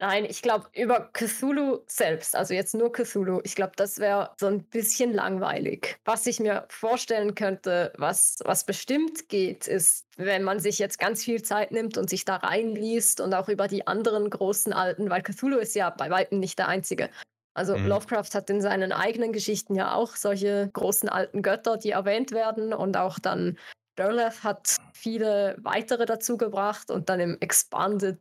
Nein, 0.00 0.24
ich 0.24 0.42
glaube, 0.42 0.66
über 0.74 1.08
Cthulhu 1.12 1.78
selbst, 1.86 2.34
also 2.34 2.52
jetzt 2.52 2.74
nur 2.74 2.92
Cthulhu, 2.92 3.40
ich 3.44 3.54
glaube, 3.54 3.72
das 3.76 4.00
wäre 4.00 4.32
so 4.38 4.46
ein 4.46 4.64
bisschen 4.64 5.12
langweilig. 5.12 5.96
Was 6.04 6.26
ich 6.26 6.40
mir 6.40 6.66
vorstellen 6.68 7.36
könnte, 7.36 7.92
was, 7.96 8.38
was 8.44 8.66
bestimmt 8.66 9.28
geht, 9.28 9.68
ist, 9.68 10.06
wenn 10.16 10.42
man 10.42 10.58
sich 10.58 10.80
jetzt 10.80 10.98
ganz 10.98 11.22
viel 11.22 11.42
Zeit 11.42 11.70
nimmt 11.70 11.96
und 11.96 12.10
sich 12.10 12.24
da 12.24 12.36
reinliest 12.36 13.20
und 13.20 13.34
auch 13.34 13.48
über 13.48 13.68
die 13.68 13.86
anderen 13.86 14.28
großen 14.28 14.72
Alten, 14.72 15.10
weil 15.10 15.22
Cthulhu 15.22 15.58
ist 15.58 15.76
ja 15.76 15.90
bei 15.90 16.10
weitem 16.10 16.40
nicht 16.40 16.58
der 16.58 16.68
einzige. 16.68 17.08
Also 17.54 17.76
mhm. 17.76 17.86
Lovecraft 17.86 18.34
hat 18.34 18.50
in 18.50 18.60
seinen 18.60 18.90
eigenen 18.90 19.32
Geschichten 19.32 19.76
ja 19.76 19.94
auch 19.94 20.16
solche 20.16 20.70
großen 20.72 21.08
alten 21.08 21.40
Götter, 21.40 21.76
die 21.76 21.90
erwähnt 21.90 22.32
werden 22.32 22.74
und 22.74 22.96
auch 22.96 23.20
dann 23.20 23.56
Derleth 23.96 24.42
hat 24.42 24.76
viele 24.92 25.56
weitere 25.58 26.04
dazu 26.04 26.36
gebracht 26.36 26.90
und 26.90 27.08
dann 27.08 27.20
im 27.20 27.36
Expanded 27.40 28.18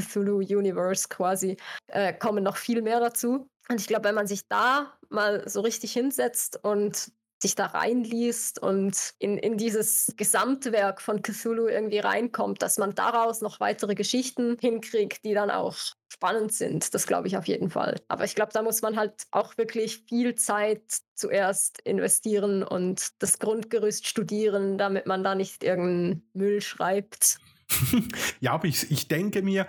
Cthulhu 0.00 0.38
Universe 0.38 1.08
quasi, 1.08 1.56
äh, 1.88 2.12
kommen 2.12 2.44
noch 2.44 2.56
viel 2.56 2.82
mehr 2.82 3.00
dazu. 3.00 3.48
Und 3.68 3.80
ich 3.80 3.86
glaube, 3.86 4.04
wenn 4.04 4.14
man 4.14 4.26
sich 4.26 4.46
da 4.48 4.92
mal 5.08 5.48
so 5.48 5.60
richtig 5.60 5.92
hinsetzt 5.92 6.60
und 6.62 7.10
sich 7.42 7.54
da 7.54 7.66
reinliest 7.66 8.62
und 8.62 9.12
in, 9.18 9.36
in 9.36 9.58
dieses 9.58 10.14
Gesamtwerk 10.16 11.02
von 11.02 11.20
Cthulhu 11.20 11.66
irgendwie 11.66 11.98
reinkommt, 11.98 12.62
dass 12.62 12.78
man 12.78 12.94
daraus 12.94 13.42
noch 13.42 13.60
weitere 13.60 13.94
Geschichten 13.94 14.56
hinkriegt, 14.60 15.24
die 15.24 15.34
dann 15.34 15.50
auch 15.50 15.76
spannend 16.08 16.52
sind. 16.54 16.94
Das 16.94 17.06
glaube 17.06 17.28
ich 17.28 17.36
auf 17.36 17.46
jeden 17.46 17.68
Fall. 17.68 18.00
Aber 18.08 18.24
ich 18.24 18.34
glaube, 18.34 18.52
da 18.52 18.62
muss 18.62 18.80
man 18.80 18.96
halt 18.96 19.24
auch 19.32 19.58
wirklich 19.58 20.04
viel 20.08 20.34
Zeit 20.34 21.00
zuerst 21.14 21.80
investieren 21.82 22.62
und 22.62 23.10
das 23.18 23.38
Grundgerüst 23.38 24.06
studieren, 24.06 24.78
damit 24.78 25.06
man 25.06 25.22
da 25.22 25.34
nicht 25.34 25.62
irgendeinen 25.62 26.26
Müll 26.32 26.62
schreibt. 26.62 27.38
ja, 28.40 28.52
aber 28.52 28.66
ich, 28.66 28.90
ich 28.90 29.08
denke 29.08 29.42
mir, 29.42 29.66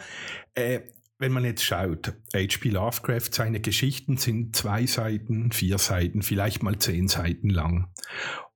äh, 0.54 0.82
wenn 1.20 1.32
man 1.32 1.46
jetzt 1.46 1.64
schaut, 1.64 2.14
H.P. 2.34 2.70
Lovecraft, 2.70 3.30
seine 3.32 3.60
Geschichten 3.60 4.18
sind 4.18 4.56
zwei 4.56 4.86
Seiten, 4.86 5.52
vier 5.52 5.78
Seiten, 5.78 6.22
vielleicht 6.22 6.62
mal 6.62 6.78
zehn 6.78 7.08
Seiten 7.08 7.50
lang. 7.50 7.92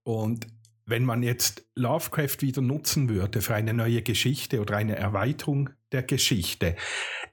Und 0.03 0.47
wenn 0.85 1.05
man 1.05 1.23
jetzt 1.23 1.65
Lovecraft 1.75 2.41
wieder 2.41 2.61
nutzen 2.61 3.09
würde 3.09 3.41
für 3.41 3.55
eine 3.55 3.73
neue 3.73 4.01
Geschichte 4.01 4.61
oder 4.61 4.77
eine 4.77 4.95
Erweiterung 4.95 5.69
der 5.91 6.03
Geschichte, 6.03 6.75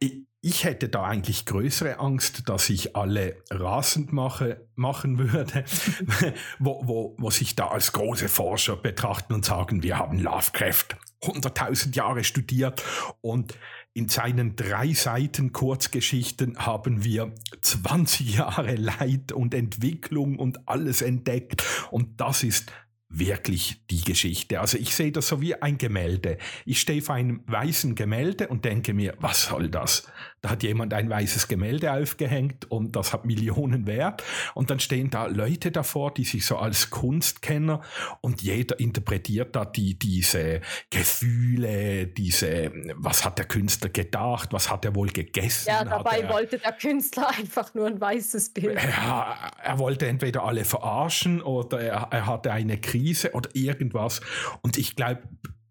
ich, 0.00 0.22
ich 0.40 0.64
hätte 0.64 0.88
da 0.88 1.02
eigentlich 1.02 1.44
größere 1.44 1.98
Angst, 1.98 2.48
dass 2.48 2.70
ich 2.70 2.94
alle 2.94 3.42
rasend 3.50 4.12
mache, 4.12 4.68
machen 4.76 5.18
würde, 5.18 5.64
wo, 6.58 6.82
wo, 6.86 7.16
wo 7.18 7.30
sich 7.30 7.56
da 7.56 7.68
als 7.68 7.92
große 7.92 8.28
Forscher 8.28 8.76
betrachten 8.76 9.34
und 9.34 9.44
sagen, 9.44 9.82
wir 9.82 9.98
haben 9.98 10.20
Lovecraft 10.20 10.96
100.000 11.22 11.94
Jahre 11.96 12.24
studiert 12.24 12.82
und 13.20 13.58
in 13.92 14.08
seinen 14.08 14.54
drei 14.54 14.92
Seiten 14.92 15.52
Kurzgeschichten 15.52 16.58
haben 16.58 17.02
wir 17.04 17.34
20 17.60 18.36
Jahre 18.36 18.76
Leid 18.76 19.32
und 19.32 19.54
Entwicklung 19.54 20.38
und 20.38 20.68
alles 20.68 21.02
entdeckt 21.02 21.64
und 21.90 22.20
das 22.20 22.42
ist 22.42 22.72
wirklich 23.08 23.86
die 23.90 24.02
Geschichte. 24.02 24.60
Also 24.60 24.76
ich 24.76 24.94
sehe 24.94 25.12
das 25.12 25.28
so 25.28 25.40
wie 25.40 25.54
ein 25.54 25.78
Gemälde. 25.78 26.36
Ich 26.66 26.80
stehe 26.80 27.00
vor 27.00 27.14
einem 27.14 27.42
weißen 27.46 27.94
Gemälde 27.94 28.48
und 28.48 28.64
denke 28.64 28.92
mir, 28.92 29.14
was 29.18 29.44
soll 29.44 29.70
das? 29.70 30.06
Da 30.40 30.50
hat 30.50 30.62
jemand 30.62 30.94
ein 30.94 31.10
weißes 31.10 31.48
Gemälde 31.48 31.92
aufgehängt 31.92 32.70
und 32.70 32.94
das 32.96 33.12
hat 33.12 33.24
Millionen 33.24 33.86
wert. 33.86 34.22
Und 34.54 34.70
dann 34.70 34.80
stehen 34.80 35.10
da 35.10 35.26
Leute 35.26 35.70
davor, 35.70 36.12
die 36.12 36.24
sich 36.24 36.46
so 36.46 36.56
als 36.56 36.90
Kunstkenner 36.90 37.80
und 38.20 38.42
jeder 38.42 38.78
interpretiert 38.78 39.56
da 39.56 39.64
die, 39.64 39.98
diese 39.98 40.60
Gefühle, 40.90 42.06
diese, 42.06 42.72
was 42.96 43.24
hat 43.24 43.38
der 43.38 43.46
Künstler 43.46 43.90
gedacht, 43.90 44.52
was 44.52 44.70
hat 44.70 44.84
er 44.84 44.94
wohl 44.94 45.08
gegessen? 45.08 45.68
Ja, 45.68 45.84
dabei 45.84 46.20
er, 46.20 46.28
wollte 46.28 46.58
der 46.58 46.72
Künstler 46.72 47.30
einfach 47.38 47.74
nur 47.74 47.86
ein 47.86 48.00
weißes 48.00 48.52
Bild. 48.52 48.78
Ja, 48.82 49.52
er 49.62 49.78
wollte 49.78 50.06
entweder 50.06 50.44
alle 50.44 50.64
verarschen 50.64 51.42
oder 51.42 51.80
er, 51.80 52.08
er 52.10 52.26
hatte 52.26 52.52
eine 52.52 52.78
Krise 52.78 52.98
Krise 52.98 53.32
oder 53.32 53.50
irgendwas. 53.54 54.20
Und 54.62 54.76
ich 54.76 54.96
glaube, 54.96 55.22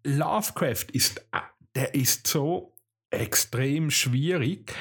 Lovecraft 0.04 0.86
ist, 0.92 1.18
äh, 1.32 1.40
der 1.74 1.94
ist 1.94 2.26
so 2.26 2.74
extrem 3.10 3.90
schwierig, 3.90 4.72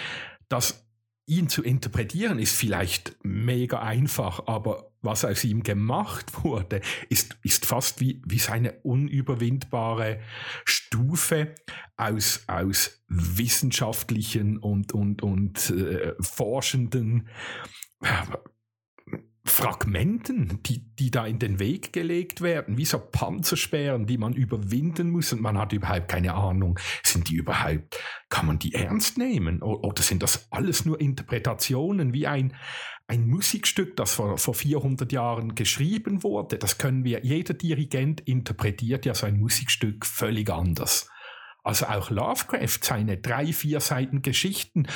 dass 0.50 0.88
ihn 1.28 1.50
zu 1.50 1.62
interpretieren 1.62 2.40
ist 2.40 2.56
vielleicht 2.56 3.18
mega 3.22 3.82
einfach, 3.82 4.48
aber 4.48 4.92
was 5.02 5.26
aus 5.26 5.44
ihm 5.44 5.62
gemacht 5.62 6.44
wurde, 6.44 6.82
ist, 7.10 7.38
ist 7.44 7.66
fast 7.66 8.00
wie, 8.00 8.22
wie 8.26 8.40
seine 8.40 8.74
unüberwindbare 8.84 10.22
Stufe 10.64 11.54
aus, 11.98 12.46
aus 12.48 13.04
wissenschaftlichen 13.10 14.58
und, 14.58 14.94
und, 14.94 15.22
und 15.22 15.70
äh, 15.70 16.16
forschenden 16.22 17.28
Fragmenten, 19.50 20.62
die, 20.64 20.86
die 20.96 21.12
da 21.12 21.26
in 21.26 21.40
den 21.40 21.60
Weg 21.60 21.94
gelegt 21.94 22.42
werden, 22.42 22.78
wie 22.78 22.86
so 22.86 23.00
Panzersperren, 23.00 24.06
die 24.06 24.18
man 24.18 24.34
überwinden 24.34 25.10
muss 25.10 25.34
und 25.34 25.42
man 25.42 25.58
hat 25.58 25.74
überhaupt 25.74 26.08
keine 26.08 26.34
Ahnung, 26.34 26.80
sind 27.04 27.30
die 27.30 27.36
überhaupt, 27.36 28.00
kann 28.30 28.46
man 28.46 28.60
die 28.60 28.74
ernst 28.74 29.18
nehmen? 29.18 29.62
Oder 29.62 30.02
sind 30.02 30.24
das 30.24 30.52
alles 30.52 30.86
nur 30.86 31.00
Interpretationen 31.00 32.14
wie 32.14 32.28
ein, 32.28 32.54
ein 33.08 33.28
Musikstück, 33.28 33.96
das 33.96 34.14
vor, 34.14 34.38
vor 34.38 34.54
400 34.54 35.12
Jahren 35.12 35.56
geschrieben 35.56 36.24
wurde, 36.24 36.58
das 36.58 36.78
können 36.78 37.04
wir, 37.04 37.24
jeder 37.24 37.54
Dirigent 37.54 38.22
interpretiert 38.22 39.06
ja 39.06 39.14
sein 39.14 39.40
Musikstück 39.40 40.06
völlig 40.06 40.50
anders. 40.50 41.10
Also 41.64 41.88
auch 41.88 42.10
Lovecraft, 42.10 42.80
seine 42.82 43.18
drei, 43.18 43.52
vier 43.52 43.80
Seiten 43.80 44.22
Geschichten, 44.22 44.88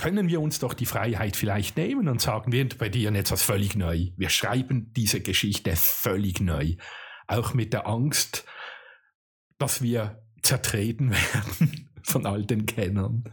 können 0.00 0.28
wir 0.28 0.40
uns 0.40 0.58
doch 0.58 0.72
die 0.72 0.86
Freiheit 0.86 1.36
vielleicht 1.36 1.76
nehmen 1.76 2.08
und 2.08 2.22
sagen, 2.22 2.52
wir 2.52 2.62
interpretieren 2.62 3.14
jetzt 3.14 3.32
was 3.32 3.42
völlig 3.42 3.76
neu. 3.76 4.06
Wir 4.16 4.30
schreiben 4.30 4.94
diese 4.94 5.20
Geschichte 5.20 5.76
völlig 5.76 6.40
neu. 6.40 6.76
Auch 7.26 7.52
mit 7.52 7.74
der 7.74 7.86
Angst, 7.86 8.46
dass 9.58 9.82
wir 9.82 10.22
zertreten 10.42 11.10
werden 11.34 11.90
von 12.02 12.24
all 12.24 12.46
den 12.46 12.64
Kennern. 12.64 13.24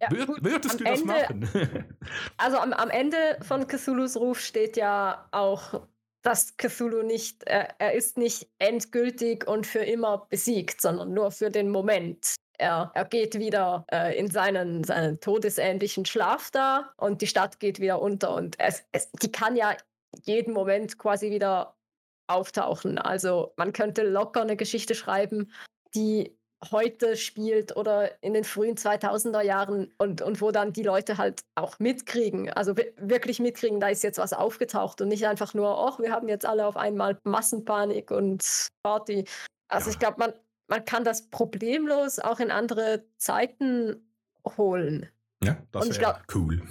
Ja, 0.00 0.10
Wür 0.10 0.26
würdest 0.40 0.80
du 0.80 0.84
das 0.84 1.00
Ende, 1.00 1.12
machen? 1.12 1.98
also 2.36 2.58
am, 2.58 2.72
am 2.72 2.90
Ende 2.90 3.38
von 3.42 3.68
Cthulhus 3.68 4.16
Ruf 4.16 4.40
steht 4.40 4.76
ja 4.76 5.28
auch, 5.30 5.86
dass 6.22 6.56
Cthulhu 6.56 7.02
nicht, 7.02 7.44
er, 7.44 7.80
er 7.80 7.92
ist 7.92 8.18
nicht 8.18 8.48
endgültig 8.58 9.46
und 9.46 9.64
für 9.64 9.84
immer 9.84 10.26
besiegt, 10.28 10.80
sondern 10.80 11.14
nur 11.14 11.30
für 11.30 11.50
den 11.50 11.70
Moment. 11.70 12.34
Er, 12.58 12.90
er 12.94 13.04
geht 13.04 13.38
wieder 13.38 13.86
äh, 13.92 14.18
in 14.18 14.30
seinen, 14.30 14.84
seinen 14.84 15.20
todesähnlichen 15.20 16.04
Schlaf 16.04 16.50
da 16.50 16.92
und 16.96 17.22
die 17.22 17.26
Stadt 17.26 17.60
geht 17.60 17.80
wieder 17.80 18.02
unter 18.02 18.34
und 18.34 18.58
es, 18.58 18.84
es, 18.92 19.10
die 19.12 19.30
kann 19.30 19.56
ja 19.56 19.76
jeden 20.24 20.52
Moment 20.52 20.98
quasi 20.98 21.30
wieder 21.30 21.76
auftauchen. 22.26 22.98
Also 22.98 23.52
man 23.56 23.72
könnte 23.72 24.02
locker 24.02 24.42
eine 24.42 24.56
Geschichte 24.56 24.94
schreiben, 24.94 25.52
die 25.94 26.36
heute 26.72 27.16
spielt 27.16 27.76
oder 27.76 28.22
in 28.22 28.34
den 28.34 28.44
frühen 28.44 28.76
2000er 28.76 29.42
Jahren 29.42 29.92
und, 29.98 30.22
und 30.22 30.40
wo 30.40 30.50
dann 30.50 30.72
die 30.72 30.82
Leute 30.82 31.16
halt 31.16 31.42
auch 31.54 31.78
mitkriegen, 31.78 32.50
also 32.50 32.76
wirklich 32.96 33.38
mitkriegen, 33.38 33.78
da 33.78 33.88
ist 33.88 34.02
jetzt 34.02 34.18
was 34.18 34.32
aufgetaucht 34.32 35.00
und 35.00 35.08
nicht 35.08 35.26
einfach 35.26 35.54
nur, 35.54 35.78
ach, 35.88 36.00
wir 36.00 36.10
haben 36.10 36.28
jetzt 36.28 36.44
alle 36.44 36.66
auf 36.66 36.76
einmal 36.76 37.18
Massenpanik 37.22 38.10
und 38.10 38.68
Party. 38.82 39.24
Also 39.68 39.90
ich 39.90 39.98
glaube, 39.98 40.18
man, 40.18 40.32
man 40.68 40.84
kann 40.84 41.04
das 41.04 41.28
problemlos 41.30 42.18
auch 42.18 42.40
in 42.40 42.50
andere 42.50 43.04
Zeiten 43.16 44.08
holen. 44.56 45.08
Ja, 45.42 45.56
das 45.72 45.98
wäre 45.98 46.22
cool. 46.34 46.62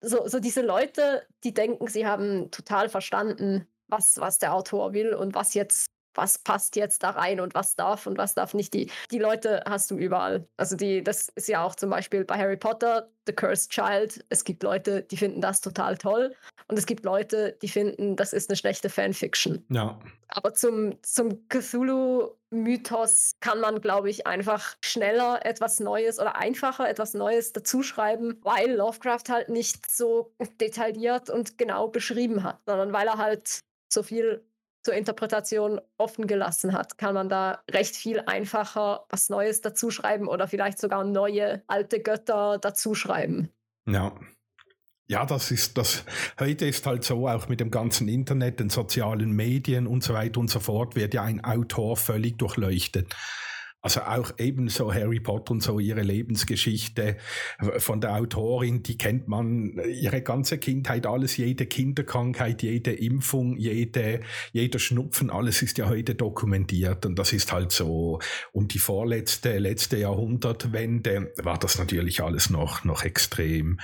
So, 0.00 0.26
so 0.28 0.38
diese 0.38 0.62
Leute, 0.62 1.26
die 1.44 1.54
denken, 1.54 1.86
sie 1.88 2.06
haben 2.06 2.50
total 2.50 2.88
verstanden, 2.88 3.66
was, 3.88 4.18
was 4.18 4.38
der 4.38 4.54
Autor 4.54 4.92
will 4.92 5.14
und 5.14 5.34
was 5.34 5.54
jetzt 5.54 5.90
was 6.14 6.38
passt 6.38 6.76
jetzt 6.76 7.02
da 7.02 7.10
rein 7.10 7.40
und 7.40 7.54
was 7.54 7.76
darf 7.76 8.06
und 8.06 8.18
was 8.18 8.34
darf 8.34 8.54
nicht. 8.54 8.74
Die, 8.74 8.90
die 9.10 9.18
Leute 9.18 9.62
hast 9.66 9.90
du 9.90 9.96
überall. 9.96 10.46
Also 10.56 10.76
die, 10.76 11.02
das 11.02 11.28
ist 11.30 11.48
ja 11.48 11.64
auch 11.64 11.74
zum 11.74 11.90
Beispiel 11.90 12.24
bei 12.24 12.38
Harry 12.38 12.56
Potter, 12.56 13.08
The 13.26 13.32
Cursed 13.32 13.70
Child. 13.70 14.24
Es 14.28 14.44
gibt 14.44 14.62
Leute, 14.62 15.02
die 15.02 15.16
finden 15.16 15.40
das 15.40 15.60
total 15.60 15.96
toll 15.96 16.34
und 16.68 16.78
es 16.78 16.86
gibt 16.86 17.04
Leute, 17.04 17.58
die 17.62 17.68
finden, 17.68 18.16
das 18.16 18.32
ist 18.32 18.48
eine 18.48 18.56
schlechte 18.56 18.88
Fanfiction. 18.88 19.64
Ja. 19.68 19.98
Aber 20.28 20.54
zum, 20.54 21.02
zum 21.02 21.46
Cthulhu-Mythos 21.48 23.32
kann 23.40 23.60
man, 23.60 23.80
glaube 23.80 24.10
ich, 24.10 24.26
einfach 24.26 24.76
schneller 24.84 25.44
etwas 25.44 25.80
Neues 25.80 26.18
oder 26.18 26.36
einfacher 26.36 26.88
etwas 26.88 27.14
Neues 27.14 27.52
dazuschreiben, 27.52 28.40
weil 28.42 28.74
Lovecraft 28.74 29.24
halt 29.28 29.48
nicht 29.50 29.90
so 29.90 30.32
detailliert 30.60 31.28
und 31.30 31.58
genau 31.58 31.88
beschrieben 31.88 32.42
hat, 32.42 32.60
sondern 32.66 32.92
weil 32.92 33.06
er 33.06 33.18
halt 33.18 33.60
so 33.92 34.02
viel 34.02 34.44
zur 34.84 34.94
Interpretation 34.94 35.80
offen 35.96 36.26
gelassen 36.26 36.72
hat, 36.72 36.98
kann 36.98 37.14
man 37.14 37.28
da 37.28 37.62
recht 37.70 37.96
viel 37.96 38.20
einfacher 38.26 39.06
was 39.08 39.30
Neues 39.30 39.62
dazuschreiben 39.62 40.28
oder 40.28 40.46
vielleicht 40.46 40.78
sogar 40.78 41.04
neue 41.04 41.62
alte 41.66 42.00
Götter 42.00 42.58
dazuschreiben. 42.58 43.50
Ja. 43.86 44.14
Ja, 45.06 45.26
das 45.26 45.50
ist 45.50 45.76
das. 45.76 46.04
Heute 46.40 46.66
ist 46.66 46.86
halt 46.86 47.04
so, 47.04 47.28
auch 47.28 47.48
mit 47.48 47.60
dem 47.60 47.70
ganzen 47.70 48.08
Internet, 48.08 48.58
den 48.58 48.70
sozialen 48.70 49.32
Medien 49.32 49.86
und 49.86 50.02
so 50.02 50.14
weiter 50.14 50.40
und 50.40 50.48
so 50.48 50.60
fort, 50.60 50.96
wird 50.96 51.12
ja 51.12 51.22
ein 51.22 51.44
Autor 51.44 51.98
völlig 51.98 52.38
durchleuchtet. 52.38 53.14
Also 53.84 54.00
auch 54.00 54.32
ebenso 54.38 54.94
Harry 54.94 55.20
Potter 55.20 55.52
und 55.52 55.62
so 55.62 55.78
ihre 55.78 56.00
Lebensgeschichte 56.00 57.18
von 57.76 58.00
der 58.00 58.16
Autorin, 58.16 58.82
die 58.82 58.96
kennt 58.96 59.28
man 59.28 59.78
ihre 59.86 60.22
ganze 60.22 60.56
Kindheit, 60.56 61.06
alles, 61.06 61.36
jede 61.36 61.66
Kinderkrankheit, 61.66 62.62
jede 62.62 62.94
Impfung, 62.94 63.58
jede, 63.58 64.20
jeder 64.52 64.78
Schnupfen, 64.78 65.28
alles 65.28 65.60
ist 65.60 65.76
ja 65.76 65.86
heute 65.86 66.14
dokumentiert 66.14 67.04
und 67.04 67.18
das 67.18 67.34
ist 67.34 67.52
halt 67.52 67.72
so. 67.72 68.20
Um 68.52 68.68
die 68.68 68.78
vorletzte, 68.78 69.58
letzte 69.58 69.98
Jahrhundertwende 69.98 71.34
war 71.42 71.58
das 71.58 71.76
natürlich 71.76 72.22
alles 72.22 72.48
noch, 72.48 72.84
noch 72.84 73.04
extrem 73.04 73.78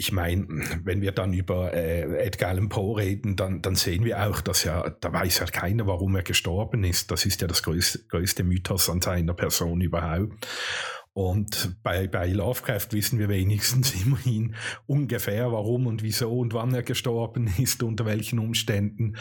ich 0.00 0.12
meine, 0.12 0.46
wenn 0.84 1.02
wir 1.02 1.10
dann 1.10 1.32
über 1.32 1.74
äh, 1.74 2.24
Edgar 2.24 2.50
Allan 2.50 2.68
Poe 2.68 2.98
reden, 2.98 3.34
dann, 3.34 3.62
dann 3.62 3.74
sehen 3.74 4.04
wir 4.04 4.28
auch, 4.28 4.40
dass 4.40 4.62
ja, 4.62 4.88
da 4.88 5.12
weiß 5.12 5.40
ja 5.40 5.46
keiner, 5.46 5.88
warum 5.88 6.14
er 6.14 6.22
gestorben 6.22 6.84
ist. 6.84 7.10
Das 7.10 7.26
ist 7.26 7.40
ja 7.40 7.48
das 7.48 7.64
größte, 7.64 8.04
größte 8.08 8.44
Mythos 8.44 8.88
an 8.88 9.02
seiner 9.02 9.34
Person 9.34 9.80
überhaupt. 9.80 10.46
Und 11.18 11.82
bei, 11.82 12.06
bei 12.06 12.28
Lovecraft 12.28 12.92
wissen 12.92 13.18
wir 13.18 13.28
wenigstens 13.28 13.92
immerhin 14.04 14.54
ungefähr, 14.86 15.50
warum 15.50 15.88
und 15.88 16.04
wieso 16.04 16.38
und 16.38 16.54
wann 16.54 16.72
er 16.72 16.84
gestorben 16.84 17.52
ist, 17.58 17.82
unter 17.82 18.06
welchen 18.06 18.38
Umständen. 18.38 19.16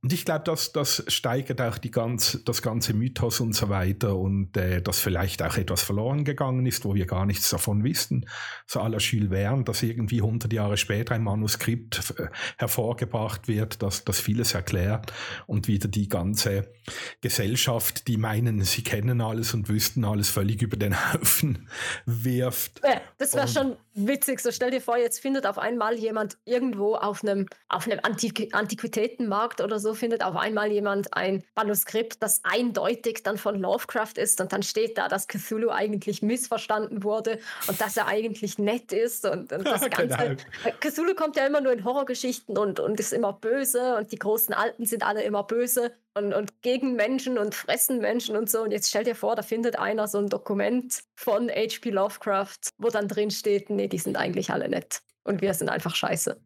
Und 0.00 0.14
ich 0.14 0.24
glaube, 0.24 0.44
das, 0.46 0.72
das 0.72 1.04
steigert 1.08 1.60
auch 1.60 1.76
die 1.76 1.90
ganz, 1.90 2.40
das 2.46 2.62
ganze 2.62 2.94
Mythos 2.94 3.40
und 3.40 3.54
so 3.54 3.68
weiter 3.68 4.16
und 4.16 4.56
äh, 4.56 4.80
dass 4.80 5.00
vielleicht 5.00 5.42
auch 5.42 5.58
etwas 5.58 5.82
verloren 5.82 6.24
gegangen 6.24 6.64
ist, 6.64 6.86
wo 6.86 6.94
wir 6.94 7.04
gar 7.04 7.26
nichts 7.26 7.50
davon 7.50 7.84
wissen. 7.84 8.24
So 8.66 8.80
à 8.80 8.88
la 8.88 8.96
Jules 8.96 9.28
Verne, 9.28 9.64
dass 9.64 9.82
irgendwie 9.82 10.22
100 10.22 10.50
Jahre 10.54 10.78
später 10.78 11.14
ein 11.14 11.22
Manuskript 11.22 12.14
äh, 12.16 12.28
hervorgebracht 12.56 13.46
wird, 13.46 13.82
das, 13.82 14.06
das 14.06 14.20
vieles 14.20 14.54
erklärt 14.54 15.12
und 15.46 15.68
wieder 15.68 15.88
die 15.88 16.08
ganze 16.08 16.72
Gesellschaft, 17.20 18.08
die 18.08 18.16
meinen, 18.16 18.62
sie 18.62 18.82
kennen 18.82 19.20
alles 19.20 19.52
und 19.52 19.68
wüssten 19.68 20.06
alles 20.06 20.30
völlig 20.30 20.62
über 20.62 20.78
den 20.78 20.96
Haufen 21.12 21.41
Haufen 21.42 21.68
wirft. 22.06 22.80
Ja, 22.84 23.00
das 23.18 23.34
wäre 23.34 23.48
schon 23.48 23.76
witzig. 23.94 24.40
So 24.40 24.50
stell 24.50 24.70
dir 24.70 24.80
vor, 24.80 24.96
jetzt 24.96 25.20
findet 25.20 25.46
auf 25.46 25.58
einmal 25.58 25.94
jemand 25.94 26.38
irgendwo 26.44 26.94
auf 26.94 27.22
einem, 27.22 27.46
auf 27.68 27.86
einem 27.86 28.00
Antiqu 28.02 28.48
Antiquitätenmarkt 28.52 29.60
oder 29.60 29.78
so, 29.78 29.94
findet 29.94 30.24
auf 30.24 30.36
einmal 30.36 30.70
jemand 30.70 31.12
ein 31.14 31.44
Manuskript, 31.54 32.22
das 32.22 32.40
eindeutig 32.44 33.22
dann 33.22 33.38
von 33.38 33.60
Lovecraft 33.60 34.16
ist 34.16 34.40
und 34.40 34.52
dann 34.52 34.62
steht 34.62 34.98
da, 34.98 35.08
dass 35.08 35.26
Cthulhu 35.28 35.70
eigentlich 35.70 36.22
missverstanden 36.22 37.02
wurde 37.02 37.38
und 37.68 37.80
dass 37.80 37.96
er 37.96 38.06
eigentlich 38.06 38.58
nett 38.58 38.92
ist 38.92 39.26
und, 39.26 39.52
und 39.52 39.66
das 39.66 39.82
Ganze. 39.90 40.36
Cthulhu 40.80 41.14
kommt 41.14 41.36
ja 41.36 41.46
immer 41.46 41.60
nur 41.60 41.72
in 41.72 41.84
Horrorgeschichten 41.84 42.56
und, 42.56 42.80
und 42.80 42.98
ist 42.98 43.12
immer 43.12 43.32
böse 43.32 43.96
und 43.96 44.12
die 44.12 44.18
großen 44.18 44.54
Alten 44.54 44.86
sind 44.86 45.04
alle 45.04 45.22
immer 45.22 45.42
böse 45.42 45.92
und, 46.14 46.32
und 46.32 46.62
gegen 46.62 46.94
Menschen 46.94 47.38
und 47.38 47.54
fressen 47.54 48.00
Menschen 48.00 48.36
und 48.36 48.50
so. 48.50 48.62
Und 48.62 48.72
jetzt 48.72 48.88
stell 48.88 49.04
dir 49.04 49.14
vor, 49.14 49.36
da 49.36 49.42
findet 49.42 49.78
einer 49.78 50.08
so 50.08 50.18
ein 50.18 50.28
Dokument 50.28 51.02
von 51.14 51.48
H.P. 51.48 51.90
Lovecraft, 51.90 52.70
wo 52.78 52.88
dann 52.88 53.08
drin 53.08 53.30
steht, 53.30 53.70
nee, 53.70 53.88
die 53.88 53.98
sind 53.98 54.16
eigentlich 54.16 54.50
alle 54.50 54.68
nett. 54.68 55.00
Und 55.24 55.40
wir 55.40 55.54
sind 55.54 55.68
einfach 55.68 55.94
scheiße. 55.94 56.40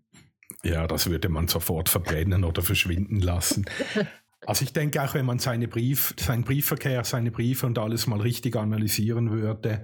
Ja, 0.63 0.87
das 0.87 1.09
würde 1.09 1.29
man 1.29 1.49
sofort 1.49 1.89
verbrennen 1.89 2.45
oder 2.45 2.63
verschwinden 2.63 3.21
lassen. 3.21 3.67
Also 4.47 4.65
ich 4.65 4.73
denke 4.73 5.03
auch, 5.03 5.15
wenn 5.15 5.27
man 5.27 5.41
seine 5.41 5.67
Brief, 5.67 6.15
seinen 6.19 6.45
Briefverkehr, 6.45 7.03
seine 7.05 7.31
Briefe 7.31 7.67
und 7.67 7.79
alles 7.79 8.07
mal 8.07 8.21
richtig 8.21 8.55
analysieren 8.57 9.31
würde 9.33 9.83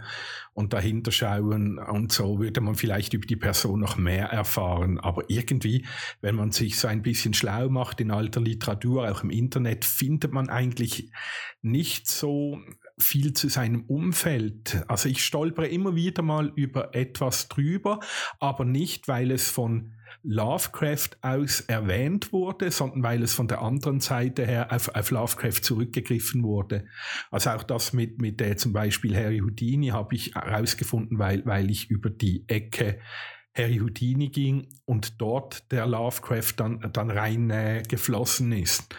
und 0.55 0.72
dahinter 0.72 1.11
schauen 1.11 1.79
und 1.79 2.12
so, 2.12 2.38
würde 2.38 2.61
man 2.61 2.77
vielleicht 2.77 3.12
über 3.12 3.27
die 3.27 3.37
Person 3.37 3.81
noch 3.81 3.96
mehr 3.96 4.27
erfahren. 4.27 5.01
Aber 5.01 5.25
irgendwie, 5.29 5.85
wenn 6.20 6.37
man 6.37 6.53
sich 6.53 6.79
so 6.79 6.87
ein 6.87 7.03
bisschen 7.03 7.35
schlau 7.35 7.68
macht 7.68 8.01
in 8.01 8.12
alter 8.12 8.40
Literatur, 8.40 9.11
auch 9.11 9.25
im 9.25 9.31
Internet, 9.31 9.85
findet 9.85 10.33
man 10.33 10.48
eigentlich 10.48 11.11
nicht 11.61 12.09
so 12.09 12.61
viel 12.98 13.33
zu 13.33 13.48
seinem 13.48 13.83
Umfeld. 13.83 14.85
Also 14.87 15.09
ich 15.09 15.25
stolpere 15.25 15.66
immer 15.66 15.96
wieder 15.96 16.22
mal 16.22 16.53
über 16.55 16.94
etwas 16.94 17.48
drüber, 17.48 17.98
aber 18.38 18.64
nicht, 18.64 19.09
weil 19.09 19.33
es 19.33 19.51
von 19.51 19.94
Lovecraft 20.24 21.11
aus 21.20 21.61
erwähnt 21.62 22.32
wurde, 22.32 22.70
sondern 22.70 23.02
weil 23.02 23.22
es 23.22 23.35
von 23.35 23.48
der 23.48 23.61
anderen 23.61 24.00
Seite 24.00 24.46
her 24.46 24.72
auf, 24.72 24.88
auf 24.94 25.11
Lovecraft 25.11 25.62
zurückgegriffen 25.62 26.44
wurde. 26.44 26.87
Also 27.30 27.50
auch 27.50 27.64
das 27.64 27.92
mit, 27.92 28.20
mit 28.20 28.40
äh, 28.40 28.56
zum 28.56 28.72
Beispiel 28.72 29.16
Harry 29.16 29.38
Houdini 29.38 29.88
habe 29.88 30.14
ich 30.14 30.35
herausgefunden, 30.35 31.18
weil, 31.18 31.44
weil 31.44 31.70
ich 31.70 31.90
über 31.90 32.11
die 32.11 32.44
Ecke 32.48 33.00
Harry 33.54 33.78
Houdini 33.78 34.28
ging 34.28 34.68
und 34.85 35.20
dort 35.20 35.70
der 35.72 35.87
Lovecraft 35.87 36.54
dann, 36.56 36.90
dann 36.92 37.11
rein 37.11 37.50
äh, 37.50 37.82
geflossen 37.87 38.52
ist. 38.52 38.94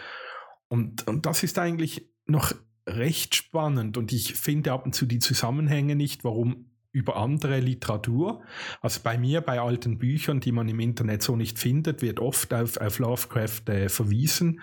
Und, 0.68 1.06
und 1.08 1.26
das 1.26 1.42
ist 1.42 1.58
eigentlich 1.58 2.10
noch 2.26 2.54
recht 2.86 3.34
spannend 3.34 3.96
und 3.96 4.12
ich 4.12 4.34
finde 4.34 4.72
ab 4.72 4.84
und 4.84 4.94
zu 4.94 5.06
die 5.06 5.18
Zusammenhänge 5.18 5.96
nicht, 5.96 6.22
warum 6.22 6.70
über 6.94 7.16
andere 7.16 7.60
Literatur. 7.60 8.42
Also 8.80 9.00
bei 9.02 9.18
mir, 9.18 9.40
bei 9.40 9.60
alten 9.60 9.98
Büchern, 9.98 10.40
die 10.40 10.52
man 10.52 10.68
im 10.68 10.80
Internet 10.80 11.22
so 11.22 11.36
nicht 11.36 11.58
findet, 11.58 12.00
wird 12.00 12.20
oft 12.20 12.54
auf, 12.54 12.78
auf 12.78 12.98
Lovecraft 13.00 13.68
äh, 13.68 13.88
verwiesen. 13.88 14.60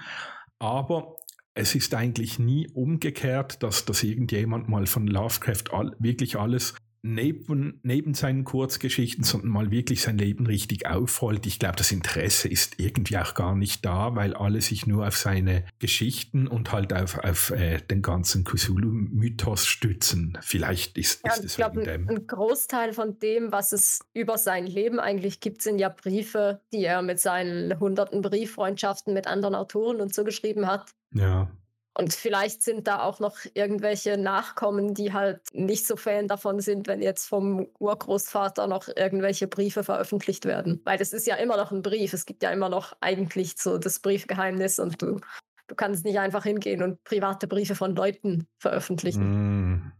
Aber 0.57 1.17
es 1.53 1.75
ist 1.75 1.93
eigentlich 1.93 2.39
nie 2.39 2.69
umgekehrt, 2.69 3.61
dass, 3.61 3.83
dass 3.83 4.03
irgendjemand 4.03 4.69
mal 4.69 4.87
von 4.87 5.05
Lovecraft 5.07 5.73
all, 5.73 5.95
wirklich 5.99 6.37
alles 6.37 6.73
neben, 7.03 7.79
neben 7.83 8.13
seinen 8.13 8.43
Kurzgeschichten, 8.43 9.23
sondern 9.23 9.49
mal 9.49 9.71
wirklich 9.71 10.01
sein 10.01 10.17
Leben 10.17 10.45
richtig 10.45 10.87
aufrollt. 10.87 11.45
Ich 11.45 11.59
glaube, 11.59 11.75
das 11.75 11.91
Interesse 11.91 12.47
ist 12.47 12.79
irgendwie 12.79 13.17
auch 13.17 13.33
gar 13.33 13.55
nicht 13.55 13.85
da, 13.85 14.15
weil 14.15 14.33
alle 14.35 14.61
sich 14.61 14.87
nur 14.87 15.07
auf 15.07 15.17
seine 15.17 15.65
Geschichten 15.79 16.47
und 16.47 16.71
halt 16.71 16.93
auf, 16.93 17.17
auf 17.17 17.51
äh, 17.51 17.79
den 17.79 18.01
ganzen 18.01 18.43
Cthulhu-Mythos 18.43 19.65
stützen. 19.65 20.37
Vielleicht 20.41 20.97
ist, 20.97 21.25
ja, 21.25 21.33
ist 21.33 21.45
es 21.45 21.51
ich 21.51 21.57
glaube, 21.57 21.81
ein, 21.81 22.09
ein 22.09 22.27
Großteil 22.27 22.93
von 22.93 23.17
dem, 23.19 23.51
was 23.51 23.71
es 23.71 23.99
über 24.13 24.37
sein 24.37 24.67
Leben 24.67 24.99
eigentlich 24.99 25.39
gibt, 25.39 25.61
sind 25.61 25.79
ja 25.79 25.89
Briefe, 25.89 26.61
die 26.71 26.83
er 26.83 27.01
mit 27.01 27.19
seinen 27.19 27.79
hunderten 27.79 28.21
Brieffreundschaften 28.21 29.13
mit 29.13 29.27
anderen 29.27 29.55
Autoren 29.55 30.01
und 30.01 30.13
so 30.13 30.23
geschrieben 30.23 30.67
hat. 30.67 30.91
Ja. 31.13 31.51
Und 31.93 32.13
vielleicht 32.13 32.63
sind 32.63 32.87
da 32.87 33.01
auch 33.01 33.19
noch 33.19 33.37
irgendwelche 33.53 34.17
Nachkommen, 34.17 34.93
die 34.93 35.11
halt 35.11 35.41
nicht 35.53 35.85
so 35.85 35.97
Fan 35.97 36.27
davon 36.27 36.61
sind, 36.61 36.87
wenn 36.87 37.01
jetzt 37.01 37.27
vom 37.27 37.67
Urgroßvater 37.79 38.67
noch 38.67 38.87
irgendwelche 38.87 39.47
Briefe 39.47 39.83
veröffentlicht 39.83 40.45
werden. 40.45 40.81
Weil 40.85 40.97
das 40.97 41.11
ist 41.11 41.27
ja 41.27 41.35
immer 41.35 41.57
noch 41.57 41.71
ein 41.71 41.81
Brief. 41.81 42.13
Es 42.13 42.25
gibt 42.25 42.43
ja 42.43 42.51
immer 42.51 42.69
noch 42.69 42.95
eigentlich 43.01 43.55
so 43.57 43.77
das 43.77 43.99
Briefgeheimnis 43.99 44.79
und 44.79 45.01
du, 45.01 45.19
du 45.67 45.75
kannst 45.75 46.05
nicht 46.05 46.17
einfach 46.17 46.43
hingehen 46.43 46.81
und 46.81 47.03
private 47.03 47.47
Briefe 47.47 47.75
von 47.75 47.93
Leuten 47.93 48.47
veröffentlichen. 48.57 49.73
Mm. 49.75 49.91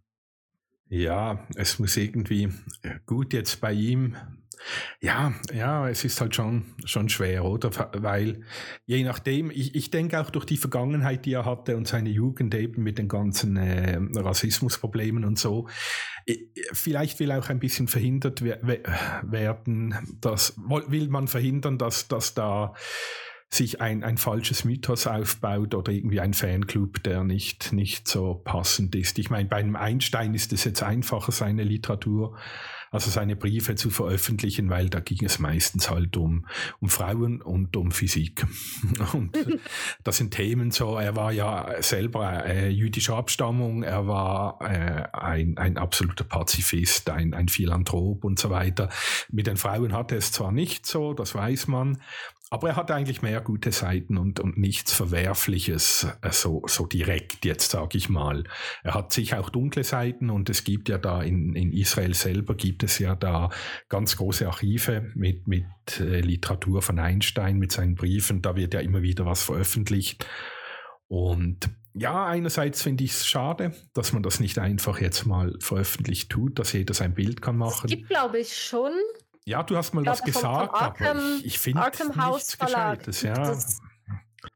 Ja, 0.88 1.48
es 1.56 1.80
muss 1.80 1.96
irgendwie 1.96 2.50
äh, 2.84 3.00
gut 3.06 3.34
jetzt 3.34 3.62
bei 3.62 3.72
ihm 3.72 4.18
ja, 5.00 5.34
ja, 5.54 5.90
es 5.90 6.04
ist 6.04 6.22
halt 6.22 6.36
schon, 6.36 6.66
schon 6.86 7.10
schwer, 7.10 7.46
oder? 7.46 7.72
Weil 7.94 8.44
je 8.86 9.04
nachdem, 9.04 9.52
ich, 9.52 9.76
ich 9.76 9.92
denke 9.92 10.20
auch 10.20 10.30
durch 10.30 10.46
die 10.46 10.58
Vergangenheit, 10.58 11.26
die 11.26 11.34
er 11.34 11.46
hatte 11.46 11.78
und 11.78 11.88
seine 11.88 12.10
Jugend 12.10 12.54
eben 12.56 12.84
mit 12.84 12.98
den 12.98 13.08
ganzen 13.08 13.58
äh, 13.58 13.98
Rassismusproblemen 14.16 15.26
und 15.26 15.40
so, 15.40 15.68
vielleicht 16.72 17.20
will 17.20 17.32
auch 17.32 17.50
ein 17.50 17.60
bisschen 17.60 17.88
verhindert 17.88 18.42
werden, 18.44 19.96
dass, 20.20 20.56
will 20.58 21.08
man 21.10 21.28
verhindern, 21.28 21.78
dass, 21.78 22.08
dass 22.08 22.34
da 22.34 22.74
sich 23.54 23.82
ein, 23.82 24.04
ein 24.04 24.18
falsches 24.18 24.64
Mythos 24.64 25.08
aufbaut 25.08 25.76
oder 25.76 25.92
irgendwie 25.92 26.22
ein 26.22 26.34
Fanclub, 26.34 27.04
der 27.04 27.26
nicht, 27.26 27.74
nicht 27.74 28.08
so 28.08 28.36
passend 28.36 28.96
ist. 28.96 29.20
Ich 29.20 29.30
meine, 29.30 29.50
bei 29.50 29.58
einem 29.58 29.76
Einstein 29.76 30.34
ist 30.34 30.54
es 30.54 30.64
jetzt 30.64 30.84
einfacher, 30.84 31.34
seine 31.34 31.64
Literatur 31.64 32.38
also 32.92 33.10
seine 33.10 33.38
Briefe 33.38 33.76
zu 33.76 33.90
veröffentlichen, 33.90 34.70
weil 34.70 34.90
da 34.90 35.00
ging 35.00 35.24
es 35.24 35.40
meistens 35.40 35.90
halt 35.90 36.18
um, 36.18 36.46
um 36.82 36.90
Frauen 36.90 37.42
und 37.42 37.76
um 37.78 37.92
Physik. 37.92 38.46
Und 39.14 39.36
das 40.04 40.18
sind 40.18 40.32
Themen 40.32 40.72
so, 40.72 40.98
er 40.98 41.16
war 41.16 41.32
ja 41.32 41.82
selber 41.82 42.46
äh, 42.46 42.70
jüdischer 42.70 43.16
Abstammung, 43.16 43.84
er 43.84 44.08
war 44.08 44.60
äh, 44.62 45.08
ein, 45.14 45.58
ein 45.58 45.78
absoluter 45.78 46.24
Pazifist, 46.26 47.10
ein, 47.10 47.34
ein 47.34 47.48
Philanthrop 47.48 48.26
und 48.26 48.40
so 48.40 48.50
weiter. 48.50 48.90
Mit 49.30 49.48
den 49.48 49.58
Frauen 49.58 49.94
hatte 49.94 50.16
es 50.18 50.32
zwar 50.32 50.52
nicht 50.52 50.86
so, 50.86 51.14
das 51.14 51.34
weiß 51.34 51.68
man, 51.68 52.02
aber 52.54 52.68
er 52.68 52.76
hat 52.76 52.92
eigentlich 52.92 53.22
mehr 53.22 53.40
gute 53.40 53.72
Seiten 53.72 54.18
und, 54.18 54.42
und 54.42 54.58
nichts 54.58 54.92
Verwerfliches, 54.92 56.06
äh, 56.22 56.34
so, 56.34 56.64
so 56.68 56.86
direkt 56.86 57.46
jetzt, 57.46 57.72
sage 57.72 57.98
ich 57.98 58.10
mal. 58.10 58.44
Er 58.84 58.94
hat 58.94 59.14
sicher 59.14 59.40
auch 59.40 59.50
dunkle 59.50 59.86
Seiten 59.86 60.30
und 60.30 60.50
es 60.50 60.66
gibt 60.66 60.90
ja 60.90 60.98
da 60.98 61.24
in, 61.24 61.56
in 61.56 61.72
Israel 61.72 62.14
selber, 62.14 62.56
gibt 62.56 62.84
es 62.84 63.00
ja 63.00 63.16
da 63.16 63.52
ganz 63.88 64.18
große 64.18 64.46
Archive 64.46 65.12
mit, 65.16 65.48
mit 65.48 65.64
äh, 66.02 66.20
Literatur 66.20 66.82
von 66.82 67.00
Einstein, 67.00 67.58
mit 67.58 67.72
seinen 67.72 67.96
Briefen. 67.96 68.42
Da 68.42 68.58
wird 68.58 68.74
ja 68.74 68.82
immer 68.82 69.02
wieder 69.02 69.26
was 69.26 69.44
veröffentlicht. 69.44 70.28
Und 71.08 71.70
ja, 71.94 72.26
einerseits 72.26 72.82
finde 72.82 73.06
ich 73.06 73.12
es 73.12 73.28
schade, 73.28 73.74
dass 73.94 74.12
man 74.12 74.24
das 74.24 74.42
nicht 74.42 74.60
einfach 74.60 75.00
jetzt 75.00 75.26
mal 75.26 75.56
veröffentlicht 75.62 76.30
tut, 76.30 76.60
dass 76.60 76.74
jeder 76.74 76.94
sein 76.94 77.14
Bild 77.14 77.42
kann 77.42 77.56
machen. 77.56 77.86
Es 77.86 77.96
gibt, 77.96 78.10
glaube 78.10 78.40
ich, 78.40 78.58
schon 78.58 78.92
ja, 79.46 79.64
du 79.64 79.76
hast 79.76 79.94
mal 79.94 80.06
was 80.06 80.22
gesagt, 80.22 80.74
Arkham, 80.74 81.18
aber 81.18 81.20
ich, 81.40 81.46
ich 81.46 81.60
finde 81.60 81.82
nichts 81.82 82.58
Gescheites. 82.58 83.22
Ja. 83.22 83.34
Das, 83.34 83.82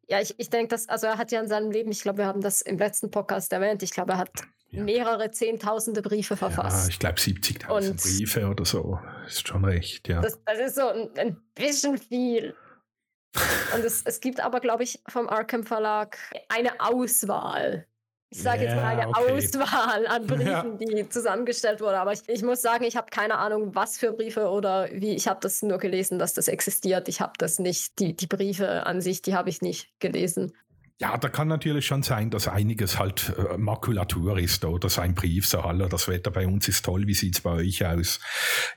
ja, 0.07 0.21
ich, 0.21 0.35
ich 0.37 0.49
denke, 0.49 0.69
dass, 0.69 0.87
also 0.87 1.07
er 1.07 1.17
hat 1.17 1.31
ja 1.31 1.39
in 1.41 1.47
seinem 1.47 1.71
Leben, 1.71 1.91
ich 1.91 2.01
glaube, 2.01 2.19
wir 2.19 2.25
haben 2.27 2.41
das 2.41 2.61
im 2.61 2.77
letzten 2.77 3.09
Podcast 3.09 3.51
erwähnt, 3.53 3.81
ich 3.83 3.91
glaube, 3.91 4.13
er 4.13 4.17
hat 4.19 4.31
ja. 4.69 4.83
mehrere 4.83 5.31
Zehntausende 5.31 6.01
Briefe 6.01 6.37
verfasst. 6.37 6.87
Ja, 6.87 6.89
ich 6.89 6.99
glaube 6.99 7.17
70.000 7.17 8.01
Briefe 8.01 8.47
oder 8.47 8.65
so. 8.65 8.99
Ist 9.25 9.47
schon 9.47 9.65
recht, 9.65 10.07
ja. 10.07 10.21
Das, 10.21 10.39
das 10.45 10.59
ist 10.59 10.75
so 10.75 10.87
ein, 10.87 11.09
ein 11.17 11.41
bisschen 11.55 11.97
viel. 11.97 12.55
Und 13.73 13.83
es, 13.83 14.03
es 14.03 14.19
gibt 14.21 14.39
aber, 14.39 14.59
glaube 14.59 14.83
ich, 14.83 15.01
vom 15.07 15.27
Arkham 15.27 15.63
Verlag 15.63 16.17
eine 16.49 16.79
Auswahl 16.79 17.87
ich 18.35 18.43
sage 18.43 18.63
yeah, 18.63 18.73
jetzt 18.73 18.83
mal 18.83 18.99
eine 18.99 19.07
okay. 19.07 19.31
Auswahl 19.31 20.07
an 20.07 20.27
Briefen, 20.27 20.45
ja. 20.45 20.63
die 20.71 21.07
zusammengestellt 21.07 21.79
wurde. 21.79 21.99
Aber 21.99 22.11
ich, 22.11 22.19
ich 22.27 22.43
muss 22.43 22.61
sagen, 22.61 22.83
ich 22.83 22.97
habe 22.97 23.07
keine 23.09 23.37
Ahnung, 23.37 23.73
was 23.75 23.97
für 23.97 24.11
Briefe 24.11 24.49
oder 24.49 24.89
wie. 24.91 25.15
Ich 25.15 25.29
habe 25.29 25.39
das 25.41 25.61
nur 25.61 25.77
gelesen, 25.77 26.19
dass 26.19 26.33
das 26.33 26.49
existiert. 26.49 27.07
Ich 27.07 27.21
habe 27.21 27.33
das 27.37 27.59
nicht, 27.59 27.97
die, 27.99 28.13
die 28.13 28.27
Briefe 28.27 28.85
an 28.85 28.99
sich, 28.99 29.21
die 29.21 29.35
habe 29.35 29.49
ich 29.49 29.61
nicht 29.61 29.89
gelesen. 29.99 30.51
Ja, 30.97 31.17
da 31.17 31.27
kann 31.27 31.49
natürlich 31.49 31.86
schon 31.86 32.03
sein, 32.03 32.29
dass 32.29 32.47
einiges 32.47 32.97
halt 32.97 33.34
äh, 33.38 33.58
Makulatur 33.58 34.39
ist 34.39 34.63
oder 34.63 34.88
sein 34.88 35.13
Brief 35.13 35.45
so, 35.45 35.62
hallo, 35.62 35.89
das 35.89 36.08
Wetter 36.08 36.31
bei 36.31 36.47
uns 36.47 36.69
ist 36.69 36.86
toll, 36.86 37.05
wie 37.05 37.13
sieht's 37.13 37.41
bei 37.41 37.51
euch 37.51 37.86
aus? 37.86 38.21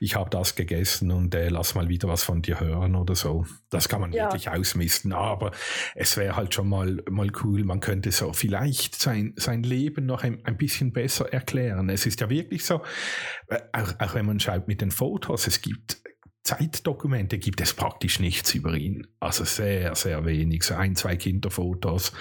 Ich 0.01 0.15
habe 0.15 0.29
das 0.29 0.55
gegessen 0.55 1.11
und 1.11 1.33
äh, 1.33 1.47
lass 1.47 1.75
mal 1.75 1.87
wieder 1.87 2.09
was 2.09 2.23
von 2.23 2.41
dir 2.41 2.59
hören 2.59 2.95
oder 2.95 3.15
so. 3.15 3.45
Das 3.69 3.87
kann 3.87 4.01
man 4.01 4.11
ja. 4.11 4.25
wirklich 4.25 4.49
ausmisten, 4.49 5.13
aber 5.13 5.51
es 5.95 6.17
wäre 6.17 6.35
halt 6.35 6.53
schon 6.53 6.67
mal, 6.67 7.01
mal 7.09 7.31
cool, 7.41 7.63
man 7.63 7.79
könnte 7.79 8.11
so 8.11 8.33
vielleicht 8.33 8.95
sein, 8.99 9.33
sein 9.37 9.63
Leben 9.63 10.05
noch 10.05 10.23
ein, 10.23 10.43
ein 10.43 10.57
bisschen 10.57 10.91
besser 10.91 11.31
erklären. 11.31 11.89
Es 11.89 12.05
ist 12.05 12.19
ja 12.19 12.29
wirklich 12.29 12.65
so, 12.65 12.81
äh, 13.47 13.61
auch, 13.71 13.93
auch 13.97 14.13
wenn 14.15 14.25
man 14.25 14.41
schaut 14.41 14.67
mit 14.67 14.81
den 14.81 14.91
Fotos, 14.91 15.47
es 15.47 15.61
gibt 15.61 16.01
Zeitdokumente 16.49 17.37
gibt 17.37 17.61
es 17.61 17.75
praktisch 17.75 18.19
nichts 18.19 18.55
über 18.55 18.73
ihn. 18.73 19.05
Also 19.19 19.43
sehr, 19.43 19.93
sehr 19.93 20.25
wenig. 20.25 20.63
So 20.63 20.73
ein, 20.73 20.95
zwei 20.95 21.15
Kinderfotos, 21.15 22.11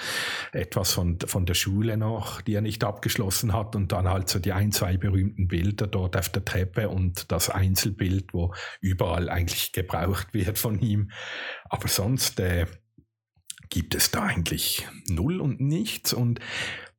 etwas 0.52 0.92
von, 0.92 1.18
von 1.18 1.46
der 1.46 1.54
Schule 1.54 1.96
noch, 1.96 2.42
die 2.42 2.52
er 2.52 2.60
nicht 2.60 2.84
abgeschlossen 2.84 3.54
hat 3.54 3.74
und 3.74 3.90
dann 3.92 4.06
halt 4.06 4.28
so 4.28 4.38
die 4.38 4.52
ein, 4.52 4.70
zwei 4.70 4.98
berühmten 4.98 5.48
Bilder 5.48 5.86
dort 5.86 6.14
auf 6.14 6.28
der 6.28 6.44
Treppe 6.44 6.90
und 6.90 7.32
das 7.32 7.48
Einzelbild, 7.48 8.34
wo 8.34 8.52
überall 8.82 9.30
eigentlich 9.30 9.72
gebraucht 9.72 10.34
wird 10.34 10.58
von 10.58 10.78
ihm. 10.78 11.10
Aber 11.70 11.88
sonst 11.88 12.38
äh, 12.38 12.66
gibt 13.70 13.94
es 13.94 14.10
da 14.10 14.24
eigentlich 14.24 14.86
null 15.08 15.40
und 15.40 15.58
nichts 15.58 16.12
und 16.12 16.38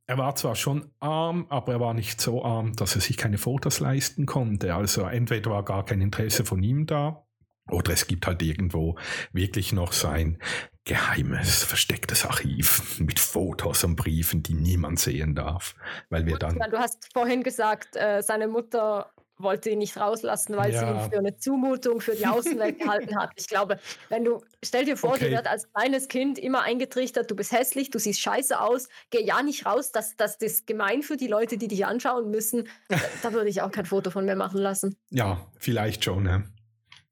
er 0.09 0.17
war 0.17 0.35
zwar 0.35 0.55
schon 0.55 0.91
arm, 0.99 1.45
aber 1.49 1.73
er 1.73 1.79
war 1.79 1.93
nicht 1.93 2.19
so 2.19 2.43
arm, 2.43 2.75
dass 2.75 2.95
er 2.95 3.01
sich 3.01 3.15
keine 3.15 3.37
Fotos 3.37 3.79
leisten 3.79 4.25
konnte. 4.25 4.73
Also 4.73 5.03
entweder 5.03 5.51
war 5.51 5.63
gar 5.63 5.85
kein 5.85 6.01
Interesse 6.01 6.45
von 6.45 6.63
ihm 6.63 6.87
da, 6.87 7.27
oder 7.69 7.93
es 7.93 8.07
gibt 8.07 8.25
halt 8.25 8.41
irgendwo 8.41 8.97
wirklich 9.33 9.71
noch 9.71 9.93
sein 9.93 10.39
geheimes, 10.83 11.63
verstecktes 11.63 12.25
Archiv 12.25 12.99
mit 12.99 13.19
Fotos 13.19 13.83
und 13.83 13.97
Briefen, 13.97 14.41
die 14.41 14.55
niemand 14.55 14.99
sehen 14.99 15.35
darf. 15.35 15.75
Weil 16.09 16.25
wir 16.25 16.39
dann. 16.39 16.57
Du 16.57 16.79
hast 16.79 17.13
vorhin 17.13 17.43
gesagt, 17.43 17.95
äh, 17.95 18.23
seine 18.23 18.47
Mutter 18.47 19.11
wollte 19.39 19.69
ihn 19.69 19.79
nicht 19.79 19.97
rauslassen, 19.97 20.55
weil 20.57 20.73
ja. 20.73 20.79
sie 20.79 20.85
ihn 20.85 21.11
für 21.11 21.17
eine 21.17 21.37
Zumutung 21.37 22.01
für 22.01 22.15
die 22.15 22.27
Außenwelt 22.27 22.79
gehalten 22.79 23.17
hat. 23.17 23.31
Ich 23.35 23.47
glaube, 23.47 23.79
wenn 24.09 24.23
du, 24.23 24.43
stell 24.63 24.85
dir 24.85 24.97
vor, 24.97 25.11
okay. 25.11 25.29
dir 25.29 25.37
wird 25.37 25.47
als 25.47 25.71
kleines 25.71 26.07
Kind 26.07 26.37
immer 26.37 26.61
eingetrichtert, 26.61 27.29
du 27.31 27.35
bist 27.35 27.51
hässlich, 27.51 27.89
du 27.89 27.99
siehst 27.99 28.19
scheiße 28.21 28.59
aus, 28.59 28.89
geh 29.09 29.23
ja 29.23 29.41
nicht 29.41 29.65
raus, 29.65 29.91
das, 29.91 30.15
das, 30.15 30.37
das 30.37 30.51
ist 30.51 30.67
gemein 30.67 31.01
für 31.01 31.17
die 31.17 31.27
Leute, 31.27 31.57
die 31.57 31.67
dich 31.67 31.85
anschauen 31.85 32.29
müssen. 32.29 32.67
Da, 32.89 32.97
da 33.23 33.33
würde 33.33 33.49
ich 33.49 33.61
auch 33.61 33.71
kein 33.71 33.85
Foto 33.85 34.11
von 34.11 34.25
mir 34.25 34.35
machen 34.35 34.59
lassen. 34.59 34.95
Ja, 35.09 35.47
vielleicht 35.57 36.03
schon, 36.03 36.25
ja. 36.25 36.43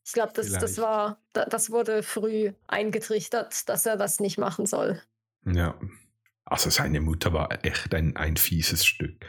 Ich 0.06 0.14
glaube, 0.14 0.32
das, 0.34 0.50
das 0.52 0.78
war, 0.78 1.22
das 1.34 1.70
wurde 1.70 2.02
früh 2.02 2.54
eingetrichtert, 2.68 3.68
dass 3.68 3.86
er 3.86 3.98
das 3.98 4.22
nicht 4.22 4.38
machen 4.38 4.66
soll. 4.66 5.02
Ja. 5.46 5.78
Also 6.46 6.70
seine 6.70 7.02
Mutter 7.02 7.34
war 7.34 7.66
echt 7.66 7.94
ein, 7.94 8.16
ein 8.16 8.38
fieses 8.38 8.86
Stück. 8.86 9.26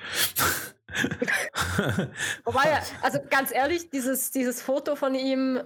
Wobei, 2.44 2.80
also 3.02 3.18
ganz 3.28 3.52
ehrlich, 3.52 3.90
dieses, 3.90 4.30
dieses 4.30 4.62
Foto 4.62 4.96
von 4.96 5.14
ihm, 5.14 5.60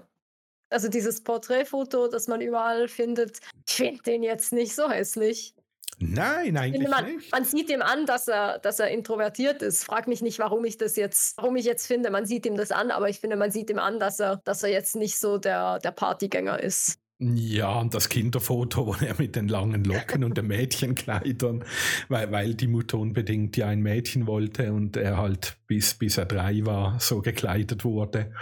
also 0.71 0.89
dieses 0.89 1.23
Porträtfoto, 1.23 2.09
das 2.09 2.29
man 2.29 2.41
überall 2.41 2.89
findet, 2.89 3.41
ich 3.67 3.75
finde 3.75 4.03
den 4.03 4.23
jetzt 4.23 4.53
nicht 4.53 4.75
so 4.75 4.91
hässlich. 4.91 5.55
Nein, 5.99 6.57
eigentlich 6.57 6.89
man, 6.89 7.17
nicht. 7.17 7.31
Man 7.31 7.45
sieht 7.45 7.71
ihm 7.71 7.83
an, 7.83 8.07
dass 8.07 8.27
er, 8.27 8.59
dass 8.59 8.81
er 8.81 8.89
introvertiert 8.89 9.63
ist. 9.63 9.85
Frag 9.85 10.09
mich 10.09 10.21
nicht, 10.21 10.39
warum 10.41 10.65
ich 10.65 10.77
das 10.77 10.97
jetzt, 10.97 11.37
warum 11.37 11.55
ich 11.55 11.65
jetzt 11.65 11.87
finde. 11.87 12.11
Man 12.11 12.27
sieht 12.27 12.45
ihm 12.45 12.57
das 12.57 12.73
an, 12.73 12.91
aber 12.91 13.09
ich 13.09 13.21
finde, 13.21 13.37
man 13.37 13.53
sieht 13.53 13.71
ihm 13.71 13.79
an, 13.79 14.01
dass 14.01 14.19
er, 14.19 14.39
dass 14.45 14.63
er 14.65 14.71
jetzt 14.71 14.97
nicht 14.97 15.19
so 15.19 15.39
der, 15.39 15.79
der 15.79 15.93
Partygänger 15.93 16.61
ist. 16.61 16.99
Ja, 17.19 17.79
und 17.79 17.95
das 17.95 18.09
Kinderfoto, 18.09 18.87
wo 18.87 18.95
er 18.95 19.15
mit 19.17 19.37
den 19.37 19.47
langen 19.47 19.85
Locken 19.85 20.25
und 20.25 20.37
den 20.37 20.49
Mädchenkleidern, 20.49 21.65
weil, 22.09 22.33
weil 22.33 22.55
die 22.55 22.67
Mutter 22.67 22.99
unbedingt 22.99 23.57
ja 23.57 23.69
ein 23.69 23.81
Mädchen 23.81 24.27
wollte 24.27 24.73
und 24.73 24.97
er 24.97 25.19
halt 25.19 25.57
bis, 25.69 25.95
bis 25.95 26.19
er 26.19 26.27
drei 26.27 26.67
war 26.67 26.99
so 26.99 27.21
gekleidet 27.21 27.85
wurde. 27.85 28.33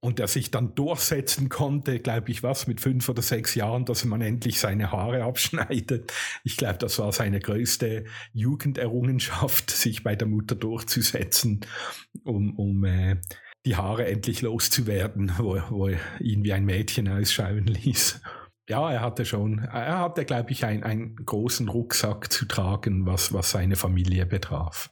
Und 0.00 0.18
er 0.18 0.26
sich 0.26 0.50
dann 0.50 0.74
durchsetzen 0.74 1.48
konnte, 1.48 2.00
glaube 2.00 2.30
ich, 2.32 2.42
was, 2.42 2.66
mit 2.66 2.80
fünf 2.80 3.08
oder 3.08 3.22
sechs 3.22 3.54
Jahren, 3.54 3.84
dass 3.84 4.04
man 4.04 4.20
endlich 4.20 4.58
seine 4.58 4.90
Haare 4.90 5.22
abschneidet. 5.22 6.12
Ich 6.42 6.56
glaube, 6.56 6.78
das 6.78 6.98
war 6.98 7.12
seine 7.12 7.38
größte 7.38 8.04
Jugenderrungenschaft, 8.32 9.70
sich 9.70 10.02
bei 10.02 10.16
der 10.16 10.26
Mutter 10.28 10.56
durchzusetzen, 10.56 11.60
um, 12.24 12.56
um 12.56 12.84
äh, 12.84 13.16
die 13.66 13.76
Haare 13.76 14.06
endlich 14.06 14.40
loszuwerden, 14.40 15.32
wo, 15.38 15.60
wo 15.68 15.88
ihn 16.20 16.44
wie 16.44 16.52
ein 16.52 16.64
Mädchen 16.64 17.08
ausschauen 17.08 17.66
ließ. 17.66 18.22
Ja, 18.68 18.90
er 18.90 19.00
hatte 19.00 19.24
schon, 19.24 19.58
er 19.58 20.00
hatte, 20.00 20.24
glaube 20.24 20.50
ich, 20.50 20.64
ein, 20.64 20.82
einen 20.82 21.16
großen 21.16 21.68
Rucksack 21.68 22.32
zu 22.32 22.46
tragen, 22.46 23.06
was, 23.06 23.32
was 23.32 23.50
seine 23.50 23.76
Familie 23.76 24.26
betraf. 24.26 24.90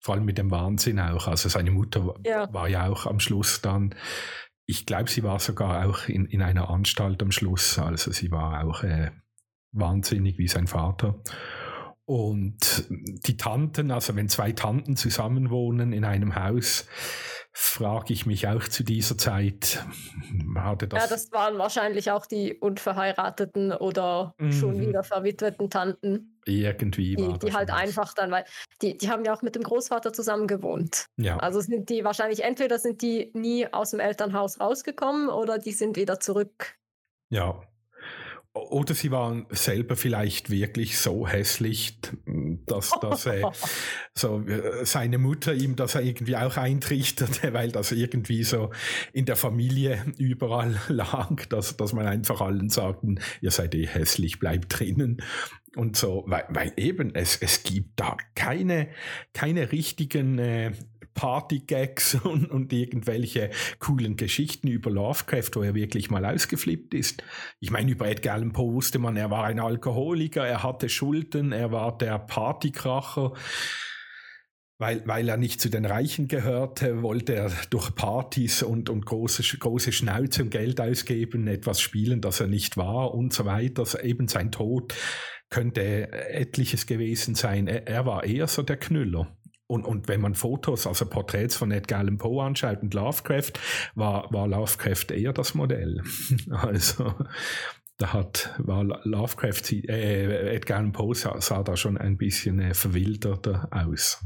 Vor 0.00 0.14
allem 0.14 0.26
mit 0.26 0.36
dem 0.38 0.50
Wahnsinn 0.50 1.00
auch. 1.00 1.26
Also 1.26 1.48
seine 1.48 1.70
Mutter 1.70 2.14
ja. 2.24 2.52
war 2.52 2.68
ja 2.68 2.88
auch 2.88 3.06
am 3.06 3.18
Schluss 3.18 3.62
dann, 3.62 3.94
ich 4.66 4.84
glaube, 4.84 5.08
sie 5.08 5.22
war 5.22 5.38
sogar 5.38 5.86
auch 5.86 6.08
in, 6.08 6.26
in 6.26 6.42
einer 6.42 6.68
Anstalt 6.68 7.22
am 7.22 7.30
Schluss. 7.30 7.78
Also 7.78 8.10
sie 8.12 8.30
war 8.30 8.64
auch 8.64 8.82
äh, 8.82 9.10
wahnsinnig 9.72 10.38
wie 10.38 10.48
sein 10.48 10.66
Vater. 10.66 11.22
Und 12.04 12.86
die 12.88 13.36
Tanten, 13.36 13.90
also 13.90 14.14
wenn 14.16 14.28
zwei 14.28 14.52
Tanten 14.52 14.96
zusammenwohnen 14.96 15.92
in 15.92 16.04
einem 16.04 16.36
Haus, 16.36 16.86
frage 17.58 18.12
ich 18.12 18.26
mich 18.26 18.46
auch 18.48 18.68
zu 18.68 18.84
dieser 18.84 19.16
Zeit, 19.16 19.82
hatte 20.56 20.86
das. 20.88 21.02
Ja, 21.02 21.08
das 21.08 21.32
waren 21.32 21.56
wahrscheinlich 21.56 22.10
auch 22.10 22.26
die 22.26 22.52
unverheirateten 22.52 23.72
oder 23.72 24.34
mhm. 24.36 24.52
schon 24.52 24.78
wieder 24.78 25.02
verwitweten 25.02 25.70
Tanten. 25.70 26.38
Irgendwie 26.44 27.16
die, 27.16 27.38
die 27.38 27.54
halt 27.54 27.70
was. 27.70 27.76
einfach 27.78 28.12
dann, 28.12 28.30
weil 28.30 28.44
die, 28.82 28.98
die 28.98 29.08
haben 29.08 29.24
ja 29.24 29.34
auch 29.34 29.40
mit 29.40 29.54
dem 29.54 29.62
Großvater 29.62 30.12
zusammen 30.12 30.48
gewohnt. 30.48 31.06
Ja. 31.16 31.38
Also 31.38 31.62
sind 31.62 31.88
die 31.88 32.04
wahrscheinlich 32.04 32.44
entweder 32.44 32.78
sind 32.78 33.00
die 33.00 33.30
nie 33.32 33.66
aus 33.72 33.92
dem 33.92 34.00
Elternhaus 34.00 34.60
rausgekommen 34.60 35.30
oder 35.30 35.58
die 35.58 35.72
sind 35.72 35.96
wieder 35.96 36.20
zurück. 36.20 36.76
Ja, 37.30 37.62
oder 38.56 38.94
sie 38.94 39.10
waren 39.10 39.46
selber 39.50 39.96
vielleicht 39.96 40.50
wirklich 40.50 40.98
so 40.98 41.28
hässlich, 41.28 41.98
dass, 42.66 42.92
dass 43.00 43.26
äh, 43.26 43.42
so, 44.14 44.44
seine 44.82 45.18
Mutter 45.18 45.54
ihm 45.54 45.76
das 45.76 45.94
irgendwie 45.94 46.36
auch 46.36 46.56
eintrichterte, 46.56 47.52
weil 47.52 47.70
das 47.70 47.92
irgendwie 47.92 48.44
so 48.44 48.70
in 49.12 49.26
der 49.26 49.36
Familie 49.36 50.04
überall 50.18 50.80
lag, 50.88 51.46
dass, 51.46 51.76
dass 51.76 51.92
man 51.92 52.06
einfach 52.06 52.40
allen 52.40 52.70
sagten, 52.70 53.20
ihr 53.40 53.50
seid 53.50 53.74
eh 53.74 53.86
hässlich, 53.86 54.38
bleibt 54.38 54.78
drinnen. 54.78 55.22
Und 55.74 55.96
so, 55.96 56.24
weil, 56.26 56.44
weil 56.48 56.72
eben 56.76 57.14
es, 57.14 57.36
es 57.36 57.62
gibt 57.62 58.00
da 58.00 58.16
keine, 58.34 58.88
keine 59.34 59.72
richtigen 59.72 60.38
äh, 60.38 60.72
Party-Gags 61.16 62.14
und, 62.24 62.48
und 62.48 62.72
irgendwelche 62.72 63.50
coolen 63.80 64.14
Geschichten 64.14 64.68
über 64.68 64.90
Lovecraft, 64.90 65.50
wo 65.54 65.62
er 65.62 65.74
wirklich 65.74 66.10
mal 66.10 66.24
ausgeflippt 66.24 66.94
ist. 66.94 67.24
Ich 67.58 67.72
meine, 67.72 67.90
über 67.90 68.06
Edgar 68.06 68.34
Allan 68.34 68.52
Poe 68.52 68.72
wusste 68.72 69.00
man, 69.00 69.16
er 69.16 69.30
war 69.30 69.44
ein 69.44 69.58
Alkoholiker, 69.58 70.46
er 70.46 70.62
hatte 70.62 70.88
Schulden, 70.88 71.50
er 71.50 71.72
war 71.72 71.98
der 71.98 72.20
Partykracher. 72.20 73.32
Weil, 74.78 75.02
weil 75.06 75.26
er 75.26 75.38
nicht 75.38 75.62
zu 75.62 75.70
den 75.70 75.86
Reichen 75.86 76.28
gehörte, 76.28 77.00
wollte 77.00 77.34
er 77.34 77.50
durch 77.70 77.94
Partys 77.94 78.62
und, 78.62 78.90
und 78.90 79.06
große, 79.06 79.42
große 79.58 79.90
Schnauze 79.90 80.42
und 80.42 80.50
Geld 80.50 80.82
ausgeben, 80.82 81.46
etwas 81.46 81.80
spielen, 81.80 82.20
das 82.20 82.40
er 82.40 82.46
nicht 82.46 82.76
war 82.76 83.14
und 83.14 83.32
so 83.32 83.46
weiter. 83.46 83.80
Also 83.80 83.98
eben 84.00 84.28
sein 84.28 84.52
Tod 84.52 84.92
könnte 85.48 86.12
etliches 86.12 86.86
gewesen 86.86 87.34
sein. 87.34 87.68
Er, 87.68 87.86
er 87.86 88.04
war 88.04 88.24
eher 88.24 88.48
so 88.48 88.62
der 88.62 88.76
Knüller. 88.76 89.34
Und, 89.68 89.84
und 89.84 90.06
wenn 90.06 90.20
man 90.20 90.34
Fotos, 90.34 90.86
also 90.86 91.06
Porträts 91.06 91.56
von 91.56 91.72
Edgar 91.72 92.00
Allan 92.00 92.18
Poe 92.18 92.42
anschaut 92.42 92.82
und 92.82 92.94
Lovecraft, 92.94 93.52
war, 93.94 94.32
war 94.32 94.46
Lovecraft 94.46 95.10
eher 95.10 95.32
das 95.32 95.54
Modell. 95.54 96.02
also 96.50 97.14
da 97.98 98.12
hat, 98.12 98.54
war 98.58 98.84
Lovecraft, 99.04 99.72
äh, 99.88 100.54
Edgar 100.54 100.78
Allan 100.78 100.92
Poe 100.92 101.14
sah, 101.14 101.40
sah 101.40 101.62
da 101.62 101.76
schon 101.76 101.96
ein 101.98 102.16
bisschen 102.16 102.60
äh, 102.60 102.74
verwilderter 102.74 103.68
aus. 103.70 104.24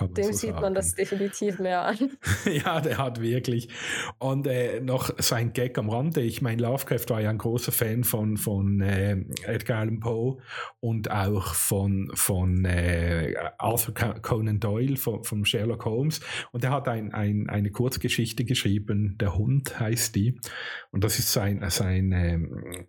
Dem 0.00 0.24
so 0.24 0.32
sieht 0.32 0.54
man 0.54 0.74
das 0.74 0.94
definitiv 0.94 1.58
mehr 1.58 1.82
an. 1.82 1.98
ja, 2.50 2.80
der 2.80 2.96
hat 2.96 3.20
wirklich. 3.20 3.68
Und 4.18 4.46
äh, 4.46 4.80
noch 4.80 5.10
sein 5.18 5.52
Gag 5.52 5.76
am 5.76 5.90
Rande. 5.90 6.22
Ich 6.22 6.40
meine, 6.40 6.62
Lovecraft 6.62 7.10
war 7.10 7.20
ja 7.20 7.28
ein 7.28 7.36
großer 7.36 7.72
Fan 7.72 8.02
von, 8.02 8.38
von 8.38 8.80
äh, 8.80 9.22
Edgar 9.44 9.80
Allan 9.80 10.00
Poe 10.00 10.38
und 10.80 11.10
auch 11.10 11.54
von, 11.54 12.10
von 12.14 12.64
äh, 12.64 13.34
Arthur 13.58 13.94
Conan 14.22 14.60
Doyle, 14.60 14.96
von, 14.96 15.24
von 15.24 15.44
Sherlock 15.44 15.84
Holmes. 15.84 16.20
Und 16.52 16.64
er 16.64 16.70
hat 16.70 16.88
ein, 16.88 17.12
ein, 17.12 17.50
eine 17.50 17.70
Kurzgeschichte 17.70 18.46
geschrieben, 18.46 19.18
Der 19.18 19.36
Hund 19.36 19.78
heißt 19.78 20.14
die. 20.14 20.40
Und 20.90 21.04
das 21.04 21.18
ist 21.18 21.32
sein, 21.32 21.62
sein 21.68 22.12
ähm, 22.12 22.86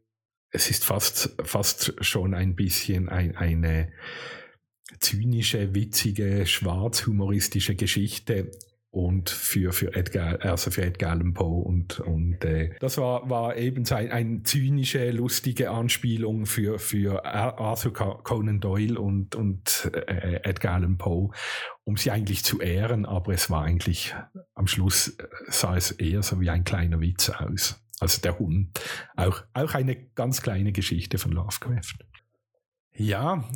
es 0.51 0.69
ist 0.69 0.85
fast, 0.85 1.35
fast 1.43 1.95
schon 2.01 2.33
ein 2.33 2.55
bisschen 2.55 3.09
ein, 3.09 3.35
eine 3.35 3.91
zynische, 4.99 5.73
witzige, 5.73 6.45
schwarzhumoristische 6.45 7.75
Geschichte 7.75 8.51
und 8.93 9.31
für, 9.31 9.73
für 9.73 9.95
Edgar, 9.95 10.39
also 10.41 10.69
für 10.69 10.83
Edgar 10.83 11.13
Allan 11.13 11.33
Poe 11.33 11.63
und, 11.63 11.99
und 11.99 12.45
äh, 12.45 12.75
das 12.79 12.99
war, 12.99 13.27
war 13.27 13.57
eben 13.57 13.87
ein, 13.89 14.11
eine 14.11 14.43
zynische, 14.43 15.09
lustige 15.09 15.71
Anspielung 15.71 16.45
für, 16.45 16.77
für 16.77 17.25
Arthur 17.25 17.91
Conan 17.91 18.59
Doyle 18.59 18.99
und, 18.99 19.33
und 19.33 19.89
äh, 19.93 20.41
Edgar 20.43 20.75
Allan 20.75 20.99
Poe, 20.99 21.31
um 21.85 21.97
sie 21.97 22.11
eigentlich 22.11 22.43
zu 22.43 22.61
ehren, 22.61 23.07
aber 23.07 23.33
es 23.33 23.49
war 23.49 23.63
eigentlich, 23.63 24.13
am 24.53 24.67
Schluss 24.67 25.07
äh, 25.07 25.25
sah 25.47 25.75
es 25.75 25.89
eher 25.89 26.21
so 26.21 26.39
wie 26.39 26.51
ein 26.51 26.63
kleiner 26.63 27.01
Witz 27.01 27.31
aus. 27.31 27.83
Also 27.99 28.21
der 28.21 28.37
Hund. 28.37 28.79
Auch, 29.15 29.43
auch 29.53 29.73
eine 29.73 29.95
ganz 29.95 30.43
kleine 30.43 30.71
Geschichte 30.71 31.17
von 31.17 31.31
Lovecraft. 31.31 31.95
Ja, 32.95 33.49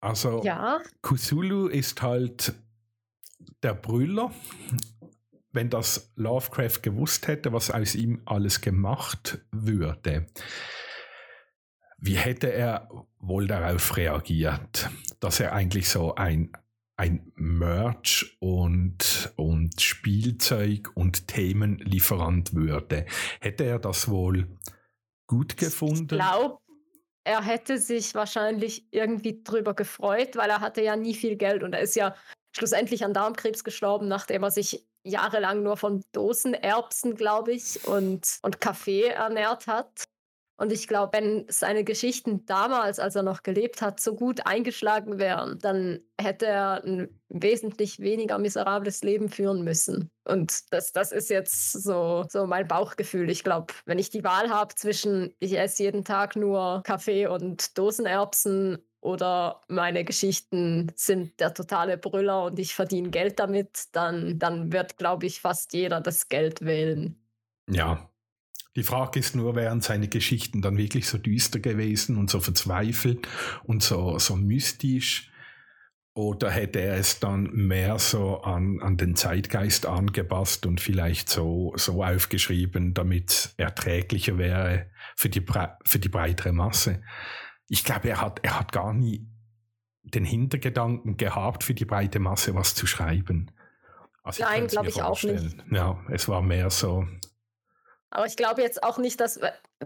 also 0.00 0.42
ja. 0.44 0.80
Cthulhu 1.02 1.66
ist 1.66 2.02
halt 2.02 2.54
der 3.62 3.74
Brüller. 3.74 4.32
Wenn 5.50 5.70
das 5.70 6.12
Lovecraft 6.14 6.82
gewusst 6.82 7.26
hätte, 7.26 7.52
was 7.52 7.70
aus 7.70 7.94
ihm 7.94 8.22
alles 8.26 8.60
gemacht 8.60 9.40
würde, 9.50 10.26
wie 11.98 12.16
hätte 12.16 12.52
er 12.52 12.88
wohl 13.18 13.46
darauf 13.46 13.96
reagiert, 13.96 14.88
dass 15.20 15.40
er 15.40 15.52
eigentlich 15.52 15.88
so 15.88 16.14
ein, 16.14 16.52
ein 16.96 17.32
Merch 17.34 18.36
und, 18.38 19.32
und 19.36 19.80
Spielzeug 19.80 20.90
und 20.94 21.26
Themenlieferant 21.26 22.54
würde? 22.54 23.06
Hätte 23.40 23.64
er 23.64 23.80
das 23.80 24.08
wohl 24.08 24.46
gut 25.26 25.56
gefunden? 25.56 26.02
Ich 26.02 26.08
glaube, 26.08 26.58
er 27.24 27.42
hätte 27.42 27.78
sich 27.78 28.14
wahrscheinlich 28.14 28.86
irgendwie 28.90 29.42
drüber 29.42 29.74
gefreut, 29.74 30.36
weil 30.36 30.50
er 30.50 30.60
hatte 30.60 30.82
ja 30.82 30.96
nie 30.96 31.14
viel 31.14 31.36
Geld 31.36 31.62
und 31.62 31.74
er 31.74 31.80
ist 31.80 31.96
ja 31.96 32.14
schlussendlich 32.56 33.04
an 33.04 33.14
Darmkrebs 33.14 33.64
gestorben, 33.64 34.08
nachdem 34.08 34.42
er 34.42 34.50
sich 34.50 34.86
jahrelang 35.04 35.62
nur 35.62 35.76
von 35.76 36.02
Dosenerbsen, 36.12 37.14
glaube 37.14 37.52
ich, 37.52 37.86
und, 37.86 38.38
und 38.42 38.60
Kaffee 38.60 39.04
ernährt 39.04 39.66
hat. 39.66 40.04
Und 40.58 40.72
ich 40.72 40.88
glaube, 40.88 41.12
wenn 41.12 41.46
seine 41.48 41.84
Geschichten 41.84 42.44
damals, 42.44 42.98
als 42.98 43.14
er 43.14 43.22
noch 43.22 43.44
gelebt 43.44 43.80
hat, 43.80 44.00
so 44.00 44.16
gut 44.16 44.44
eingeschlagen 44.44 45.18
wären, 45.20 45.60
dann 45.60 46.00
hätte 46.20 46.46
er 46.46 46.82
ein 46.84 47.08
wesentlich 47.28 48.00
weniger 48.00 48.38
miserables 48.38 49.04
Leben 49.04 49.28
führen 49.28 49.62
müssen. 49.62 50.10
Und 50.24 50.72
das, 50.72 50.90
das 50.90 51.12
ist 51.12 51.30
jetzt 51.30 51.72
so, 51.72 52.24
so 52.28 52.46
mein 52.48 52.66
Bauchgefühl. 52.66 53.30
Ich 53.30 53.44
glaube, 53.44 53.72
wenn 53.86 54.00
ich 54.00 54.10
die 54.10 54.24
Wahl 54.24 54.50
habe 54.50 54.74
zwischen, 54.74 55.32
ich 55.38 55.56
esse 55.56 55.84
jeden 55.84 56.04
Tag 56.04 56.34
nur 56.34 56.82
Kaffee 56.84 57.28
und 57.28 57.78
Dosenerbsen 57.78 58.78
oder 59.00 59.62
meine 59.68 60.04
Geschichten 60.04 60.90
sind 60.96 61.38
der 61.38 61.54
totale 61.54 61.98
Brüller 61.98 62.46
und 62.46 62.58
ich 62.58 62.74
verdiene 62.74 63.10
Geld 63.10 63.38
damit, 63.38 63.84
dann, 63.92 64.40
dann 64.40 64.72
wird, 64.72 64.96
glaube 64.96 65.26
ich, 65.26 65.40
fast 65.40 65.72
jeder 65.72 66.00
das 66.00 66.28
Geld 66.28 66.64
wählen. 66.64 67.16
Ja, 67.70 68.10
die 68.76 68.82
Frage 68.82 69.18
ist 69.18 69.34
nur, 69.34 69.56
wären 69.56 69.80
seine 69.80 70.08
Geschichten 70.08 70.62
dann 70.62 70.76
wirklich 70.76 71.08
so 71.08 71.18
düster 71.18 71.58
gewesen 71.58 72.16
und 72.16 72.30
so 72.30 72.40
verzweifelt 72.40 73.26
und 73.64 73.82
so, 73.82 74.18
so 74.18 74.36
mystisch? 74.36 75.30
Oder 76.14 76.50
hätte 76.50 76.80
er 76.80 76.96
es 76.96 77.20
dann 77.20 77.44
mehr 77.52 77.98
so 77.98 78.40
an, 78.40 78.80
an 78.82 78.96
den 78.96 79.14
Zeitgeist 79.14 79.86
angepasst 79.86 80.66
und 80.66 80.80
vielleicht 80.80 81.28
so, 81.28 81.72
so 81.76 82.02
aufgeschrieben, 82.02 82.92
damit 82.92 83.30
es 83.30 83.54
erträglicher 83.56 84.36
wäre 84.36 84.90
für 85.16 85.28
die, 85.28 85.44
für 85.84 85.98
die 85.98 86.08
breitere 86.08 86.52
Masse? 86.52 87.02
Ich 87.68 87.84
glaube, 87.84 88.08
er 88.08 88.20
hat, 88.20 88.40
er 88.42 88.58
hat 88.58 88.72
gar 88.72 88.92
nie 88.92 89.28
den 90.02 90.24
Hintergedanken 90.24 91.16
gehabt, 91.16 91.64
für 91.64 91.74
die 91.74 91.84
breite 91.84 92.18
Masse 92.18 92.54
was 92.54 92.74
zu 92.74 92.86
schreiben. 92.86 93.50
Also 94.22 94.42
Nein, 94.42 94.66
glaube 94.66 94.88
ich 94.88 95.02
auch 95.02 95.22
nicht. 95.22 95.56
Ja, 95.70 96.02
es 96.10 96.28
war 96.28 96.42
mehr 96.42 96.70
so, 96.70 97.06
aber 98.10 98.26
ich 98.26 98.36
glaube 98.36 98.62
jetzt 98.62 98.82
auch 98.82 98.98
nicht, 98.98 99.20
dass, 99.20 99.40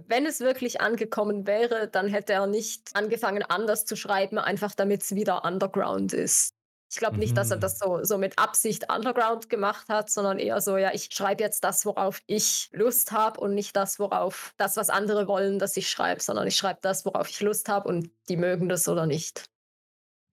wenn 0.07 0.27
es 0.27 0.41
wirklich 0.41 0.81
angekommen 0.81 1.47
wäre, 1.47 1.89
dann 1.89 2.09
hätte 2.09 2.33
er 2.33 2.47
nicht 2.47 2.91
angefangen, 2.95 3.43
anders 3.43 3.85
zu 3.85 3.97
schreiben, 3.97 4.39
einfach 4.39 4.75
damit 4.75 5.03
es 5.03 5.15
wieder 5.15 5.45
Underground 5.45 6.13
ist. 6.13 6.55
Ich 6.93 6.99
glaube 6.99 7.17
nicht, 7.17 7.35
dass 7.39 7.51
er 7.51 7.57
mhm. 7.57 7.63
das 7.63 7.79
so, 7.79 8.05
so 8.05 8.19
mit 8.19 8.39
Absicht 8.39 8.93
Underground 8.93 9.49
gemacht 9.49 9.89
hat, 9.89 10.11
sondern 10.11 10.39
eher 10.39 10.61
so, 10.61 10.77
ja, 10.77 10.93
ich 10.93 11.09
schreibe 11.11 11.43
jetzt 11.43 11.65
das, 11.65 11.87
worauf 11.87 12.21
ich 12.27 12.69
Lust 12.73 13.13
habe 13.13 13.41
und 13.41 13.55
nicht 13.55 13.75
das, 13.77 13.99
worauf 13.99 14.53
das, 14.59 14.77
was 14.77 14.91
andere 14.91 15.27
wollen, 15.27 15.59
dass 15.59 15.75
ich 15.79 15.89
schreibe, 15.89 16.21
sondern 16.21 16.47
ich 16.47 16.57
schreibe 16.57 16.81
das, 16.83 17.07
worauf 17.07 17.31
ich 17.31 17.41
Lust 17.41 17.71
habe 17.71 17.89
und 17.89 18.11
die 18.29 18.37
mögen 18.37 18.69
das 18.69 18.87
oder 18.89 19.07
nicht. 19.07 19.47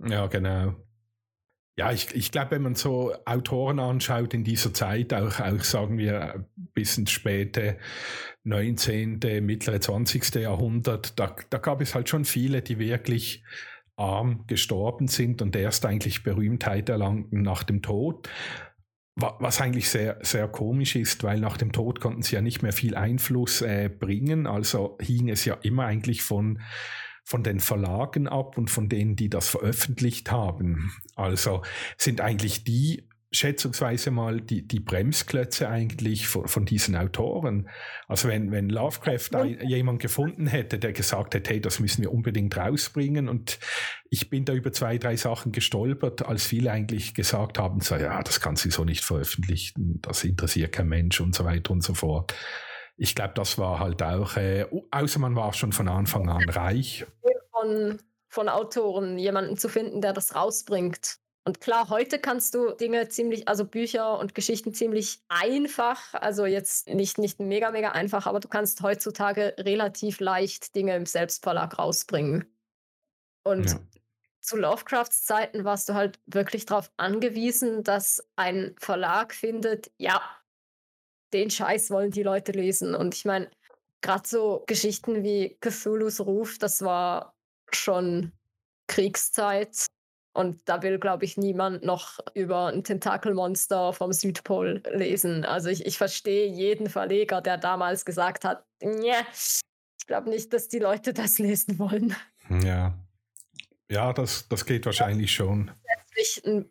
Ja, 0.05 0.27
genau. 0.27 0.75
Ja, 1.80 1.93
ich, 1.93 2.13
ich 2.13 2.30
glaube, 2.32 2.51
wenn 2.51 2.63
man 2.63 2.75
so 2.75 3.13
Autoren 3.23 3.80
anschaut 3.80 4.34
in 4.34 4.43
dieser 4.43 4.73
Zeit, 4.73 5.13
auch, 5.13 5.39
auch 5.39 5.63
sagen 5.63 5.97
wir 5.97 6.45
bis 6.73 6.97
ins 6.97 7.11
späte 7.11 7.77
19., 8.43 9.19
mittlere 9.45 9.80
20. 9.80 10.36
Jahrhundert, 10.36 11.17
da, 11.17 11.34
da 11.49 11.57
gab 11.57 11.80
es 11.80 11.95
halt 11.95 12.09
schon 12.09 12.25
viele, 12.25 12.61
die 12.61 12.80
wirklich 12.80 13.45
arm 13.95 14.43
gestorben 14.45 15.07
sind 15.07 15.41
und 15.41 15.55
erst 15.55 15.86
eigentlich 15.86 16.21
Berühmtheit 16.21 16.89
erlangten 16.89 17.43
nach 17.43 17.63
dem 17.63 17.82
Tod. 17.82 18.27
Was 19.15 19.61
eigentlich 19.61 19.88
sehr, 19.88 20.17
sehr 20.21 20.49
komisch 20.49 20.97
ist, 20.97 21.23
weil 21.23 21.39
nach 21.39 21.55
dem 21.55 21.71
Tod 21.71 22.01
konnten 22.01 22.23
sie 22.23 22.36
ja 22.36 22.41
nicht 22.41 22.61
mehr 22.61 22.73
viel 22.73 22.95
Einfluss 22.95 23.61
äh, 23.61 23.88
bringen. 23.88 24.47
Also 24.47 24.97
hing 24.99 25.30
es 25.30 25.45
ja 25.45 25.53
immer 25.61 25.86
eigentlich 25.86 26.23
von 26.23 26.59
von 27.30 27.43
den 27.43 27.59
Verlagen 27.59 28.27
ab 28.27 28.57
und 28.57 28.71
von 28.71 28.89
denen, 28.89 29.15
die 29.15 29.30
das 29.30 29.49
veröffentlicht 29.49 30.32
haben. 30.32 30.91
Also 31.15 31.61
sind 31.95 32.21
eigentlich 32.21 32.63
die 32.63 33.03
schätzungsweise 33.32 34.09
mal 34.09 34.41
die, 34.41 34.67
die 34.67 34.80
Bremsklötze 34.80 35.69
eigentlich 35.69 36.27
von, 36.27 36.47
von 36.47 36.65
diesen 36.65 36.95
Autoren. 36.95 37.69
Also 38.07 38.30
wenn, 38.30 38.51
wenn 38.51 38.71
Lovecraft 38.71 39.36
ein, 39.36 39.59
jemand 39.67 40.01
gefunden 40.01 40.47
hätte, 40.47 40.80
der 40.80 40.91
gesagt 40.91 41.36
hätte, 41.36 41.51
hey, 41.51 41.61
das 41.61 41.80
müssen 41.80 42.01
wir 42.01 42.11
unbedingt 42.11 42.57
rausbringen 42.57 43.30
und 43.30 43.59
ich 44.09 44.32
bin 44.32 44.45
da 44.45 44.53
über 44.53 44.71
zwei, 44.71 44.97
drei 44.97 45.15
Sachen 45.15 45.51
gestolpert, 45.51 46.25
als 46.25 46.47
viele 46.47 46.71
eigentlich 46.71 47.13
gesagt 47.13 47.59
haben, 47.59 47.82
so, 47.82 47.95
ja, 47.95 48.23
das 48.23 48.41
kannst 48.41 48.65
du 48.65 48.71
so 48.71 48.86
nicht 48.86 49.03
veröffentlichen, 49.03 49.99
das 50.01 50.23
interessiert 50.23 50.71
kein 50.71 50.88
Mensch 50.88 51.21
und 51.21 51.36
so 51.36 51.45
weiter 51.45 51.69
und 51.69 51.84
so 51.84 51.93
fort. 51.93 52.34
Ich 53.01 53.15
glaube, 53.15 53.33
das 53.33 53.57
war 53.57 53.79
halt 53.79 54.03
auch, 54.03 54.35
äh, 54.35 54.65
außer 54.91 55.19
man 55.19 55.33
war 55.33 55.53
schon 55.53 55.71
von 55.71 55.87
Anfang 55.87 56.27
an 56.27 56.49
reich. 56.49 57.05
Von, 57.51 57.97
von 58.27 58.49
Autoren 58.49 59.17
jemanden 59.17 59.55
zu 59.55 59.69
finden, 59.69 60.01
der 60.01 60.11
das 60.11 60.35
rausbringt. 60.35 61.17
Und 61.45 61.61
klar, 61.61 61.87
heute 61.87 62.19
kannst 62.19 62.55
du 62.55 62.71
Dinge 62.71 63.07
ziemlich, 63.07 63.47
also 63.47 63.63
Bücher 63.63 64.19
und 64.19 64.35
Geschichten 64.35 64.73
ziemlich 64.73 65.21
einfach, 65.29 66.13
also 66.13 66.45
jetzt 66.45 66.89
nicht, 66.89 67.17
nicht 67.17 67.39
mega, 67.39 67.71
mega 67.71 67.93
einfach, 67.93 68.27
aber 68.27 68.41
du 68.41 68.49
kannst 68.49 68.81
heutzutage 68.81 69.55
relativ 69.57 70.19
leicht 70.19 70.75
Dinge 70.75 70.93
im 70.97 71.05
Selbstverlag 71.05 71.79
rausbringen. 71.79 72.53
Und 73.43 73.71
ja. 73.71 73.79
zu 74.41 74.57
Lovecrafts 74.57 75.23
Zeiten 75.23 75.63
warst 75.63 75.87
du 75.87 75.93
halt 75.93 76.19
wirklich 76.25 76.65
darauf 76.65 76.91
angewiesen, 76.97 77.83
dass 77.83 78.27
ein 78.35 78.75
Verlag 78.77 79.33
findet, 79.33 79.89
ja, 79.97 80.21
den 81.34 81.49
Scheiß 81.49 81.91
wollen 81.91 82.11
die 82.11 82.23
Leute 82.23 82.51
lesen. 82.51 82.95
Und 82.95 83.15
ich 83.15 83.25
meine, 83.25 83.49
gerade 84.01 84.27
so 84.27 84.63
Geschichten 84.67 85.23
wie 85.23 85.57
Cthulhu's 85.61 86.19
Ruf, 86.19 86.57
das 86.57 86.82
war 86.82 87.36
schon 87.71 88.32
Kriegszeit. 88.88 89.86
Und 90.34 90.61
da 90.69 90.82
will, 90.84 90.99
glaube 90.99 91.25
ich, 91.25 91.38
niemand 91.38 91.84
noch 91.84 92.19
über 92.34 92.67
ein 92.67 92.84
Tentakelmonster 92.84 93.93
vom 93.93 94.13
Südpol 94.13 94.82
lesen. 94.93 95.43
Also 95.43 95.69
ich, 95.69 95.86
ich 95.86 95.97
verstehe 95.97 96.47
jeden 96.47 96.89
Verleger, 96.89 97.41
der 97.41 97.57
damals 97.57 98.05
gesagt 98.05 98.45
hat, 98.45 98.63
yeah, 98.82 99.25
ich 99.34 100.07
glaube 100.07 100.30
nicht, 100.30 100.53
dass 100.53 100.67
die 100.67 100.80
Leute 100.80 101.13
das 101.13 101.39
lesen 101.39 101.80
wollen. 101.80 102.15
Ja. 102.63 102.93
Ja, 103.89 104.13
das, 104.13 104.47
das 104.47 104.65
geht 104.65 104.86
wahrscheinlich 104.86 105.34
schon. 105.34 105.71
Letztlich 105.88 106.45
ein, 106.45 106.69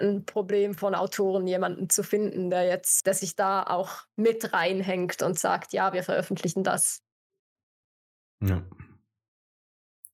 ein 0.00 0.24
Problem 0.24 0.74
von 0.74 0.94
Autoren, 0.94 1.46
jemanden 1.46 1.88
zu 1.88 2.02
finden, 2.02 2.50
der 2.50 2.64
jetzt, 2.64 3.06
der 3.06 3.14
sich 3.14 3.36
da 3.36 3.62
auch 3.62 4.04
mit 4.16 4.52
reinhängt 4.52 5.22
und 5.22 5.38
sagt, 5.38 5.72
ja, 5.72 5.92
wir 5.92 6.02
veröffentlichen 6.02 6.64
das. 6.64 7.02
Ja. 8.42 8.64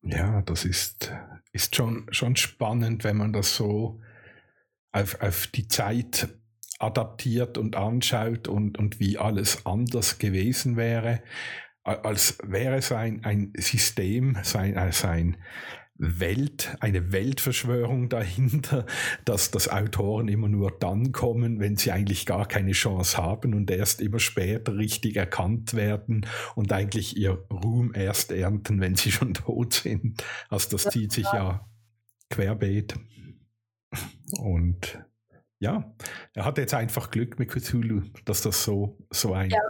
Ja, 0.02 0.42
das 0.42 0.64
ist, 0.64 1.12
ist 1.52 1.74
schon, 1.74 2.06
schon 2.10 2.36
spannend, 2.36 3.02
wenn 3.02 3.16
man 3.16 3.32
das 3.32 3.56
so 3.56 4.00
auf, 4.92 5.20
auf 5.20 5.48
die 5.48 5.66
Zeit 5.66 6.28
adaptiert 6.78 7.58
und 7.58 7.76
anschaut 7.76 8.48
und, 8.48 8.78
und 8.78 9.00
wie 9.00 9.18
alles 9.18 9.66
anders 9.66 10.18
gewesen 10.18 10.76
wäre, 10.76 11.22
als 11.82 12.38
wäre 12.42 12.76
es 12.76 12.92
ein, 12.92 13.52
System, 13.56 14.38
sein, 14.42 14.76
äh, 14.76 14.92
sein 14.92 15.36
Welt, 15.98 16.76
eine 16.80 17.12
Weltverschwörung 17.12 18.08
dahinter, 18.08 18.86
dass 19.24 19.50
das 19.50 19.68
Autoren 19.68 20.28
immer 20.28 20.48
nur 20.48 20.70
dann 20.70 21.12
kommen, 21.12 21.60
wenn 21.60 21.76
sie 21.76 21.92
eigentlich 21.92 22.26
gar 22.26 22.46
keine 22.46 22.72
Chance 22.72 23.16
haben 23.16 23.54
und 23.54 23.70
erst 23.70 24.00
immer 24.00 24.18
später 24.18 24.76
richtig 24.76 25.16
erkannt 25.16 25.74
werden 25.74 26.26
und 26.54 26.72
eigentlich 26.72 27.16
ihr 27.16 27.46
Ruhm 27.50 27.92
erst 27.94 28.32
ernten, 28.32 28.80
wenn 28.80 28.96
sie 28.96 29.12
schon 29.12 29.34
tot 29.34 29.74
sind. 29.74 30.22
Also 30.48 30.70
das 30.70 30.84
zieht 30.84 31.12
sich 31.12 31.26
ja 31.32 31.66
querbeet. 32.30 32.94
Und 34.38 35.02
ja, 35.58 35.94
er 36.34 36.44
hat 36.44 36.58
jetzt 36.58 36.74
einfach 36.74 37.10
Glück 37.10 37.38
mit 37.38 37.50
Cthulhu, 37.50 38.02
dass 38.24 38.42
das 38.42 38.64
so, 38.64 38.98
so 39.10 39.32
ein 39.32 39.50
ja 39.50 39.60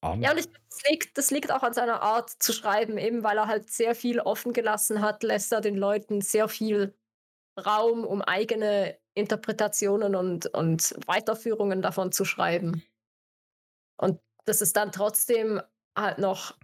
an. 0.00 0.22
Ja, 0.22 0.32
und 0.32 0.38
ich, 0.38 0.46
das, 0.46 0.82
liegt, 0.88 1.18
das 1.18 1.30
liegt 1.30 1.52
auch 1.52 1.62
an 1.62 1.72
seiner 1.72 2.02
Art 2.02 2.30
zu 2.30 2.52
schreiben, 2.52 2.98
eben 2.98 3.22
weil 3.22 3.38
er 3.38 3.46
halt 3.46 3.70
sehr 3.70 3.94
viel 3.94 4.20
offen 4.20 4.52
gelassen 4.52 5.02
hat, 5.02 5.22
lässt 5.22 5.52
er 5.52 5.60
den 5.60 5.76
Leuten 5.76 6.20
sehr 6.20 6.48
viel 6.48 6.94
Raum, 7.58 8.04
um 8.04 8.22
eigene 8.22 8.96
Interpretationen 9.14 10.14
und, 10.14 10.46
und 10.46 10.94
Weiterführungen 11.06 11.82
davon 11.82 12.12
zu 12.12 12.24
schreiben. 12.24 12.84
Und 13.96 14.20
das 14.44 14.60
ist 14.60 14.76
dann 14.76 14.92
trotzdem 14.92 15.60
halt 15.96 16.18
noch 16.18 16.56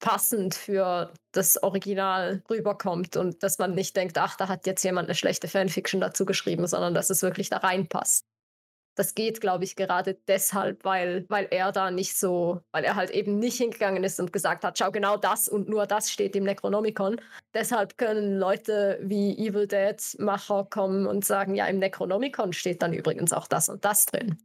passend 0.00 0.54
für 0.54 1.12
das 1.32 1.62
Original 1.62 2.42
rüberkommt 2.50 3.16
und 3.16 3.42
dass 3.42 3.58
man 3.58 3.74
nicht 3.74 3.94
denkt, 3.96 4.18
ach, 4.18 4.36
da 4.36 4.48
hat 4.48 4.66
jetzt 4.66 4.82
jemand 4.82 5.08
eine 5.08 5.14
schlechte 5.14 5.46
Fanfiction 5.46 6.00
dazu 6.00 6.24
geschrieben, 6.24 6.66
sondern 6.66 6.94
dass 6.94 7.10
es 7.10 7.22
wirklich 7.22 7.50
da 7.50 7.58
reinpasst 7.58 8.29
das 8.94 9.14
geht, 9.14 9.40
glaube 9.40 9.64
ich, 9.64 9.76
gerade 9.76 10.18
deshalb, 10.28 10.84
weil, 10.84 11.24
weil 11.28 11.48
er 11.50 11.72
da 11.72 11.90
nicht 11.90 12.18
so, 12.18 12.60
weil 12.72 12.84
er 12.84 12.96
halt 12.96 13.10
eben 13.10 13.38
nicht 13.38 13.56
hingegangen 13.58 14.04
ist 14.04 14.20
und 14.20 14.32
gesagt 14.32 14.64
hat, 14.64 14.78
schau, 14.78 14.90
genau 14.90 15.16
das 15.16 15.48
und 15.48 15.68
nur 15.68 15.86
das 15.86 16.10
steht 16.10 16.36
im 16.36 16.44
Necronomicon. 16.44 17.20
Deshalb 17.54 17.98
können 17.98 18.38
Leute 18.38 18.98
wie 19.02 19.36
Evil 19.38 19.66
Dead-Macher 19.66 20.66
kommen 20.70 21.06
und 21.06 21.24
sagen, 21.24 21.54
ja, 21.54 21.66
im 21.66 21.78
Necronomicon 21.78 22.52
steht 22.52 22.82
dann 22.82 22.92
übrigens 22.92 23.32
auch 23.32 23.46
das 23.46 23.68
und 23.68 23.84
das 23.84 24.06
drin. 24.06 24.38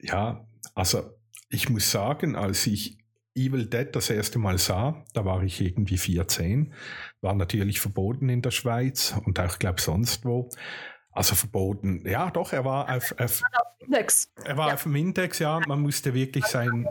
Ja, 0.00 0.46
also 0.74 1.10
ich 1.50 1.68
muss 1.68 1.90
sagen, 1.90 2.36
als 2.36 2.66
ich 2.66 2.98
Evil 3.34 3.66
Dead 3.66 3.88
das 3.94 4.10
erste 4.10 4.38
Mal 4.38 4.58
sah, 4.58 5.04
da 5.14 5.24
war 5.24 5.42
ich 5.42 5.60
irgendwie 5.60 5.96
14, 5.96 6.72
war 7.20 7.34
natürlich 7.34 7.80
verboten 7.80 8.28
in 8.28 8.42
der 8.42 8.50
Schweiz 8.50 9.14
und 9.24 9.38
auch, 9.38 9.58
glaube 9.58 9.80
sonst 9.80 10.24
wo. 10.24 10.50
Also 11.18 11.34
verboten. 11.34 12.08
Ja, 12.08 12.30
doch, 12.30 12.52
er 12.52 12.64
war 12.64 12.88
auf, 12.96 13.12
auf. 13.18 13.42
Er 14.44 14.56
war 14.56 14.68
ja. 14.68 14.74
auf 14.74 14.84
dem 14.84 14.94
Index, 14.94 15.40
ja. 15.40 15.58
Man 15.66 15.80
musste 15.82 16.14
wirklich 16.14 16.46
sein, 16.46 16.86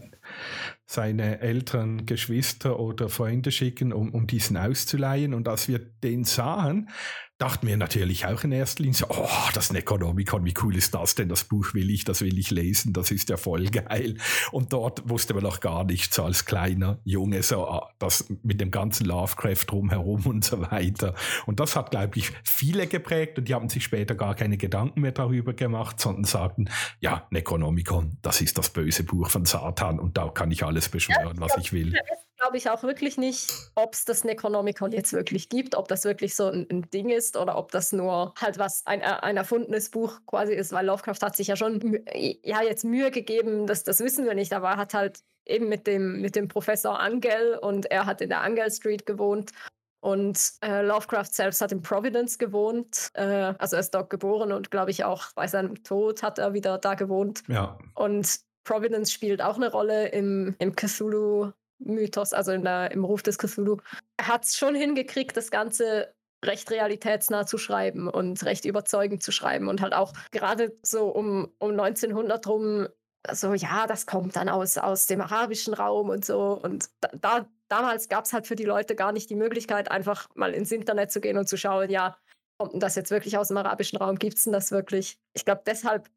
seine 0.86 1.40
Eltern, 1.40 2.06
Geschwister 2.06 2.78
oder 2.78 3.08
Freunde 3.08 3.52
schicken, 3.52 3.94
um, 3.94 4.14
um 4.14 4.28
diesen 4.28 4.58
auszuleihen. 4.58 5.34
Und 5.34 5.48
als 5.48 5.70
wir 5.70 5.80
den 5.80 6.26
sahen, 6.26 6.90
dachten 7.38 7.68
wir 7.68 7.78
natürlich 7.78 8.26
auch 8.26 8.44
in 8.44 8.52
erster 8.52 8.84
Linie, 8.84 9.06
oh, 9.10 9.28
das 9.54 9.72
Necronomicon, 9.72 10.46
wie 10.46 10.54
cool 10.64 10.76
ist 10.76 10.94
das 10.94 11.16
denn? 11.16 11.30
Das 11.30 11.44
Buch 11.44 11.74
will 11.74 11.92
ich, 11.92 12.04
das 12.04 12.22
will 12.22 12.38
ich 12.38 12.50
lesen, 12.50 12.94
das 12.94 13.12
ist 13.12 13.30
ja 13.30 13.38
voll 13.38 13.66
geil. 13.68 14.18
Und 14.52 14.74
dort 14.74 15.08
wusste 15.08 15.34
man 15.34 15.44
noch 15.44 15.60
gar 15.60 15.84
nichts 15.84 16.18
als 16.20 16.46
kleiner 16.46 17.00
Junge, 17.04 17.44
so 17.44 17.68
ah, 17.68 17.92
das 18.00 18.26
mit 18.42 18.60
dem 18.60 18.72
ganzen 18.72 19.06
Lovecraft 19.06 19.66
drumherum 19.68 20.26
und 20.26 20.46
so 20.46 20.62
weiter. 20.62 21.14
Und 21.46 21.60
das 21.60 21.76
hat, 21.76 21.92
glaube 21.92 22.18
ich, 22.18 22.32
viele 22.44 22.88
geprägt 22.88 23.38
und 23.38 23.48
die 23.48 23.54
haben 23.54 23.70
sich 23.70 23.84
später 23.84 24.16
gar 24.16 24.34
keine 24.34 24.58
Gedanken 24.58 25.02
mehr 25.02 25.12
darüber 25.12 25.54
gemacht, 25.54 26.00
sondern 26.00 26.24
sagten, 26.24 26.70
ja, 27.00 27.28
Necronomicon, 27.30 28.18
das 28.22 28.42
ist 28.42 28.58
das 28.58 28.70
böse 28.72 29.04
Buch 29.04 29.30
von 29.30 29.46
Satan 29.46 30.00
und 30.00 30.18
da 30.18 30.30
kann 30.30 30.50
ich 30.50 30.64
alles 30.64 30.90
beschwören, 30.90 31.38
ja, 31.38 31.42
was 31.42 31.58
ich 31.58 31.72
will 31.72 31.94
glaube 32.38 32.58
ich 32.58 32.70
auch 32.70 32.84
wirklich 32.84 33.18
nicht, 33.18 33.52
ob 33.76 33.94
es 33.94 34.06
das 34.06 34.24
Necronomicon 34.24 34.92
jetzt 34.92 35.14
wirklich 35.14 35.50
gibt, 35.50 35.76
ob 35.76 35.88
das 35.88 36.06
wirklich 36.06 36.36
so 36.36 36.48
ein, 36.48 36.68
ein, 36.72 36.90
Ding 36.90 37.10
ist 37.10 37.38
oder 37.38 37.58
ob 37.58 37.72
das 37.72 37.92
nur 37.92 38.34
halt 38.40 38.58
was 38.58 38.86
ein, 38.86 39.02
ein 39.02 39.38
erfundenes 39.38 39.90
Buch 39.90 40.20
quasi 40.26 40.54
ist, 40.54 40.72
weil 40.72 40.86
Lovecraft 40.86 41.22
hat 41.22 41.36
sich 41.36 41.48
ja 41.48 41.56
schon 41.56 42.00
ja 42.44 42.62
jetzt 42.62 42.86
Mühe 42.86 43.12
gegeben, 43.12 43.68
das, 43.68 43.84
das 43.84 44.00
wissen 44.00 44.26
wir 44.26 44.36
nicht, 44.36 44.54
aber 44.54 44.70
er 44.70 44.78
hat 44.78 44.94
halt 44.94 45.20
eben 45.46 45.70
mit 45.70 45.88
dem, 45.88 46.22
mit 46.22 46.36
dem 46.36 46.48
Professor 46.48 47.00
Angel 47.00 47.58
und 47.62 47.90
er 47.90 48.06
hat 48.06 48.22
in 48.22 48.30
der 48.30 48.42
Angel 48.42 48.70
Street 48.72 49.06
gewohnt 49.06 49.52
und 50.00 50.40
äh, 50.62 50.84
Lovecraft 50.84 51.32
selbst 51.32 51.62
hat 51.62 51.72
in 51.72 51.82
Providence 51.82 52.38
gewohnt. 52.38 53.10
Äh, 53.14 53.54
also 53.58 53.76
er 53.76 53.80
ist 53.80 53.92
dort 53.92 54.10
geboren 54.10 54.52
und 54.52 54.72
glaube 54.72 54.92
ich 54.92 55.04
auch 55.04 55.32
bei 55.34 55.48
seinem 55.48 55.84
Tod 55.84 56.22
hat 56.22 56.38
er 56.38 56.54
wieder 56.54 56.78
da 56.78 56.94
gewohnt. 56.94 57.44
Ja. 57.48 57.78
Und 57.96 58.40
Providence 58.64 59.12
spielt 59.12 59.42
auch 59.42 59.56
eine 59.56 59.72
Rolle 59.72 60.10
im, 60.10 60.56
im 60.60 60.76
Cthulhu 60.76 61.52
Mythos, 61.80 62.34
also 62.34 62.58
der, 62.58 62.92
im 62.92 63.04
Ruf 63.04 63.24
des 63.24 63.38
Cthulhu. 63.38 63.78
Hat 64.22 64.46
es 64.46 64.58
schon 64.58 64.76
hingekriegt, 64.76 65.38
das 65.38 65.52
Ganze 65.52 66.14
recht 66.46 66.70
realitätsnah 66.70 67.46
zu 67.46 67.58
schreiben 67.58 68.08
und 68.08 68.44
recht 68.44 68.66
überzeugend 68.66 69.24
zu 69.24 69.32
schreiben 69.32 69.68
und 69.68 69.82
halt 69.82 69.94
auch 69.94 70.14
gerade 70.32 70.78
so 70.84 71.08
um, 71.08 71.52
um 71.58 71.72
1900 71.72 72.46
rum 72.48 72.88
so, 73.32 73.54
ja, 73.54 73.88
das 73.88 74.06
kommt 74.06 74.36
dann 74.36 74.50
aus, 74.50 74.78
aus 74.78 75.06
dem 75.06 75.22
arabischen 75.22 75.74
Raum 75.74 76.10
und 76.10 76.24
so. 76.24 76.60
Und 76.62 76.90
da, 77.02 77.10
da 77.20 77.50
damals 77.68 78.10
gab 78.10 78.26
es 78.26 78.34
halt 78.34 78.48
für 78.48 78.56
die 78.56 78.64
Leute 78.64 78.96
gar 78.96 79.12
nicht 79.12 79.30
die 79.30 79.36
Möglichkeit, 79.36 79.92
einfach 79.92 80.28
mal 80.36 80.54
ins 80.54 80.72
Internet 80.72 81.12
zu 81.12 81.20
gehen 81.20 81.38
und 81.38 81.48
zu 81.48 81.58
schauen, 81.58 81.90
ja, 81.90 82.18
kommt 82.58 82.74
denn 82.74 82.80
das 82.80 82.96
jetzt 82.96 83.12
wirklich 83.12 83.38
aus 83.38 83.50
dem 83.50 83.58
arabischen 83.58 83.98
Raum? 83.98 84.18
Gibt 84.18 84.38
es 84.38 84.46
denn 84.46 84.54
das 84.54 84.72
wirklich? 84.72 85.20
Ich 85.34 85.46
glaube, 85.46 85.62
deshalb 85.66 86.10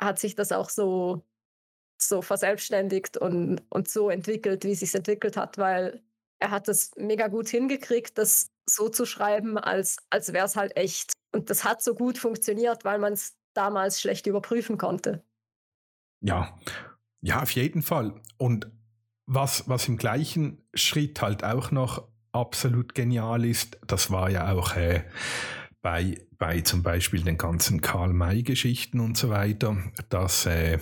hat 0.00 0.18
sich 0.18 0.34
das 0.34 0.52
auch 0.52 0.68
so 0.68 1.22
so 1.98 2.22
verselbstständigt 2.22 3.16
und, 3.16 3.62
und 3.70 3.88
so 3.88 4.10
entwickelt, 4.10 4.64
wie 4.64 4.72
es 4.72 4.80
sich 4.80 4.94
entwickelt 4.94 5.36
hat, 5.36 5.58
weil 5.58 6.02
er 6.38 6.50
hat 6.50 6.68
es 6.68 6.92
mega 6.96 7.28
gut 7.28 7.48
hingekriegt, 7.48 8.16
das 8.16 8.50
so 8.66 8.88
zu 8.88 9.06
schreiben, 9.06 9.58
als, 9.58 9.98
als 10.10 10.32
wäre 10.32 10.46
es 10.46 10.56
halt 10.56 10.76
echt. 10.76 11.12
Und 11.32 11.50
das 11.50 11.64
hat 11.64 11.82
so 11.82 11.94
gut 11.94 12.18
funktioniert, 12.18 12.84
weil 12.84 12.98
man 12.98 13.12
es 13.12 13.36
damals 13.54 14.00
schlecht 14.00 14.26
überprüfen 14.26 14.78
konnte. 14.78 15.24
Ja, 16.20 16.56
ja, 17.20 17.42
auf 17.42 17.50
jeden 17.50 17.82
Fall. 17.82 18.20
Und 18.36 18.70
was, 19.26 19.68
was 19.68 19.88
im 19.88 19.96
gleichen 19.96 20.64
Schritt 20.74 21.20
halt 21.20 21.44
auch 21.44 21.70
noch 21.70 22.08
absolut 22.32 22.94
genial 22.94 23.44
ist, 23.44 23.78
das 23.86 24.10
war 24.10 24.30
ja 24.30 24.52
auch 24.52 24.76
äh, 24.76 25.04
bei, 25.82 26.26
bei 26.38 26.60
zum 26.60 26.82
Beispiel 26.82 27.22
den 27.22 27.38
ganzen 27.38 27.80
Karl-May-Geschichten 27.80 29.00
und 29.00 29.16
so 29.16 29.28
weiter, 29.30 29.76
dass 30.08 30.46
äh, 30.46 30.78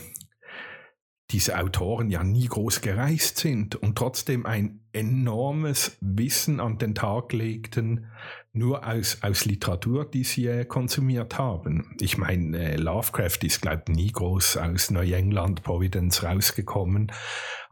diese 1.30 1.58
Autoren 1.58 2.10
ja 2.10 2.22
nie 2.22 2.46
groß 2.46 2.80
gereist 2.80 3.38
sind 3.38 3.74
und 3.74 3.98
trotzdem 3.98 4.46
ein 4.46 4.80
enormes 4.92 5.96
Wissen 6.00 6.60
an 6.60 6.78
den 6.78 6.94
Tag 6.94 7.32
legten, 7.32 8.06
nur 8.52 8.86
aus, 8.86 9.18
aus 9.22 9.44
Literatur, 9.44 10.08
die 10.08 10.24
sie 10.24 10.46
äh, 10.46 10.64
konsumiert 10.64 11.36
haben. 11.36 11.94
Ich 12.00 12.16
meine, 12.16 12.58
äh, 12.58 12.76
Lovecraft 12.76 13.38
ist, 13.42 13.60
glaube 13.60 13.82
ich, 13.88 13.94
nie 13.94 14.12
groß 14.12 14.56
aus 14.58 14.90
Neuengland, 14.90 15.62
Providence 15.62 16.22
rausgekommen, 16.22 17.12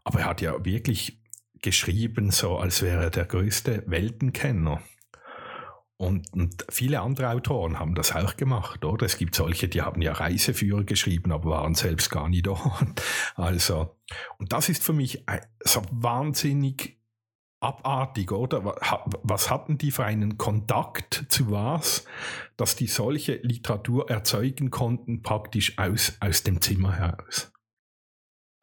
aber 0.02 0.20
er 0.20 0.26
hat 0.26 0.40
ja 0.40 0.64
wirklich 0.64 1.22
geschrieben, 1.62 2.30
so 2.30 2.59
als 2.59 2.82
wäre 2.82 3.05
er 3.05 3.11
der 3.11 3.24
größte 3.24 3.84
Weltenkenner. 3.86 4.82
Und, 6.05 6.32
und, 6.32 6.66
viele 6.68 7.00
andere 7.00 7.30
Autoren 7.30 7.78
haben 7.78 7.94
das 7.94 8.14
auch 8.14 8.36
gemacht, 8.36 8.84
oder? 8.84 9.07
Es 9.07 9.16
gibt 9.16 9.34
solche, 9.34 9.68
die 9.68 9.82
haben 9.82 10.02
ja 10.02 10.12
Reiseführer 10.12 10.84
geschrieben, 10.84 11.32
aber 11.32 11.50
waren 11.50 11.74
selbst 11.74 12.11
gar 12.11 12.28
nicht 12.28 12.46
dort. 12.46 13.02
Also, 13.36 13.96
und 14.38 14.52
das 14.52 14.68
ist 14.68 14.82
für 14.82 14.92
mich 14.92 15.24
so 15.64 15.82
wahnsinnig 15.90 17.00
abartig, 17.61 18.30
oder? 18.32 18.76
Was 19.22 19.50
hatten 19.50 19.78
die 19.78 19.90
für 19.90 20.05
einen 20.05 20.36
Kontakt 20.36 21.24
zu 21.28 21.50
was, 21.50 22.05
dass 22.59 22.76
die 22.76 22.86
solche 22.86 23.36
Literatur 23.36 24.11
erzeugen 24.11 24.70
konnten, 24.70 25.22
praktisch 25.22 25.78
aus, 25.78 26.18
aus 26.20 26.42
dem 26.42 26.61
Zimmer 26.61 26.94
heraus? 26.96 27.50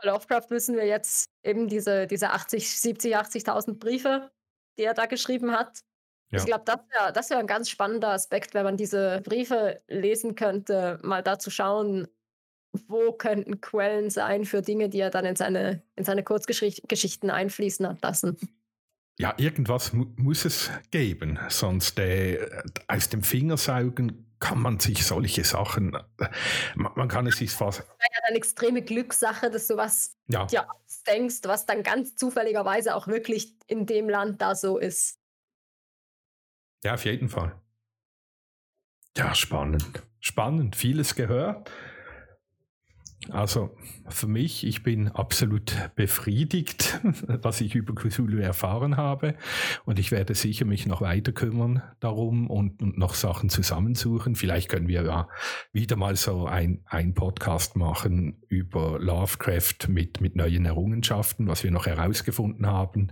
Lovecraft 0.03 0.49
wissen 0.49 0.75
wir 0.75 0.85
jetzt 0.85 1.29
eben 1.43 1.67
diese, 1.67 2.05
diese 2.07 2.29
80, 2.31 2.79
70, 2.79 3.17
80.000 3.17 3.79
Briefe, 3.79 4.31
die 4.77 4.83
er 4.83 4.93
da 4.93 5.05
geschrieben 5.05 5.51
hat. 5.51 5.81
Ja. 6.31 6.39
Ich 6.39 6.45
glaube, 6.45 6.63
das 6.65 6.79
wäre 6.89 7.13
das 7.13 7.29
wär 7.29 7.37
ein 7.39 7.47
ganz 7.47 7.69
spannender 7.69 8.09
Aspekt, 8.09 8.53
wenn 8.53 8.63
man 8.63 8.77
diese 8.77 9.21
Briefe 9.23 9.81
lesen 9.87 10.35
könnte, 10.35 10.97
mal 11.03 11.21
da 11.21 11.37
zu 11.37 11.49
schauen, 11.51 12.07
wo 12.87 13.11
könnten 13.11 13.59
Quellen 13.59 14.09
sein 14.09 14.45
für 14.45 14.61
Dinge, 14.61 14.89
die 14.89 14.99
er 14.99 15.09
dann 15.09 15.25
in 15.25 15.35
seine, 15.35 15.83
in 15.95 16.05
seine 16.05 16.23
Kurzgeschichten 16.23 17.29
einfließen 17.29 17.87
hat 17.87 18.01
lassen. 18.01 18.37
Ja, 19.19 19.33
irgendwas 19.37 19.93
mu 19.93 20.05
muss 20.15 20.45
es 20.45 20.71
geben, 20.89 21.37
sonst 21.49 21.99
äh, 21.99 22.39
aus 22.87 23.09
dem 23.09 23.23
Fingersaugen 23.23 24.31
kann 24.39 24.59
man 24.59 24.79
sich 24.79 25.05
solche 25.05 25.43
Sachen, 25.43 25.93
äh, 25.93 26.27
man, 26.75 26.93
man 26.95 27.07
kann 27.07 27.27
es 27.27 27.37
sich 27.37 27.51
fast. 27.51 27.79
Das 27.79 27.87
ist 27.87 27.95
ja 27.99 28.27
eine 28.27 28.37
extreme 28.37 28.81
Glückssache, 28.81 29.51
dass 29.51 29.67
du 29.67 29.77
was 29.77 30.17
ja. 30.27 30.45
dir 30.45 30.65
denkst, 31.07 31.41
was 31.43 31.65
dann 31.65 31.83
ganz 31.83 32.15
zufälligerweise 32.15 32.95
auch 32.95 33.07
wirklich 33.07 33.55
in 33.67 33.85
dem 33.85 34.09
Land 34.09 34.41
da 34.41 34.55
so 34.55 34.77
ist. 34.77 35.20
Ja, 36.83 36.95
auf 36.95 37.05
jeden 37.05 37.29
Fall. 37.29 37.55
Ja, 39.17 39.35
spannend. 39.35 40.03
Spannend. 40.19 40.75
Vieles 40.75 41.15
gehört. 41.15 41.71
Also 43.29 43.77
für 44.09 44.25
mich, 44.25 44.65
ich 44.65 44.81
bin 44.81 45.07
absolut 45.09 45.91
befriedigt, 45.95 46.99
was 47.27 47.61
ich 47.61 47.75
über 47.75 47.93
Cthulhu 47.93 48.39
erfahren 48.39 48.97
habe. 48.97 49.35
Und 49.85 49.99
ich 49.99 50.11
werde 50.11 50.33
sicher 50.33 50.65
mich 50.65 50.87
noch 50.87 51.01
weiter 51.01 51.31
kümmern 51.31 51.83
darum 51.99 52.49
und, 52.49 52.81
und 52.81 52.97
noch 52.97 53.13
Sachen 53.13 53.49
zusammensuchen. 53.49 54.35
Vielleicht 54.35 54.69
können 54.69 54.87
wir 54.87 55.03
ja 55.03 55.27
wieder 55.71 55.97
mal 55.97 56.15
so 56.15 56.47
ein, 56.47 56.81
ein 56.85 57.13
Podcast 57.13 57.75
machen 57.75 58.41
über 58.47 58.97
Lovecraft 58.99 59.87
mit, 59.87 60.19
mit 60.19 60.35
neuen 60.35 60.65
Errungenschaften, 60.65 61.47
was 61.47 61.63
wir 61.63 61.69
noch 61.69 61.85
herausgefunden 61.85 62.65
haben. 62.65 63.11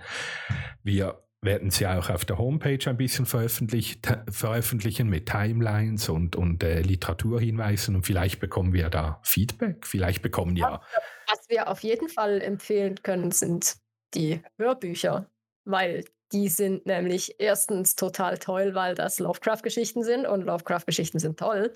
Wir 0.82 1.22
werden 1.41 1.71
sie 1.71 1.87
auch 1.87 2.09
auf 2.09 2.25
der 2.25 2.37
Homepage 2.37 2.79
ein 2.85 2.97
bisschen 2.97 3.25
veröffentlichen 3.25 5.09
mit 5.09 5.25
Timelines 5.27 6.09
und, 6.09 6.35
und 6.35 6.63
äh, 6.63 6.81
Literaturhinweisen 6.81 7.95
und 7.95 8.03
vielleicht 8.03 8.39
bekommen 8.39 8.73
wir 8.73 8.89
da 8.89 9.21
Feedback, 9.23 9.87
vielleicht 9.87 10.21
bekommen 10.21 10.57
ja. 10.57 10.81
Was 11.29 11.47
wir 11.47 11.69
auf 11.69 11.79
jeden 11.81 12.09
Fall 12.09 12.41
empfehlen 12.41 13.01
können, 13.03 13.31
sind 13.31 13.77
die 14.13 14.41
Hörbücher, 14.57 15.29
weil 15.63 16.03
die 16.31 16.49
sind 16.49 16.85
nämlich 16.85 17.39
erstens 17.39 17.95
total 17.95 18.37
toll, 18.37 18.75
weil 18.75 18.95
das 18.95 19.19
Lovecraft-Geschichten 19.19 20.03
sind 20.03 20.25
und 20.27 20.41
Lovecraft-Geschichten 20.41 21.19
sind 21.19 21.39
toll. 21.39 21.73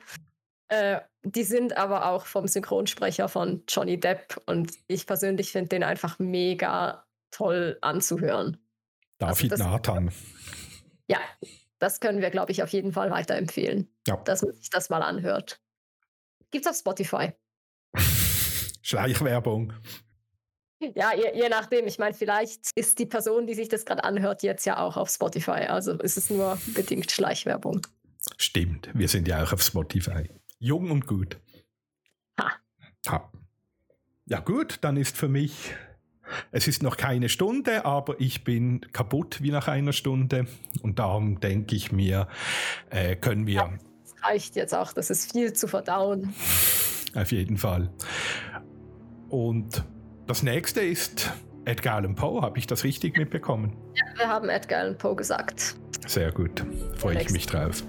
Äh, 0.68 1.00
die 1.24 1.44
sind 1.44 1.78
aber 1.78 2.08
auch 2.08 2.26
vom 2.26 2.48
Synchronsprecher 2.48 3.30
von 3.30 3.64
Johnny 3.68 4.00
Depp 4.00 4.42
und 4.46 4.74
ich 4.88 5.08
persönlich 5.08 5.52
finde 5.52 5.70
den 5.70 5.84
einfach 5.84 6.20
mega 6.20 7.06
toll 7.32 7.78
anzuhören. 7.82 8.63
David 9.28 9.52
also 9.54 9.64
Nathan. 9.64 10.12
Ja, 11.08 11.20
das 11.80 12.00
können 12.00 12.22
wir, 12.22 12.30
glaube 12.30 12.52
ich, 12.52 12.64
auf 12.64 12.70
jeden 12.70 12.94
Fall 12.94 13.12
weiterempfehlen, 13.12 13.90
ja. 14.08 14.18
dass 14.18 14.42
man 14.42 14.54
sich 14.54 14.70
das 14.70 14.90
mal 14.90 15.02
anhört. 15.02 15.62
Gibt 16.52 16.66
es 16.66 16.72
auf 16.72 16.78
Spotify. 16.78 17.34
Schleichwerbung. 18.82 19.74
Ja, 20.96 21.14
je, 21.14 21.32
je, 21.34 21.50
nachdem. 21.50 21.88
Ich 21.88 21.98
meine, 21.98 22.14
vielleicht 22.14 22.70
ist 22.76 23.00
die 23.00 23.06
Person, 23.06 23.48
die 23.48 23.54
sich 23.54 23.70
das 23.70 23.86
gerade 23.86 24.04
anhört, 24.04 24.44
jetzt 24.44 24.66
ja 24.66 24.80
auch 24.80 24.98
auf 24.98 25.10
Spotify. 25.10 25.68
Also 25.68 25.94
ist 25.94 26.18
es 26.18 26.30
nur 26.30 26.58
bedingt 26.74 27.10
Schleichwerbung. 27.12 27.86
Stimmt, 28.38 28.90
wir 28.94 29.08
sind 29.08 29.28
ja 29.28 29.44
auch 29.44 29.54
auf 29.54 29.62
Spotify. 29.62 30.30
Jung 30.60 30.92
und 30.92 31.08
gut. 31.08 31.38
Ha. 32.40 32.52
ha. 33.08 33.32
Ja 34.26 34.40
gut, 34.40 34.80
dann 34.82 34.98
ist 34.98 35.18
für 35.18 35.28
mich 35.28 35.74
es 36.52 36.68
ist 36.68 36.84
noch 36.84 36.98
keine 36.98 37.30
Stunde, 37.30 37.86
aber 37.86 38.20
ich 38.20 38.44
bin 38.44 38.82
kaputt 38.92 39.42
wie 39.42 39.52
nach 39.52 39.68
einer 39.68 39.94
Stunde. 39.94 40.48
Und 40.82 41.00
darum 41.00 41.40
denke 41.40 41.76
ich 41.76 41.92
mir, 41.92 42.28
äh, 42.90 43.16
können 43.16 43.48
wir. 43.48 43.54
Ja, 43.54 43.70
das 44.04 44.16
reicht 44.24 44.56
jetzt 44.56 44.74
auch, 44.74 44.94
das 44.94 45.10
ist 45.10 45.32
viel 45.32 45.54
zu 45.54 45.68
verdauen. 45.68 46.34
Auf 47.16 47.32
jeden 47.32 47.58
Fall. 47.58 47.90
Und 49.30 49.84
das 50.28 50.44
nächste 50.44 50.82
ist 50.82 51.32
Edgar 51.66 51.96
Allan 51.96 52.16
Poe. 52.16 52.42
Habe 52.42 52.58
ich 52.60 52.68
das 52.68 52.84
richtig 52.84 53.18
mitbekommen? 53.18 53.76
Ja, 53.96 54.06
wir 54.18 54.28
haben 54.28 54.50
Edgar 54.50 54.82
Allan 54.82 54.98
Poe 54.98 55.16
gesagt. 55.16 55.76
Sehr 56.08 56.32
gut. 56.32 56.66
Freue 56.98 57.22
ich 57.22 57.30
mich 57.30 57.46
drauf. 57.46 57.84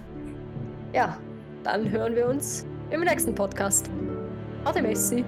Ja, 0.93 1.19
dann 1.65 1.91
hören 1.91 2.15
wir 2.15 2.27
uns 2.27 2.67
im 2.91 3.01
nächsten 3.01 3.35
Podcast. 3.35 3.91
Ade 4.65 4.83
Messi. 4.83 5.25